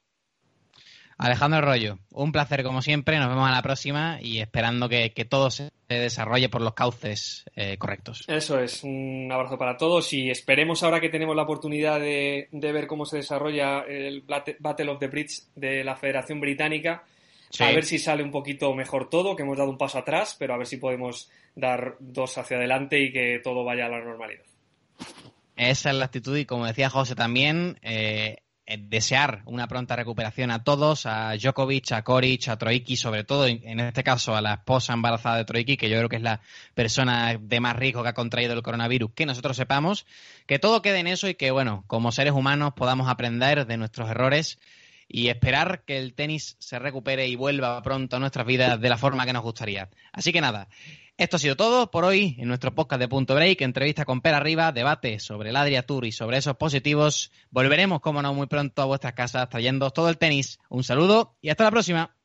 Alejandro 1.20 1.60
Rollo, 1.60 1.98
un 2.12 2.32
placer 2.32 2.62
como 2.62 2.80
siempre, 2.80 3.18
nos 3.18 3.28
vemos 3.28 3.46
a 3.46 3.52
la 3.52 3.60
próxima 3.60 4.18
y 4.22 4.40
esperando 4.40 4.88
que, 4.88 5.10
todo 5.28 5.50
se 5.50 5.70
desarrolle 5.86 6.48
por 6.48 6.62
los 6.62 6.72
cauces 6.72 7.44
eh, 7.54 7.76
correctos. 7.76 8.24
Eso 8.26 8.58
es, 8.58 8.82
un 8.84 9.28
abrazo 9.30 9.58
para 9.58 9.76
todos 9.76 10.14
y 10.14 10.30
esperemos 10.30 10.82
ahora 10.82 10.98
que 10.98 11.10
tenemos 11.10 11.36
la 11.36 11.42
oportunidad 11.42 12.00
de, 12.00 12.48
ver 12.50 12.86
cómo 12.86 13.04
se 13.04 13.18
desarrolla 13.18 13.80
el 13.80 14.22
Battle 14.22 14.90
of 14.90 14.98
the 14.98 15.08
Bridge 15.08 15.42
de 15.54 15.84
la 15.84 15.94
Federación 15.94 16.40
Británica, 16.40 17.04
a 17.58 17.66
ver 17.66 17.84
si 17.84 17.98
sale 17.98 18.22
un 18.22 18.30
poquito 18.30 18.72
mejor 18.74 19.10
todo, 19.10 19.36
que 19.36 19.42
hemos 19.42 19.58
dado 19.58 19.68
un 19.68 19.76
paso 19.76 19.98
atrás, 19.98 20.36
pero 20.38 20.54
a 20.54 20.56
ver 20.56 20.66
si 20.66 20.78
podemos 20.78 21.30
dar 21.54 21.96
dos 22.00 22.38
hacia 22.38 22.56
adelante 22.56 22.98
y 22.98 23.12
que 23.12 23.40
todo 23.44 23.62
vaya 23.62 23.86
a 23.86 23.90
la 23.90 24.00
normalidad. 24.00 24.44
Esa 25.54 25.90
es 25.90 25.96
la 25.96 26.06
actitud 26.06 26.38
y 26.38 26.46
como 26.46 26.64
decía 26.64 26.88
José 26.88 27.14
también, 27.14 27.78
eh, 27.82 28.38
desear 28.78 29.42
una 29.46 29.66
pronta 29.66 29.96
recuperación 29.96 30.50
a 30.50 30.62
todos, 30.62 31.06
a 31.06 31.34
Djokovic, 31.36 31.92
a 31.92 32.02
Koric, 32.02 32.48
a 32.48 32.56
Troiki, 32.56 32.96
sobre 32.96 33.24
todo 33.24 33.46
en 33.46 33.80
este 33.80 34.04
caso 34.04 34.36
a 34.36 34.40
la 34.40 34.54
esposa 34.54 34.92
embarazada 34.92 35.36
de 35.36 35.44
Troiki, 35.44 35.76
que 35.76 35.88
yo 35.88 35.96
creo 35.96 36.08
que 36.08 36.16
es 36.16 36.22
la 36.22 36.40
persona 36.74 37.36
de 37.40 37.60
más 37.60 37.76
riesgo 37.76 38.02
que 38.02 38.10
ha 38.10 38.14
contraído 38.14 38.52
el 38.52 38.62
coronavirus, 38.62 39.12
que 39.14 39.26
nosotros 39.26 39.56
sepamos, 39.56 40.06
que 40.46 40.58
todo 40.58 40.82
quede 40.82 41.00
en 41.00 41.06
eso 41.06 41.28
y 41.28 41.34
que, 41.34 41.50
bueno, 41.50 41.84
como 41.86 42.12
seres 42.12 42.32
humanos 42.32 42.72
podamos 42.74 43.08
aprender 43.08 43.66
de 43.66 43.76
nuestros 43.76 44.08
errores 44.10 44.58
y 45.12 45.28
esperar 45.28 45.82
que 45.84 45.98
el 45.98 46.14
tenis 46.14 46.56
se 46.60 46.78
recupere 46.78 47.26
y 47.26 47.34
vuelva 47.34 47.82
pronto 47.82 48.16
a 48.16 48.20
nuestras 48.20 48.46
vidas 48.46 48.80
de 48.80 48.88
la 48.88 48.96
forma 48.96 49.26
que 49.26 49.32
nos 49.32 49.42
gustaría. 49.42 49.88
Así 50.12 50.32
que 50.32 50.40
nada, 50.40 50.68
esto 51.20 51.36
ha 51.36 51.38
sido 51.38 51.54
todo 51.54 51.90
por 51.90 52.06
hoy 52.06 52.34
en 52.38 52.48
nuestro 52.48 52.74
podcast 52.74 52.98
de 52.98 53.06
Punto 53.06 53.34
Break, 53.34 53.60
entrevista 53.60 54.06
con 54.06 54.22
Per 54.22 54.32
Arriba, 54.32 54.72
debate 54.72 55.18
sobre 55.18 55.50
el 55.50 55.56
Adria 55.56 55.84
Tour 55.84 56.06
y 56.06 56.12
sobre 56.12 56.38
esos 56.38 56.56
positivos. 56.56 57.30
Volveremos, 57.50 58.00
como 58.00 58.22
no, 58.22 58.32
muy 58.32 58.46
pronto 58.46 58.80
a 58.80 58.86
vuestras 58.86 59.12
casas 59.12 59.50
trayendo 59.50 59.90
todo 59.90 60.08
el 60.08 60.16
tenis. 60.16 60.58
Un 60.70 60.82
saludo 60.82 61.36
y 61.42 61.50
hasta 61.50 61.64
la 61.64 61.70
próxima. 61.72 62.16